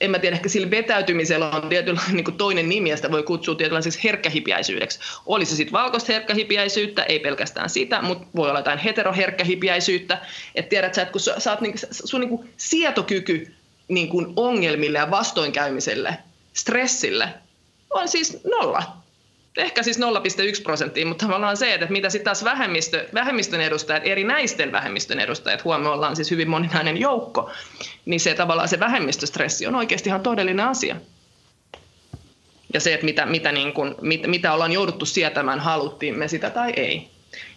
en 0.00 0.10
mä 0.10 0.18
tiedä, 0.18 0.36
ehkä 0.36 0.48
sillä 0.48 0.70
vetäytymisellä 0.70 1.50
on 1.50 1.68
tietynlainen 1.68 2.16
niin 2.16 2.36
toinen 2.36 2.68
nimi, 2.68 2.90
ja 2.90 2.96
sitä 2.96 3.10
voi 3.10 3.22
kutsua 3.22 3.54
tietynlaiseksi 3.54 4.04
herkkähipiäisyydeksi. 4.04 4.98
Oli 5.26 5.44
se 5.44 5.56
sitten 5.56 5.72
valkoista 5.72 6.12
herkkähipiäisyyttä, 6.12 7.02
ei 7.02 7.18
pelkästään 7.18 7.70
sitä, 7.70 8.02
mutta 8.02 8.26
voi 8.36 8.48
olla 8.48 8.58
jotain 8.58 8.78
heteroherkkähipiäisyyttä. 8.78 10.18
Että 10.54 10.68
tiedät 10.68 10.94
sä, 10.94 11.02
että 11.02 11.12
kun 11.12 11.20
sä 11.20 11.50
oot, 11.50 11.60
niin, 11.60 11.74
sun 11.90 12.20
niin 12.20 12.50
sietokyky 12.56 13.52
niin 13.88 14.10
ongelmille 14.36 14.98
ja 14.98 15.10
vastoinkäymiselle, 15.10 16.16
stressille, 16.52 17.28
on 17.90 18.08
siis 18.08 18.44
nolla 18.44 18.99
ehkä 19.56 19.82
siis 19.82 19.98
0,1 19.98 20.62
prosenttia, 20.62 21.06
mutta 21.06 21.26
tavallaan 21.26 21.56
se, 21.56 21.74
että 21.74 21.86
mitä 21.86 22.10
sitten 22.10 22.24
taas 22.24 22.44
vähemmistö, 22.44 23.08
vähemmistön 23.14 23.60
edustajat, 23.60 24.02
eri 24.06 24.24
näisten 24.24 24.72
vähemmistön 24.72 25.20
edustajat, 25.20 25.64
huomioon 25.64 25.94
ollaan 25.94 26.16
siis 26.16 26.30
hyvin 26.30 26.50
moninainen 26.50 26.96
joukko, 26.96 27.50
niin 28.04 28.20
se 28.20 28.34
tavallaan 28.34 28.68
se 28.68 28.80
vähemmistöstressi 28.80 29.66
on 29.66 29.74
oikeasti 29.74 30.08
ihan 30.08 30.20
todellinen 30.20 30.66
asia. 30.66 30.96
Ja 32.74 32.80
se, 32.80 32.94
että 32.94 33.06
mitä, 33.06 33.26
mitä, 33.26 33.52
niin 33.52 33.72
kuin, 33.72 33.94
mit, 34.00 34.26
mitä 34.26 34.52
ollaan 34.52 34.72
jouduttu 34.72 35.06
sietämään, 35.06 35.60
haluttiin 35.60 36.18
me 36.18 36.28
sitä 36.28 36.50
tai 36.50 36.72
ei. 36.76 37.08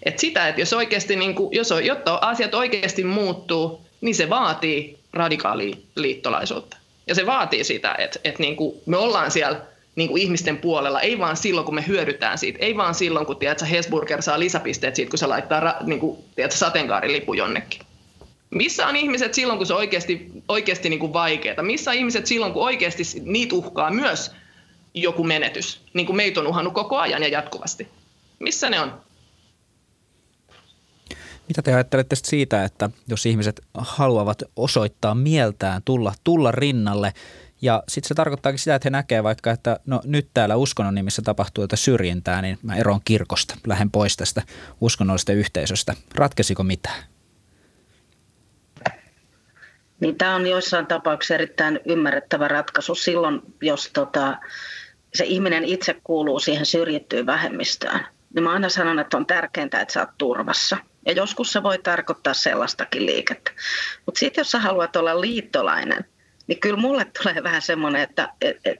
Et 0.04 0.20
sitä, 0.20 0.48
että 0.48 0.62
jos 0.62 0.74
oikeasti, 0.74 1.16
niin 1.16 1.36
kuin, 1.36 1.56
jos, 1.56 1.74
jotta 1.84 2.20
asiat 2.22 2.54
oikeasti 2.54 3.04
muuttuu, 3.04 3.82
niin 4.02 4.16
se 4.16 4.30
vaatii 4.30 5.00
radikaalia 5.14 5.76
liittolaisuutta. 5.96 6.78
Ja 7.08 7.16
se 7.16 7.26
vaatii 7.26 7.64
sitä, 7.64 7.96
että, 7.98 8.20
että 8.24 8.42
niin 8.42 8.56
kuin 8.56 8.76
me 8.86 8.98
ollaan 8.98 9.32
siellä 9.32 9.62
niin 9.96 10.10
kuin 10.10 10.22
ihmisten 10.22 10.58
puolella, 10.58 11.02
ei 11.02 11.20
vaan 11.20 11.38
silloin, 11.38 11.66
kun 11.66 11.76
me 11.76 11.84
hyödytään 11.88 12.38
siitä, 12.38 12.60
ei 12.62 12.78
vaan 12.78 12.96
silloin, 12.96 13.26
kun 13.26 13.38
tiedätkö, 13.38 13.66
Hesburger 13.66 14.22
saa 14.22 14.40
lisäpisteet 14.40 14.96
siitä, 14.96 15.10
kun 15.10 15.20
se 15.20 15.26
laittaa 15.28 15.76
niin 15.84 16.00
kuin, 16.00 16.18
tiedätkö, 16.36 16.58
sateenkaarilipu 16.58 17.34
jonnekin. 17.34 17.82
Missä 18.50 18.88
on 18.88 18.96
ihmiset 18.96 19.34
silloin, 19.34 19.58
kun 19.58 19.68
se 19.68 19.74
on 19.74 19.80
oikeasti, 19.80 20.32
oikeasti 20.48 20.90
niin 20.90 21.14
vaikeaa? 21.14 21.64
Missä 21.64 21.92
on 21.92 21.98
ihmiset 21.98 22.28
silloin, 22.28 22.54
kun 22.54 22.64
oikeasti 22.64 23.04
niitä 23.24 23.56
uhkaa 23.56 23.92
myös 23.92 24.32
joku 24.94 25.24
menetys, 25.24 25.82
niin 25.94 26.06
kuin 26.06 26.16
meitä 26.16 26.40
on 26.40 26.48
uhannut 26.48 26.74
koko 26.74 26.98
ajan 26.98 27.24
ja 27.24 27.28
jatkuvasti? 27.28 27.88
Missä 28.40 28.70
ne 28.70 28.80
on? 28.80 28.94
Mitä 31.48 31.62
te 31.62 31.74
ajattelette 31.74 32.16
siitä, 32.16 32.64
että 32.64 32.90
jos 33.08 33.26
ihmiset 33.26 33.62
haluavat 33.78 34.44
osoittaa 34.56 35.16
mieltään, 35.16 35.82
tulla, 35.86 36.14
tulla 36.24 36.52
rinnalle– 36.52 37.14
ja 37.64 37.84
sitten 37.88 38.08
se 38.08 38.14
tarkoittaakin 38.14 38.60
sitä, 38.60 38.76
että 38.76 38.86
he 38.86 38.90
näkee 38.90 39.24
vaikka, 39.24 39.52
että 39.52 39.80
no 39.86 40.02
nyt 40.04 40.28
täällä 40.34 40.56
uskonnon 40.56 40.96
nimissä 40.96 41.22
tapahtuu 41.22 41.64
jotain 41.64 41.78
syrjintää, 41.78 42.42
niin 42.42 42.60
mä 42.62 42.76
eroon 42.76 43.02
kirkosta, 43.06 43.56
lähden 43.68 43.92
pois 43.92 44.18
tästä 44.18 44.42
uskonnollisesta 44.82 45.34
yhteisöstä. 45.34 45.94
Ratkesiko 46.16 46.64
mitään? 46.64 47.04
Niin 50.00 50.18
tämä 50.18 50.36
on 50.36 50.48
joissain 50.48 50.88
tapauksissa 50.88 51.34
erittäin 51.34 51.80
ymmärrettävä 51.86 52.48
ratkaisu 52.48 52.96
silloin, 52.96 53.42
jos 53.62 53.90
tota, 53.94 54.38
se 55.14 55.26
ihminen 55.26 55.66
itse 55.66 55.96
kuuluu 56.04 56.40
siihen 56.40 56.66
syrjittyyn 56.66 57.26
vähemmistöön. 57.26 58.00
Niin 58.36 58.44
mä 58.44 58.52
aina 58.52 58.70
sanon, 58.70 59.00
että 59.00 59.18
on 59.18 59.26
tärkeintä, 59.26 59.82
että 59.82 59.94
sä 59.94 60.00
oot 60.00 60.18
turvassa. 60.18 60.78
Ja 61.06 61.12
joskus 61.12 61.52
se 61.52 61.64
voi 61.64 61.78
tarkoittaa 61.78 62.34
sellaistakin 62.34 63.06
liikettä. 63.06 63.52
Mutta 64.06 64.20
sitten 64.20 64.42
jos 64.42 64.52
sä 64.52 64.60
haluat 64.60 64.96
olla 64.96 65.22
liittolainen, 65.22 66.06
niin 66.48 66.60
kyllä 66.60 66.78
mulle 66.78 67.06
tulee 67.24 67.44
vähän 67.44 67.62
semmoinen, 67.62 68.02
että 68.02 68.30
et, 68.42 68.58
et, 68.66 68.80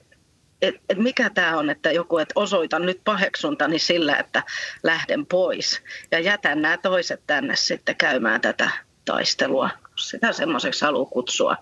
et, 0.62 0.74
et 0.88 0.98
mikä 0.98 1.30
tämä 1.30 1.58
on, 1.58 1.70
että 1.70 1.92
joku, 1.92 2.18
että 2.18 2.32
osoitan 2.36 2.86
nyt 2.86 3.00
paheksuntani 3.04 3.78
sillä, 3.78 4.16
että 4.16 4.42
lähden 4.82 5.26
pois 5.26 5.82
ja 6.10 6.20
jätän 6.20 6.62
nämä 6.62 6.76
toiset 6.76 7.20
tänne 7.26 7.56
sitten 7.56 7.96
käymään 7.96 8.40
tätä 8.40 8.70
taistelua. 9.04 9.70
sitä 9.96 10.32
semmoiseksi 10.32 10.84
haluaa 10.84 11.10
kutsua. 11.10 11.56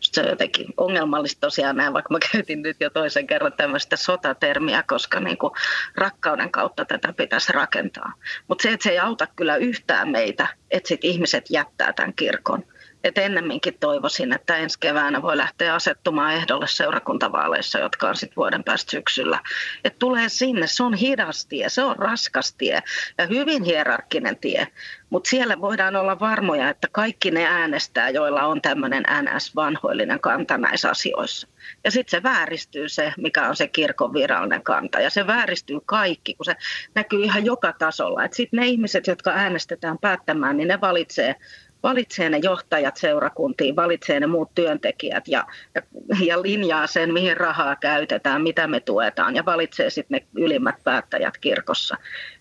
Se 0.00 0.20
on 0.20 0.28
jotenkin 0.28 0.66
ongelmallista 0.76 1.40
tosiaan 1.40 1.76
näin, 1.76 1.92
vaikka 1.92 2.14
mä 2.14 2.18
käytin 2.32 2.62
nyt 2.62 2.76
jo 2.80 2.90
toisen 2.90 3.26
kerran 3.26 3.52
tämmöistä 3.52 3.96
sotatermiä, 3.96 4.84
koska 4.86 5.20
niin 5.20 5.38
kuin 5.38 5.52
rakkauden 5.94 6.50
kautta 6.50 6.84
tätä 6.84 7.12
pitäisi 7.12 7.52
rakentaa. 7.52 8.12
Mutta 8.48 8.62
se, 8.62 8.72
että 8.72 8.84
se 8.84 8.90
ei 8.90 8.98
auta 8.98 9.26
kyllä 9.36 9.56
yhtään 9.56 10.08
meitä, 10.08 10.48
että 10.70 10.88
sit 10.88 11.04
ihmiset 11.04 11.44
jättää 11.50 11.92
tämän 11.92 12.14
kirkon 12.14 12.64
että 13.04 13.20
ennemminkin 13.20 13.76
toivoisin, 13.80 14.32
että 14.32 14.56
ensi 14.56 14.80
keväänä 14.80 15.22
voi 15.22 15.36
lähteä 15.36 15.74
asettumaan 15.74 16.34
ehdolle 16.34 16.66
seurakuntavaaleissa, 16.68 17.78
jotka 17.78 18.08
on 18.08 18.16
sitten 18.16 18.36
vuoden 18.36 18.64
päästä 18.64 18.90
syksyllä. 18.90 19.40
Että 19.84 19.98
tulee 19.98 20.28
sinne, 20.28 20.66
se 20.66 20.82
on 20.82 20.94
hidas 20.94 21.46
tie, 21.46 21.68
se 21.68 21.82
on 21.82 21.96
raskas 21.96 22.54
tie 22.54 22.82
ja 23.18 23.26
hyvin 23.26 23.62
hierarkkinen 23.62 24.36
tie, 24.36 24.68
mutta 25.10 25.30
siellä 25.30 25.60
voidaan 25.60 25.96
olla 25.96 26.20
varmoja, 26.20 26.68
että 26.68 26.88
kaikki 26.92 27.30
ne 27.30 27.46
äänestää, 27.46 28.10
joilla 28.10 28.46
on 28.46 28.62
tämmöinen 28.62 29.02
NS-vanhoillinen 29.02 30.20
kanta 30.20 30.58
näissä 30.58 30.90
asioissa. 30.90 31.48
Ja 31.84 31.90
sitten 31.90 32.10
se 32.10 32.22
vääristyy 32.22 32.88
se, 32.88 33.12
mikä 33.16 33.48
on 33.48 33.56
se 33.56 33.68
kirkon 33.68 34.12
virallinen 34.12 34.62
kanta. 34.62 35.00
Ja 35.00 35.10
se 35.10 35.26
vääristyy 35.26 35.78
kaikki, 35.86 36.34
kun 36.34 36.44
se 36.44 36.56
näkyy 36.94 37.24
ihan 37.24 37.44
joka 37.44 37.72
tasolla. 37.72 38.20
Sitten 38.32 38.60
ne 38.60 38.66
ihmiset, 38.66 39.06
jotka 39.06 39.30
äänestetään 39.30 39.98
päättämään, 39.98 40.56
niin 40.56 40.68
ne 40.68 40.80
valitsee 40.80 41.36
valitsee 41.84 42.30
ne 42.30 42.38
johtajat 42.42 42.96
seurakuntiin, 42.96 43.76
valitsee 43.76 44.20
ne 44.20 44.26
muut 44.26 44.54
työntekijät 44.54 45.28
ja, 45.28 45.46
ja, 45.74 45.82
ja 46.24 46.42
linjaa 46.42 46.86
sen, 46.86 47.12
mihin 47.12 47.36
rahaa 47.36 47.76
käytetään, 47.76 48.42
mitä 48.42 48.66
me 48.66 48.80
tuetaan 48.80 49.36
ja 49.36 49.44
valitsee 49.44 49.90
sitten 49.90 50.20
ne 50.20 50.42
ylimmät 50.42 50.84
päättäjät 50.84 51.38
kirkossa. 51.38 51.96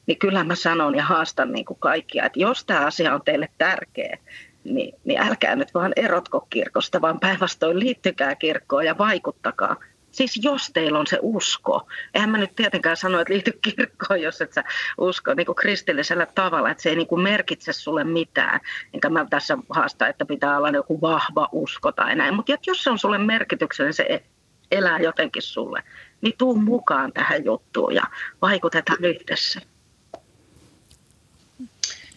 Niin 0.05 0.19
kyllä 0.19 0.43
mä 0.43 0.55
sanon 0.55 0.95
ja 0.95 1.03
haastan 1.03 1.51
niin 1.51 1.65
kuin 1.65 1.79
kaikkia, 1.79 2.25
että 2.25 2.39
jos 2.39 2.65
tämä 2.65 2.85
asia 2.85 3.13
on 3.13 3.21
teille 3.25 3.49
tärkeä, 3.57 4.17
niin, 4.63 4.95
niin 5.03 5.21
älkää 5.21 5.55
nyt 5.55 5.73
vaan 5.73 5.93
erotko 5.95 6.47
kirkosta, 6.49 7.01
vaan 7.01 7.19
päinvastoin 7.19 7.79
liittykää 7.79 8.35
kirkkoon 8.35 8.85
ja 8.85 8.97
vaikuttakaa 8.97 9.75
Siis 10.13 10.39
jos 10.41 10.69
teillä 10.73 10.99
on 10.99 11.07
se 11.07 11.19
usko, 11.21 11.87
eihän 12.13 12.29
mä 12.29 12.37
nyt 12.37 12.55
tietenkään 12.55 12.97
sano, 12.97 13.19
että 13.19 13.33
liity 13.33 13.51
kirkkoon, 13.61 14.21
jos 14.21 14.41
et 14.41 14.53
sä 14.53 14.63
usko 14.97 15.33
niin 15.33 15.45
kuin 15.45 15.55
kristillisellä 15.55 16.25
tavalla, 16.25 16.69
että 16.69 16.83
se 16.83 16.89
ei 16.89 16.95
niin 16.95 17.07
kuin 17.07 17.21
merkitse 17.21 17.73
sulle 17.73 18.03
mitään. 18.03 18.59
Enkä 18.93 19.09
mä 19.09 19.25
tässä 19.29 19.57
haasta, 19.69 20.07
että 20.07 20.25
pitää 20.25 20.57
olla 20.57 20.69
joku 20.69 21.01
vahva 21.01 21.49
usko 21.51 21.91
tai 21.91 22.15
näin, 22.15 22.35
mutta 22.35 22.51
jos 22.67 22.83
se 22.83 22.89
on 22.89 22.99
sulle 22.99 23.17
merkityksellinen, 23.17 23.93
se 23.93 24.23
elää 24.71 24.99
jotenkin 24.99 25.41
sulle, 25.41 25.83
niin 26.21 26.33
tuu 26.37 26.55
mukaan 26.55 27.13
tähän 27.13 27.45
juttuun 27.45 27.95
ja 27.95 28.03
vaikutetaan 28.41 29.05
yhdessä. 29.05 29.61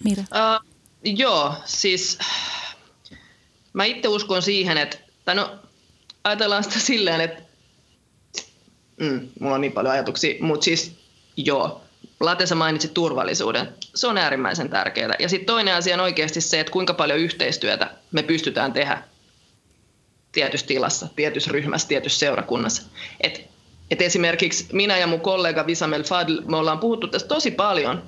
Mira. 0.05 0.23
Uh, 0.23 0.73
joo, 1.05 1.55
siis 1.65 2.19
mä 3.73 3.85
itse 3.85 4.09
uskon 4.09 4.43
siihen, 4.43 4.79
että, 4.79 4.99
tai 5.25 5.35
no, 5.35 5.59
ajatellaan 6.25 6.65
sitä 6.65 6.79
silleen, 6.79 7.21
että 7.21 7.43
Mm, 9.01 9.29
mulla 9.41 9.55
on 9.55 9.61
niin 9.61 9.73
paljon 9.73 9.93
ajatuksia, 9.93 10.35
mutta 10.41 10.65
siis 10.65 10.97
joo, 11.37 11.81
Latesa 12.21 12.55
mainitsi 12.55 12.89
turvallisuuden. 12.89 13.69
Se 13.95 14.07
on 14.07 14.19
äärimmäisen 14.19 14.71
tärkeää. 14.71 15.15
Ja 15.19 15.29
sitten 15.29 15.47
toinen 15.47 15.75
asia 15.75 15.95
on 15.95 16.01
oikeasti 16.01 16.41
se, 16.41 16.61
että 16.61 16.73
kuinka 16.73 16.95
paljon 16.95 17.19
yhteistyötä 17.19 17.91
me 18.13 18.23
pystytään 18.23 18.73
tehdä 18.73 19.03
tietyssä 20.33 20.67
tilassa, 20.67 21.09
tietyssä 21.17 21.53
ryhmässä, 21.53 21.89
tietyssä 21.89 22.19
seurakunnassa. 22.19 22.83
Et, 23.21 23.51
et 23.91 24.03
esimerkiksi 24.03 24.67
minä 24.73 24.99
ja 24.99 25.07
mun 25.07 25.21
kollega 25.21 25.67
Visamel 25.67 26.03
Fadl, 26.03 26.41
me 26.47 26.57
ollaan 26.57 26.79
puhuttu 26.79 27.09
tästä 27.09 27.29
tosi 27.29 27.51
paljon, 27.51 28.03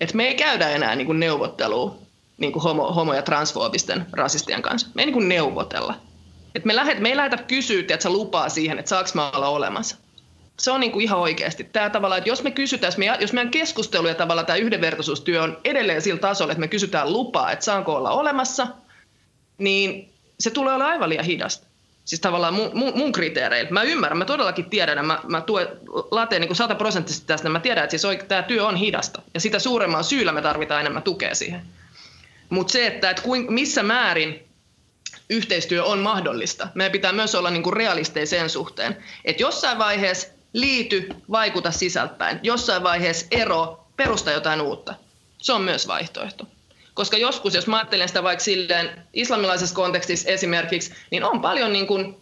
että 0.00 0.16
me 0.16 0.28
ei 0.28 0.34
käydä 0.34 0.68
enää 0.68 0.96
niin 0.96 1.06
kuin 1.06 1.20
neuvottelua 1.20 1.98
niin 2.38 2.52
kuin 2.52 2.62
homo, 2.62 2.92
homo- 2.92 3.14
ja 3.14 3.22
transfoobisten 3.22 4.06
rasistien 4.12 4.62
kanssa. 4.62 4.88
Me 4.94 5.02
ei 5.02 5.06
niin 5.06 5.14
kuin 5.14 5.28
neuvotella. 5.28 5.94
Et 6.54 6.64
me, 6.64 6.76
lähet, 6.76 7.00
me 7.00 7.08
ei 7.08 7.16
lähdetä 7.16 7.42
kysyä, 7.42 7.80
että 7.80 8.02
sä 8.02 8.10
lupaa 8.10 8.48
siihen, 8.48 8.78
että 8.78 8.88
saaks 8.88 9.14
mä 9.14 9.30
olla 9.30 9.48
olemassa 9.48 9.96
se 10.58 10.70
on 10.70 10.80
niin 10.80 10.92
kuin 10.92 11.02
ihan 11.02 11.18
oikeasti. 11.18 11.64
Tämä 11.64 11.90
tavalla, 11.90 12.16
että 12.16 12.30
jos 12.30 12.42
me 12.42 12.50
kysytään, 12.50 12.92
jos 13.20 13.32
meidän 13.32 13.50
keskustelu 13.50 14.06
ja 14.06 14.14
tavalla 14.14 14.44
tämä 14.44 14.56
yhdenvertaisuustyö 14.56 15.42
on 15.42 15.58
edelleen 15.64 16.02
sillä 16.02 16.20
tasolla, 16.20 16.52
että 16.52 16.60
me 16.60 16.68
kysytään 16.68 17.12
lupaa, 17.12 17.52
että 17.52 17.64
saanko 17.64 17.94
olla 17.94 18.10
olemassa, 18.10 18.66
niin 19.58 20.12
se 20.40 20.50
tulee 20.50 20.74
olla 20.74 20.86
aivan 20.86 21.08
liian 21.08 21.24
hidasta. 21.24 21.66
Siis 22.04 22.20
tavallaan 22.20 22.54
mun, 22.54 22.70
mun, 22.74 22.98
mun 22.98 23.12
kriteereillä. 23.12 23.70
Mä 23.70 23.82
ymmärrän, 23.82 24.18
mä 24.18 24.24
todellakin 24.24 24.70
tiedän, 24.70 25.06
mä, 25.06 25.20
mä 25.26 25.40
tuen 25.40 25.68
lateen 26.10 26.42
niin 26.42 26.56
sataprosenttisesti 26.56 27.26
tästä, 27.26 27.48
mä 27.48 27.60
tiedän, 27.60 27.84
että 27.84 27.98
siis 27.98 28.18
tämä 28.28 28.42
työ 28.42 28.66
on 28.66 28.76
hidasta. 28.76 29.22
Ja 29.34 29.40
sitä 29.40 29.58
suuremman 29.58 30.04
syyllä 30.04 30.32
me 30.32 30.42
tarvitaan 30.42 30.80
enemmän 30.80 31.02
tukea 31.02 31.34
siihen. 31.34 31.62
Mutta 32.48 32.72
se, 32.72 32.86
että, 32.86 33.10
että 33.10 33.22
kuin, 33.22 33.52
missä 33.52 33.82
määrin 33.82 34.48
yhteistyö 35.30 35.84
on 35.84 35.98
mahdollista, 35.98 36.68
meidän 36.74 36.92
pitää 36.92 37.12
myös 37.12 37.34
olla 37.34 37.50
niin 37.50 37.62
kuin 37.62 37.76
realisteja 37.76 38.26
sen 38.26 38.50
suhteen. 38.50 38.96
Että 39.24 39.42
jossain 39.42 39.78
vaiheessa 39.78 40.28
liity, 40.60 41.08
vaikuta 41.30 41.70
sisältäen. 41.70 42.40
Jossain 42.42 42.82
vaiheessa 42.82 43.26
ero, 43.30 43.84
perusta 43.96 44.30
jotain 44.30 44.60
uutta. 44.60 44.94
Se 45.38 45.52
on 45.52 45.62
myös 45.62 45.88
vaihtoehto. 45.88 46.44
Koska 46.94 47.16
joskus, 47.16 47.54
jos 47.54 47.66
mä 47.66 47.76
ajattelen 47.76 48.08
sitä 48.08 48.22
vaikka 48.22 48.44
silleen 48.44 49.02
islamilaisessa 49.12 49.74
kontekstissa 49.74 50.28
esimerkiksi, 50.28 50.94
niin 51.10 51.24
on 51.24 51.40
paljon 51.40 51.72
niin 51.72 51.86
kuin, 51.86 52.16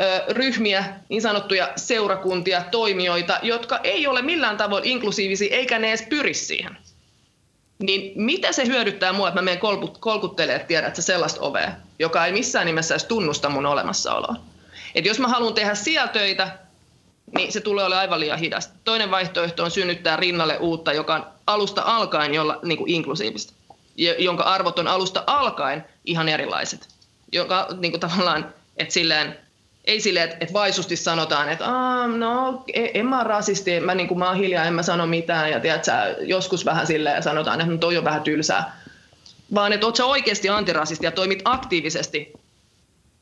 ö, 0.00 0.24
ryhmiä, 0.28 0.84
niin 1.08 1.22
sanottuja 1.22 1.72
seurakuntia, 1.76 2.64
toimijoita, 2.70 3.38
jotka 3.42 3.80
ei 3.84 4.06
ole 4.06 4.22
millään 4.22 4.56
tavoin 4.56 4.84
inklusiivisia, 4.84 5.56
eikä 5.56 5.78
ne 5.78 5.88
edes 5.88 6.02
pyri 6.02 6.34
siihen. 6.34 6.76
Niin 7.78 8.12
mitä 8.22 8.52
se 8.52 8.66
hyödyttää 8.66 9.12
mua, 9.12 9.28
että 9.28 9.40
mä 9.40 9.44
menen 9.44 9.60
kolkuttelemaan, 10.00 10.56
että 10.56 10.68
tiedät, 10.68 10.88
että 10.88 11.02
sellaista 11.02 11.40
ovea, 11.40 11.72
joka 11.98 12.26
ei 12.26 12.32
missään 12.32 12.66
nimessä 12.66 12.94
edes 12.94 13.04
tunnusta 13.04 13.48
mun 13.48 13.66
olemassaoloa. 13.66 14.36
Et 14.94 15.06
jos 15.06 15.18
mä 15.18 15.28
haluan 15.28 15.54
tehdä 15.54 15.74
siellä 15.74 16.08
töitä, 16.08 16.58
niin 17.36 17.52
se 17.52 17.60
tulee 17.60 17.84
olemaan 17.84 18.00
aivan 18.00 18.20
liian 18.20 18.38
hidasta. 18.38 18.74
Toinen 18.84 19.10
vaihtoehto 19.10 19.64
on 19.64 19.70
synnyttää 19.70 20.16
rinnalle 20.16 20.58
uutta, 20.58 20.92
joka 20.92 21.14
on 21.14 21.26
alusta 21.46 21.82
alkaen 21.84 22.34
jolla, 22.34 22.58
niin 22.62 22.78
kuin 22.78 22.90
inklusiivista, 22.90 23.52
jonka 24.18 24.42
arvot 24.42 24.78
on 24.78 24.88
alusta 24.88 25.24
alkaen 25.26 25.84
ihan 26.04 26.28
erilaiset. 26.28 26.88
Joka 27.32 27.68
niin 27.78 27.92
kuin 27.92 28.00
tavallaan, 28.00 28.54
että 28.76 28.94
silleen, 28.94 29.38
ei 29.84 30.00
silleen, 30.00 30.24
että, 30.24 30.36
että 30.40 30.52
vaisusti 30.52 30.96
sanotaan, 30.96 31.48
että 31.48 31.66
no 32.16 32.64
e, 32.72 32.86
en 32.94 33.06
mä 33.06 33.18
ole 33.18 33.28
rasisti, 33.28 33.80
mä, 33.80 33.94
niin 33.94 34.08
kuin, 34.08 34.18
mä 34.18 34.28
oon 34.28 34.36
hiljaa, 34.36 34.64
en 34.64 34.74
mä 34.74 34.82
sano 34.82 35.06
mitään, 35.06 35.50
ja 35.50 35.60
tiedät, 35.60 35.84
sä, 35.84 36.16
joskus 36.20 36.64
vähän 36.64 36.86
silleen 36.86 37.22
sanotaan, 37.22 37.60
että 37.60 37.72
no 37.72 37.78
toi 37.78 37.98
on 37.98 38.04
vähän 38.04 38.22
tylsää. 38.22 38.80
Vaan 39.54 39.72
että 39.72 39.86
oot 39.86 39.96
sä 39.96 40.04
oikeasti 40.04 40.48
antirasisti 40.48 41.06
ja 41.06 41.10
toimit 41.10 41.42
aktiivisesti, 41.44 42.32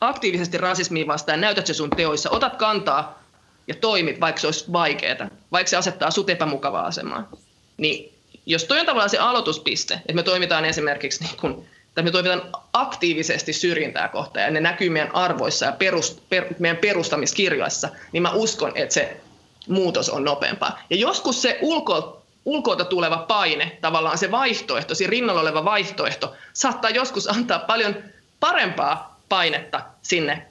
aktiivisesti 0.00 0.58
rasismiin 0.58 1.06
vastaan, 1.06 1.40
näytät 1.40 1.66
se 1.66 1.74
sun 1.74 1.90
teoissa, 1.90 2.30
otat 2.30 2.56
kantaa 2.56 3.21
ja 3.68 3.74
toimit, 3.74 4.20
vaikka 4.20 4.40
se 4.40 4.46
olisi 4.46 4.72
vaikeaa, 4.72 5.28
vaikka 5.52 5.70
se 5.70 5.76
asettaa 5.76 6.10
sut 6.10 6.30
epämukavaa 6.30 6.86
asemaan. 6.86 7.28
Niin 7.76 8.12
jos 8.46 8.64
toi 8.64 8.80
on 8.80 8.86
tavallaan 8.86 9.10
se 9.10 9.18
aloituspiste, 9.18 9.94
että 9.94 10.12
me 10.12 10.22
toimitaan 10.22 10.64
esimerkiksi 10.64 11.24
niin 11.24 11.36
kun, 11.40 11.64
tai 11.94 12.04
me 12.04 12.10
toimitaan 12.10 12.42
aktiivisesti 12.72 13.52
syrjintää 13.52 14.08
kohtaan 14.08 14.44
ja 14.44 14.50
ne 14.50 14.60
näkyy 14.60 14.90
meidän 14.90 15.14
arvoissa 15.14 15.66
ja 15.66 15.72
perust, 15.72 16.18
per, 16.28 16.44
meidän 16.58 16.76
perustamiskirjoissa, 16.76 17.88
niin 18.12 18.22
mä 18.22 18.32
uskon, 18.32 18.72
että 18.74 18.94
se 18.94 19.20
muutos 19.68 20.10
on 20.10 20.24
nopeampaa. 20.24 20.82
Ja 20.90 20.96
joskus 20.96 21.42
se 21.42 21.58
ulko, 21.60 22.22
ulkoilta 22.44 22.84
tuleva 22.84 23.16
paine, 23.16 23.78
tavallaan 23.80 24.18
se 24.18 24.30
vaihtoehto, 24.30 24.94
siinä 24.94 25.10
rinnalla 25.10 25.40
oleva 25.40 25.64
vaihtoehto, 25.64 26.34
saattaa 26.52 26.90
joskus 26.90 27.28
antaa 27.28 27.58
paljon 27.58 27.96
parempaa 28.40 29.20
painetta 29.28 29.80
sinne 30.02 30.46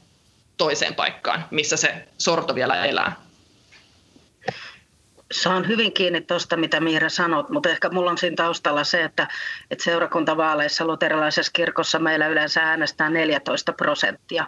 toiseen 0.57 0.95
paikkaan, 0.95 1.45
missä 1.51 1.77
se 1.77 2.07
sorto 2.17 2.55
vielä 2.55 2.85
elää. 2.85 3.15
Saan 5.31 5.67
hyvin 5.67 5.93
kiinni 5.93 6.21
tuosta, 6.21 6.57
mitä 6.57 6.79
Miira 6.79 7.09
sanot, 7.09 7.49
mutta 7.49 7.69
ehkä 7.69 7.89
mulla 7.89 8.11
on 8.11 8.17
siinä 8.17 8.35
taustalla 8.35 8.83
se, 8.83 9.03
että, 9.03 9.27
että 9.71 9.83
seurakuntavaaleissa 9.83 10.85
luterilaisessa 10.85 11.51
kirkossa 11.51 11.99
meillä 11.99 12.27
yleensä 12.27 12.63
äänestää 12.63 13.09
14 13.09 13.73
prosenttia 13.73 14.45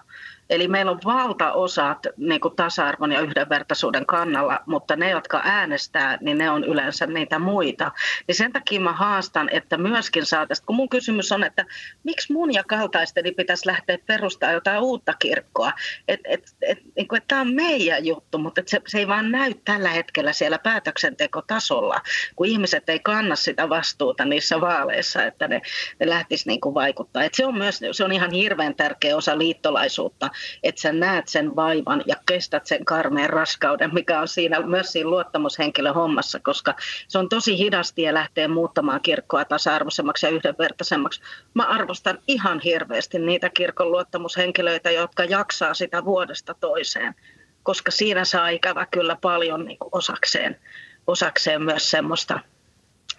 Eli 0.53 0.67
meillä 0.67 0.91
on 0.91 0.99
valtaosat 1.05 2.07
niin 2.17 2.39
tasa-arvon 2.55 3.11
ja 3.11 3.19
yhdenvertaisuuden 3.19 4.05
kannalla, 4.05 4.59
mutta 4.65 4.95
ne, 4.95 5.09
jotka 5.09 5.41
äänestää, 5.43 6.17
niin 6.21 6.37
ne 6.37 6.49
on 6.49 6.63
yleensä 6.63 7.07
niitä 7.07 7.39
muita. 7.39 7.91
Niin 8.27 8.35
sen 8.35 8.53
takia 8.53 8.79
mä 8.79 8.93
haastan, 8.93 9.49
että 9.51 9.77
myöskin 9.77 10.25
saataisiin, 10.25 10.65
kun 10.65 10.75
mun 10.75 10.89
kysymys 10.89 11.31
on, 11.31 11.43
että 11.43 11.65
miksi 12.03 12.33
mun 12.33 12.53
ja 12.53 12.63
kaltaisteni 12.63 13.31
pitäisi 13.31 13.67
lähteä 13.67 13.97
perustamaan 14.05 14.53
jotain 14.53 14.79
uutta 14.79 15.13
kirkkoa. 15.19 15.71
Että 16.07 16.29
et, 16.29 16.55
et, 16.61 16.79
niin 16.95 17.07
et 17.17 17.23
tämä 17.27 17.41
on 17.41 17.53
meidän 17.53 18.05
juttu, 18.05 18.37
mutta 18.37 18.61
se, 18.65 18.81
se 18.87 18.97
ei 18.97 19.07
vaan 19.07 19.31
näy 19.31 19.53
tällä 19.65 19.89
hetkellä 19.89 20.33
siellä 20.33 20.59
päätöksentekotasolla, 20.59 22.01
kun 22.35 22.47
ihmiset 22.47 22.89
ei 22.89 22.99
kanna 22.99 23.35
sitä 23.35 23.69
vastuuta 23.69 24.25
niissä 24.25 24.61
vaaleissa, 24.61 25.25
että 25.25 25.47
ne, 25.47 25.61
ne 25.99 26.09
lähtisivät 26.09 26.47
niin 26.47 26.73
vaikuttaa. 26.73 27.23
Et 27.23 27.33
se 27.33 27.45
on 27.45 27.57
myös 27.57 27.81
se 27.91 28.03
on 28.03 28.11
ihan 28.11 28.31
hirveän 28.31 28.75
tärkeä 28.75 29.17
osa 29.17 29.37
liittolaisuutta 29.37 30.29
että 30.63 30.81
sä 30.81 30.91
näet 30.91 31.27
sen 31.27 31.55
vaivan 31.55 32.03
ja 32.05 32.15
kestät 32.25 32.65
sen 32.65 32.85
karmeen 32.85 33.29
raskauden, 33.29 33.93
mikä 33.93 34.19
on 34.19 34.27
siinä 34.27 34.59
myös 34.59 34.91
siinä 34.91 35.09
luottamushenkilön 35.09 35.95
hommassa, 35.95 36.39
koska 36.39 36.75
se 37.07 37.17
on 37.17 37.29
tosi 37.29 37.57
hidasti 37.57 38.01
ja 38.01 38.13
lähtee 38.13 38.47
muuttamaan 38.47 39.01
kirkkoa 39.01 39.45
tasa-arvoisemmaksi 39.45 40.25
ja 40.25 40.31
yhdenvertaisemmaksi. 40.31 41.21
Mä 41.53 41.63
arvostan 41.63 42.19
ihan 42.27 42.59
hirveästi 42.59 43.19
niitä 43.19 43.49
kirkon 43.49 43.91
luottamushenkilöitä, 43.91 44.91
jotka 44.91 45.23
jaksaa 45.23 45.73
sitä 45.73 46.05
vuodesta 46.05 46.53
toiseen, 46.59 47.15
koska 47.63 47.91
siinä 47.91 48.25
saa 48.25 48.49
ikävä 48.49 48.85
kyllä 48.91 49.17
paljon 49.21 49.65
niin 49.65 49.77
osakseen, 49.91 50.59
osakseen 51.07 51.61
myös 51.61 51.91
semmoista– 51.91 52.39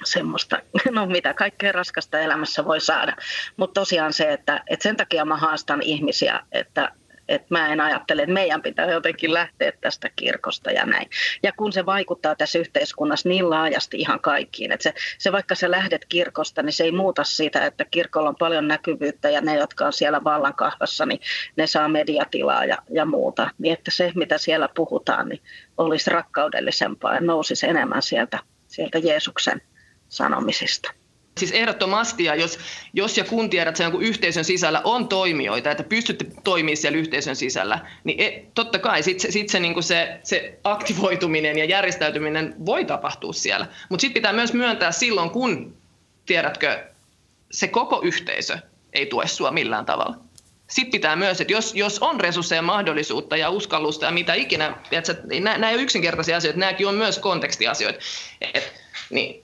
semmoista, 0.04 0.62
no 0.90 1.06
mitä 1.06 1.34
kaikkea 1.34 1.72
raskasta 1.72 2.18
elämässä 2.18 2.64
voi 2.64 2.80
saada. 2.80 3.16
Mutta 3.56 3.80
tosiaan 3.80 4.12
se, 4.12 4.32
että, 4.32 4.62
että 4.66 4.82
sen 4.82 4.96
takia 4.96 5.24
mä 5.24 5.36
haastan 5.36 5.82
ihmisiä, 5.82 6.40
että, 6.52 6.92
että 7.28 7.46
mä 7.50 7.72
en 7.72 7.80
ajattele, 7.80 8.22
että 8.22 8.32
meidän 8.32 8.62
pitää 8.62 8.90
jotenkin 8.90 9.34
lähteä 9.34 9.72
tästä 9.80 10.10
kirkosta 10.16 10.70
ja 10.70 10.86
näin. 10.86 11.10
Ja 11.42 11.52
kun 11.52 11.72
se 11.72 11.86
vaikuttaa 11.86 12.34
tässä 12.34 12.58
yhteiskunnassa 12.58 13.28
niin 13.28 13.50
laajasti 13.50 13.96
ihan 13.96 14.20
kaikkiin, 14.20 14.72
että 14.72 14.82
se, 14.82 14.94
se 15.18 15.32
vaikka 15.32 15.54
sä 15.54 15.70
lähdet 15.70 16.04
kirkosta, 16.04 16.62
niin 16.62 16.72
se 16.72 16.84
ei 16.84 16.92
muuta 16.92 17.24
sitä, 17.24 17.66
että 17.66 17.84
kirkolla 17.84 18.28
on 18.28 18.36
paljon 18.36 18.68
näkyvyyttä 18.68 19.30
ja 19.30 19.40
ne, 19.40 19.56
jotka 19.56 19.86
on 19.86 19.92
siellä 19.92 20.24
vallankahvassa, 20.24 21.06
niin 21.06 21.20
ne 21.56 21.66
saa 21.66 21.88
mediatilaa 21.88 22.64
ja, 22.64 22.78
ja 22.90 23.04
muuta. 23.04 23.50
Niin 23.58 23.72
että 23.72 23.90
se, 23.90 24.12
mitä 24.14 24.38
siellä 24.38 24.68
puhutaan, 24.74 25.28
niin 25.28 25.40
olisi 25.78 26.10
rakkaudellisempaa 26.10 27.14
ja 27.14 27.20
nousisi 27.20 27.66
enemmän 27.66 28.02
sieltä, 28.02 28.38
sieltä 28.66 28.98
Jeesuksen 28.98 29.62
sanomisista. 30.08 31.03
Siis 31.38 31.52
ehdottomasti, 31.52 32.24
ja 32.24 32.34
jos, 32.34 32.58
jos 32.92 33.18
ja 33.18 33.24
kun 33.24 33.50
tiedät, 33.50 33.68
että 33.68 33.90
sen 33.92 34.02
yhteisön 34.02 34.44
sisällä 34.44 34.80
on 34.84 35.08
toimijoita, 35.08 35.70
että 35.70 35.82
pystytte 35.82 36.26
toimimaan 36.44 36.76
siellä 36.76 36.98
yhteisön 36.98 37.36
sisällä, 37.36 37.78
niin 38.04 38.20
e, 38.20 38.44
totta 38.54 38.78
kai 38.78 39.02
sitten 39.02 39.32
sit 39.32 39.48
se, 39.48 39.60
niin 39.60 39.82
se, 39.82 40.20
se 40.22 40.58
aktivoituminen 40.64 41.58
ja 41.58 41.64
järjestäytyminen 41.64 42.54
voi 42.66 42.84
tapahtua 42.84 43.32
siellä. 43.32 43.66
Mutta 43.88 44.00
sitten 44.00 44.14
pitää 44.14 44.32
myös 44.32 44.52
myöntää 44.52 44.92
silloin, 44.92 45.30
kun, 45.30 45.76
tiedätkö, 46.26 46.84
se 47.50 47.68
koko 47.68 48.00
yhteisö 48.04 48.58
ei 48.92 49.06
tue 49.06 49.26
sua 49.26 49.50
millään 49.50 49.86
tavalla. 49.86 50.16
Sitten 50.70 50.92
pitää 50.92 51.16
myös, 51.16 51.40
että 51.40 51.52
jos, 51.52 51.74
jos 51.74 51.98
on 51.98 52.20
resursseja, 52.20 52.62
mahdollisuutta 52.62 53.36
ja 53.36 53.50
uskallusta 53.50 54.06
ja 54.06 54.12
mitä 54.12 54.34
ikinä, 54.34 54.76
tiedätkö, 54.90 55.16
nämä, 55.24 55.58
nämä 55.58 55.70
ei 55.70 55.74
ole 55.74 55.82
yksinkertaisia 55.82 56.36
asioita, 56.36 56.60
nämäkin 56.60 56.86
on 56.86 56.94
myös 56.94 57.18
kontekstiasioita. 57.18 57.98
Et, 58.40 58.72
niin 59.10 59.42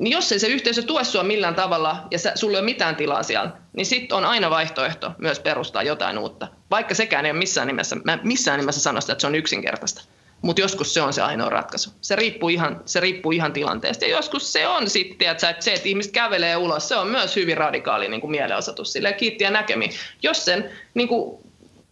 niin 0.00 0.12
jos 0.12 0.32
ei 0.32 0.38
se 0.38 0.46
yhteisö 0.46 0.82
tue 0.82 1.04
sinua 1.04 1.24
millään 1.24 1.54
tavalla 1.54 1.96
ja 2.10 2.18
sä, 2.18 2.32
sulla 2.34 2.56
ei 2.56 2.60
ole 2.60 2.70
mitään 2.70 2.96
tilaa 2.96 3.22
siellä, 3.22 3.50
niin 3.72 3.86
sitten 3.86 4.18
on 4.18 4.24
aina 4.24 4.50
vaihtoehto 4.50 5.12
myös 5.18 5.40
perustaa 5.40 5.82
jotain 5.82 6.18
uutta. 6.18 6.48
Vaikka 6.70 6.94
sekään 6.94 7.26
ei 7.26 7.30
ole 7.30 7.38
missään 7.38 7.66
nimessä, 7.66 7.96
mä 8.04 8.18
missään 8.22 8.60
nimessä 8.60 8.80
sano 8.80 9.00
sitä, 9.00 9.12
että 9.12 9.20
se 9.20 9.26
on 9.26 9.34
yksinkertaista. 9.34 10.02
Mutta 10.42 10.62
joskus 10.62 10.94
se 10.94 11.02
on 11.02 11.12
se 11.12 11.22
ainoa 11.22 11.48
ratkaisu. 11.48 11.90
Se 12.00 12.16
riippuu 12.16 12.48
ihan, 12.48 12.80
se 12.84 13.00
riippuu 13.00 13.32
ihan 13.32 13.52
tilanteesta. 13.52 14.04
Ja 14.04 14.10
joskus 14.10 14.52
se 14.52 14.68
on 14.68 14.90
sitten, 14.90 15.28
että, 15.28 15.50
että 15.50 15.64
se, 15.64 15.72
että 15.72 15.88
ihmiset 15.88 16.12
kävelee 16.12 16.56
ulos, 16.56 16.88
se 16.88 16.96
on 16.96 17.08
myös 17.08 17.36
hyvin 17.36 17.56
radikaali 17.56 18.08
niin 18.08 18.20
kuin 18.20 18.30
mielenosoitus. 18.30 18.92
Silleen 18.92 19.14
kiittiä 19.14 19.50
näkemi. 19.50 19.90
Jos 20.22 20.44
sen, 20.44 20.70
niin 20.94 21.08
kuin, 21.08 21.40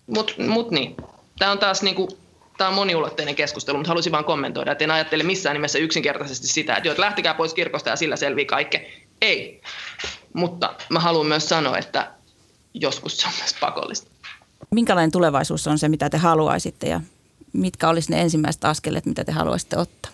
mut, 0.06 0.34
mut 0.38 0.70
niin. 0.70 0.96
Tämä 1.38 1.52
on 1.52 1.58
taas 1.58 1.82
niin 1.82 1.94
kuin, 1.94 2.08
tämä 2.58 2.68
on 2.68 2.74
moniulotteinen 2.74 3.34
keskustelu, 3.34 3.78
mutta 3.78 3.88
halusin 3.88 4.12
vain 4.12 4.24
kommentoida, 4.24 4.72
että 4.72 4.84
en 4.84 4.90
ajattele 4.90 5.22
missään 5.22 5.54
nimessä 5.54 5.78
yksinkertaisesti 5.78 6.46
sitä, 6.46 6.76
että, 6.76 6.88
jo, 6.88 6.92
että 6.92 7.02
lähtekää 7.02 7.34
pois 7.34 7.54
kirkosta 7.54 7.90
ja 7.90 7.96
sillä 7.96 8.16
selvii 8.16 8.46
kaikki. 8.46 8.80
Ei. 9.22 9.62
Mutta 10.32 10.74
mä 10.88 11.00
haluan 11.00 11.26
myös 11.26 11.48
sanoa, 11.48 11.78
että 11.78 12.10
joskus 12.74 13.16
se 13.16 13.26
on 13.26 13.32
myös 13.38 13.54
pakollista. 13.60 14.10
Minkälainen 14.70 15.10
tulevaisuus 15.10 15.66
on 15.66 15.78
se, 15.78 15.88
mitä 15.88 16.10
te 16.10 16.16
haluaisitte 16.16 16.88
ja 16.88 17.00
mitkä 17.52 17.88
olisi 17.88 18.10
ne 18.10 18.20
ensimmäiset 18.20 18.64
askeleet, 18.64 19.06
mitä 19.06 19.24
te 19.24 19.32
haluaisitte 19.32 19.76
ottaa? 19.76 20.12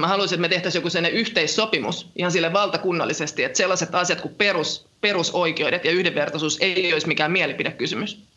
Mä 0.00 0.08
haluaisin, 0.08 0.36
että 0.36 0.40
me 0.40 0.48
tehtäisiin 0.48 0.80
joku 0.80 0.90
sellainen 0.90 1.20
yhteissopimus 1.20 2.08
ihan 2.16 2.32
sille 2.32 2.52
valtakunnallisesti, 2.52 3.44
että 3.44 3.56
sellaiset 3.56 3.94
asiat 3.94 4.20
kuin 4.20 4.34
perus, 4.34 4.86
perusoikeudet 5.00 5.84
ja 5.84 5.90
yhdenvertaisuus 5.90 6.58
ei 6.60 6.92
olisi 6.92 7.08
mikään 7.08 7.32
mielipidekysymys 7.32 8.29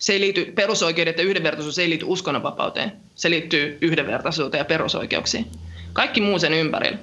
se 0.00 0.12
ei 0.12 0.20
liity, 0.20 0.52
perusoikeudet 0.54 1.18
ja 1.18 1.24
yhdenvertaisuus 1.24 1.78
ei 1.78 1.90
liity 1.90 2.04
uskonnonvapauteen. 2.08 2.92
Se 3.14 3.30
liittyy 3.30 3.78
yhdenvertaisuuteen 3.80 4.60
ja 4.60 4.64
perusoikeuksiin. 4.64 5.46
Kaikki 5.92 6.20
muu 6.20 6.38
sen 6.38 6.54
ympärillä 6.54 6.98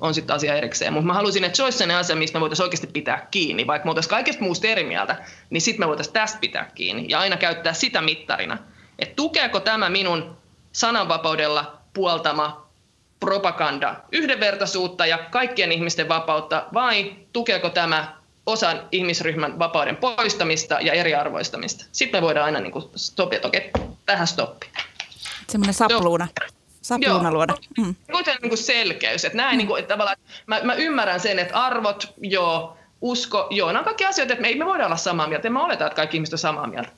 on 0.00 0.14
sitten 0.14 0.36
asia 0.36 0.54
erikseen. 0.54 0.92
Mutta 0.92 1.06
mä 1.06 1.14
haluaisin, 1.14 1.44
että 1.44 1.56
se 1.56 1.62
olisi 1.62 1.78
sellainen 1.78 2.00
asia, 2.00 2.16
mistä 2.16 2.38
me 2.38 2.40
voitaisiin 2.40 2.64
oikeasti 2.64 2.86
pitää 2.86 3.28
kiinni. 3.30 3.66
Vaikka 3.66 3.86
me 3.86 3.90
oltaisiin 3.90 4.10
kaikesta 4.10 4.44
muusta 4.44 4.66
eri 4.66 4.84
mieltä, 4.84 5.24
niin 5.50 5.60
sitten 5.60 5.80
me 5.80 5.88
voitaisiin 5.88 6.14
tästä 6.14 6.38
pitää 6.40 6.70
kiinni 6.74 7.06
ja 7.08 7.20
aina 7.20 7.36
käyttää 7.36 7.72
sitä 7.72 8.00
mittarina. 8.00 8.58
Että 8.98 9.14
tukeeko 9.14 9.60
tämä 9.60 9.88
minun 9.88 10.36
sananvapaudella 10.72 11.78
puoltama 11.94 12.66
propaganda 13.20 13.96
yhdenvertaisuutta 14.12 15.06
ja 15.06 15.18
kaikkien 15.18 15.72
ihmisten 15.72 16.08
vapautta 16.08 16.66
vai 16.74 17.12
tukeeko 17.32 17.70
tämä 17.70 18.21
osan 18.46 18.88
ihmisryhmän 18.92 19.58
vapauden 19.58 19.96
poistamista 19.96 20.78
ja 20.80 20.92
eriarvoistamista. 20.92 21.84
Sitten 21.92 22.20
me 22.20 22.26
voidaan 22.26 22.44
aina 22.44 22.60
niin 22.60 22.72
kuin 22.72 22.84
stopia, 22.96 23.36
että 23.36 23.48
okei, 23.48 23.70
tähän 24.06 24.26
stoppi. 24.26 24.66
Semmoinen 25.48 25.74
sapluuna. 25.74 26.28
Sapluuna 26.82 27.28
joo. 27.28 27.32
luoda. 27.32 27.54
Mm. 27.78 27.94
Kuitenkin 28.12 28.42
niin 28.42 28.50
kuin 28.50 28.58
selkeys. 28.58 29.24
Että 29.24 29.36
näin, 29.36 29.54
mm. 29.54 29.58
niin 29.58 29.66
kuin, 29.66 29.80
että 29.80 29.94
tavallaan, 29.94 30.16
mä, 30.46 30.60
mä 30.62 30.74
ymmärrän 30.74 31.20
sen, 31.20 31.38
että 31.38 31.64
arvot, 31.64 32.14
joo, 32.20 32.76
usko, 33.00 33.46
joo, 33.50 33.68
nämä 33.68 33.78
on 33.78 33.84
kaikki 33.84 34.04
asioita, 34.04 34.32
että 34.32 34.42
me 34.42 34.48
ei 34.48 34.58
me 34.58 34.64
voida 34.64 34.86
olla 34.86 34.96
samaa 34.96 35.28
mieltä. 35.28 35.48
En 35.48 35.52
mä 35.52 35.64
oleta, 35.64 35.86
että 35.86 35.96
kaikki 35.96 36.16
ihmiset 36.16 36.32
on 36.32 36.38
samaa 36.38 36.66
mieltä. 36.66 36.90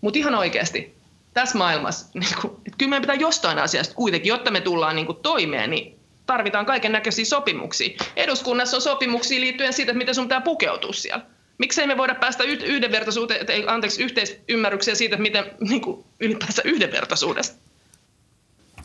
Mutta 0.00 0.18
ihan 0.18 0.34
oikeasti, 0.34 0.96
tässä 1.34 1.58
maailmassa, 1.58 2.06
niin 2.14 2.34
kuin, 2.40 2.54
että 2.66 2.78
kyllä 2.78 2.90
meidän 2.90 3.02
pitää 3.02 3.14
jostain 3.14 3.58
asiasta 3.58 3.94
kuitenkin, 3.94 4.28
jotta 4.28 4.50
me 4.50 4.60
tullaan 4.60 4.96
niin 4.96 5.06
kuin 5.06 5.18
toimeen, 5.22 5.70
niin 5.70 5.98
tarvitaan 6.26 6.66
kaiken 6.66 6.92
näköisiä 6.92 7.24
sopimuksia. 7.24 7.98
Eduskunnassa 8.16 8.76
on 8.76 8.82
sopimuksia 8.82 9.40
liittyen 9.40 9.72
siitä, 9.72 9.92
että 9.92 9.98
miten 9.98 10.14
sun 10.14 10.24
pitää 10.24 10.40
pukeutua 10.40 10.92
siellä. 10.92 11.24
Miksei 11.58 11.86
me 11.86 11.96
voida 11.96 12.14
päästä 12.14 12.44
yhdenvertaisuuteen, 12.44 13.68
anteeksi, 13.68 14.02
yhteisymmärrykseen 14.02 14.96
siitä, 14.96 15.14
että 15.14 15.22
miten 15.22 15.44
niin 15.70 15.80
kuin 15.80 16.04
ylipäänsä 16.20 16.62
yhdenvertaisuudesta? 16.64 17.56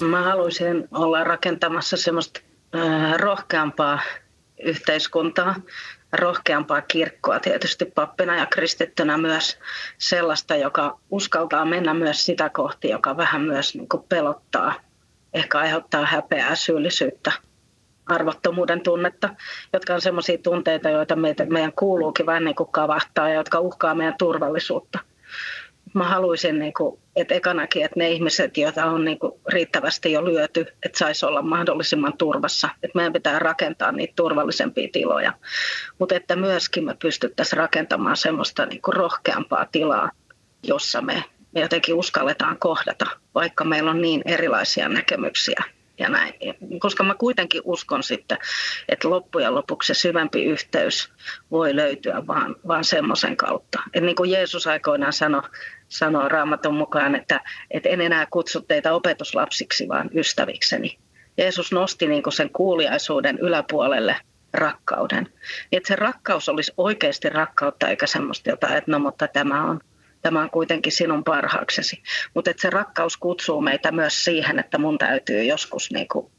Mä 0.01 0.23
haluaisin 0.23 0.87
olla 0.91 1.23
rakentamassa 1.23 1.97
semmoista 1.97 2.39
äh, 2.75 3.17
rohkeampaa 3.17 3.99
yhteiskuntaa, 4.63 5.55
rohkeampaa 6.11 6.81
kirkkoa 6.81 7.39
tietysti 7.39 7.85
pappina 7.85 8.37
ja 8.37 8.45
kristittynä 8.45 9.17
myös 9.17 9.57
sellaista, 9.97 10.55
joka 10.55 10.99
uskaltaa 11.09 11.65
mennä 11.65 11.93
myös 11.93 12.25
sitä 12.25 12.49
kohti, 12.49 12.89
joka 12.89 13.17
vähän 13.17 13.41
myös 13.41 13.75
niin 13.75 13.87
pelottaa 14.09 14.73
ehkä 15.33 15.59
aiheuttaa 15.59 16.05
häpeää, 16.05 16.55
syyllisyyttä, 16.55 17.31
arvottomuuden 18.05 18.81
tunnetta, 18.81 19.29
jotka 19.73 19.93
on 19.93 20.01
sellaisia 20.01 20.37
tunteita, 20.37 20.89
joita 20.89 21.15
meitä, 21.15 21.45
meidän 21.45 21.73
kuuluukin 21.73 22.25
vähän 22.25 22.43
niin 22.43 22.55
kuin 22.55 22.71
kavahtaa 22.71 23.29
ja 23.29 23.35
jotka 23.35 23.59
uhkaa 23.59 23.95
meidän 23.95 24.17
turvallisuutta. 24.17 24.99
Mä 25.93 26.03
haluaisin, 26.03 26.59
niin 26.59 26.73
kuin, 26.73 26.99
että 27.15 27.35
ekanakin, 27.35 27.85
että 27.85 27.99
ne 27.99 28.09
ihmiset, 28.09 28.57
joita 28.57 28.85
on 28.85 29.05
niin 29.05 29.19
kuin 29.19 29.33
riittävästi 29.47 30.11
jo 30.11 30.25
lyöty, 30.25 30.65
että 30.85 30.97
saisi 30.97 31.25
olla 31.25 31.41
mahdollisimman 31.41 32.17
turvassa. 32.17 32.69
Että 32.83 32.95
meidän 32.95 33.13
pitää 33.13 33.39
rakentaa 33.39 33.91
niitä 33.91 34.13
turvallisempia 34.15 34.89
tiloja. 34.91 35.33
Mutta 35.99 36.15
että 36.15 36.35
myöskin 36.35 36.85
me 36.85 36.95
pystyttäisiin 37.01 37.57
rakentamaan 37.57 38.17
semmoista 38.17 38.65
niin 38.65 38.81
kuin 38.81 38.95
rohkeampaa 38.95 39.65
tilaa, 39.71 40.11
jossa 40.63 41.01
me 41.01 41.23
me 41.51 41.61
jotenkin 41.61 41.95
uskalletaan 41.95 42.59
kohdata, 42.59 43.05
vaikka 43.35 43.63
meillä 43.63 43.91
on 43.91 44.01
niin 44.01 44.21
erilaisia 44.25 44.89
näkemyksiä 44.89 45.63
ja 45.99 46.09
näin. 46.09 46.33
Koska 46.79 47.03
mä 47.03 47.15
kuitenkin 47.15 47.61
uskon 47.65 48.03
sitten, 48.03 48.37
että 48.89 49.09
loppujen 49.09 49.55
lopuksi 49.55 49.93
se 49.93 49.99
syvempi 49.99 50.43
yhteys 50.43 51.11
voi 51.51 51.75
löytyä 51.75 52.27
vaan, 52.27 52.55
vaan 52.67 52.83
semmoisen 52.83 53.37
kautta. 53.37 53.79
Et 53.93 54.03
niin 54.03 54.15
kuin 54.15 54.31
Jeesus 54.31 54.67
aikoinaan 54.67 55.13
sanoi, 55.13 55.41
sanoi 55.87 56.29
Raamatun 56.29 56.75
mukaan, 56.75 57.15
että, 57.15 57.41
että 57.71 57.89
en 57.89 58.01
enää 58.01 58.27
kutsu 58.29 58.61
teitä 58.61 58.93
opetuslapsiksi, 58.93 59.87
vaan 59.87 60.09
ystävikseni. 60.15 60.97
Jeesus 61.37 61.71
nosti 61.71 62.07
niin 62.07 62.23
kuin 62.23 62.33
sen 62.33 62.49
kuuliaisuuden 62.49 63.37
yläpuolelle 63.37 64.15
rakkauden. 64.53 65.23
Niin 65.23 65.33
että 65.71 65.87
se 65.87 65.95
rakkaus 65.95 66.49
olisi 66.49 66.73
oikeasti 66.77 67.29
rakkautta 67.29 67.87
eikä 67.87 68.07
semmoista 68.07 68.49
jotain, 68.49 68.77
että 68.77 68.91
no 68.91 68.99
mutta 68.99 69.27
tämä 69.27 69.63
on 69.69 69.79
tämä 70.27 70.41
on 70.41 70.49
kuitenkin 70.49 70.91
sinun 70.91 71.23
parhaaksesi. 71.23 72.03
Mutta 72.33 72.51
se 72.57 72.69
rakkaus 72.69 73.17
kutsuu 73.17 73.61
meitä 73.61 73.91
myös 73.91 74.25
siihen, 74.25 74.59
että 74.59 74.77
mun 74.77 74.97
täytyy 74.97 75.43
joskus 75.43 75.91
niinku 75.91 76.31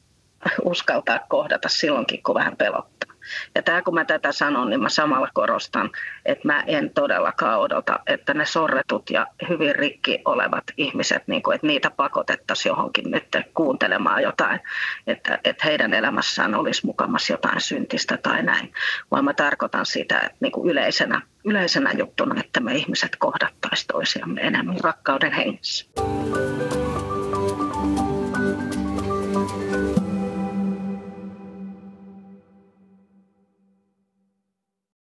uskaltaa 0.65 1.19
kohdata 1.29 1.69
silloinkin, 1.69 2.23
kun 2.23 2.35
vähän 2.35 2.57
pelottaa. 2.57 3.18
Ja 3.55 3.63
tämä 3.63 3.83
kun 3.83 3.95
mä 3.95 4.05
tätä 4.05 4.33
sanon, 4.33 4.71
niin 4.71 4.83
mä 4.83 4.89
samalla 4.89 5.29
korostan, 5.35 5.91
että 6.27 6.49
mä 6.49 6.63
en 6.67 6.91
todellakaan 6.91 7.61
odota, 7.61 7.99
että 8.07 8.35
ne 8.35 8.45
sorretut 8.45 9.11
ja 9.11 9.27
hyvin 9.49 9.77
rikki 9.77 10.19
olevat 10.25 10.65
ihmiset, 10.77 11.23
niin 11.27 11.43
kuin, 11.43 11.55
että 11.55 11.67
niitä 11.67 11.91
pakotettaisiin 11.91 12.71
johonkin 12.71 13.11
nyt 13.11 13.37
kuuntelemaan 13.55 14.23
jotain, 14.23 14.61
että, 15.07 15.39
että 15.45 15.65
heidän 15.65 15.95
elämässään 15.95 16.55
olisi 16.55 16.87
mukamas 16.87 17.31
jotain 17.31 17.61
syntistä 17.61 18.17
tai 18.17 18.43
näin. 18.43 18.73
Vaan 19.11 19.25
mä 19.25 19.35
tarkoitan 19.35 19.87
sitä 19.87 20.19
että 20.19 20.37
niin 20.41 20.53
kuin 20.53 20.71
yleisenä, 20.71 21.21
yleisenä 21.45 21.93
juttuna, 21.93 22.41
että 22.41 22.61
me 22.61 22.75
ihmiset 22.75 23.17
kohdattaisiin 23.17 23.89
toisiamme 23.93 24.41
enemmän 24.41 24.77
rakkauden 24.83 25.33
hengessä. 25.33 25.87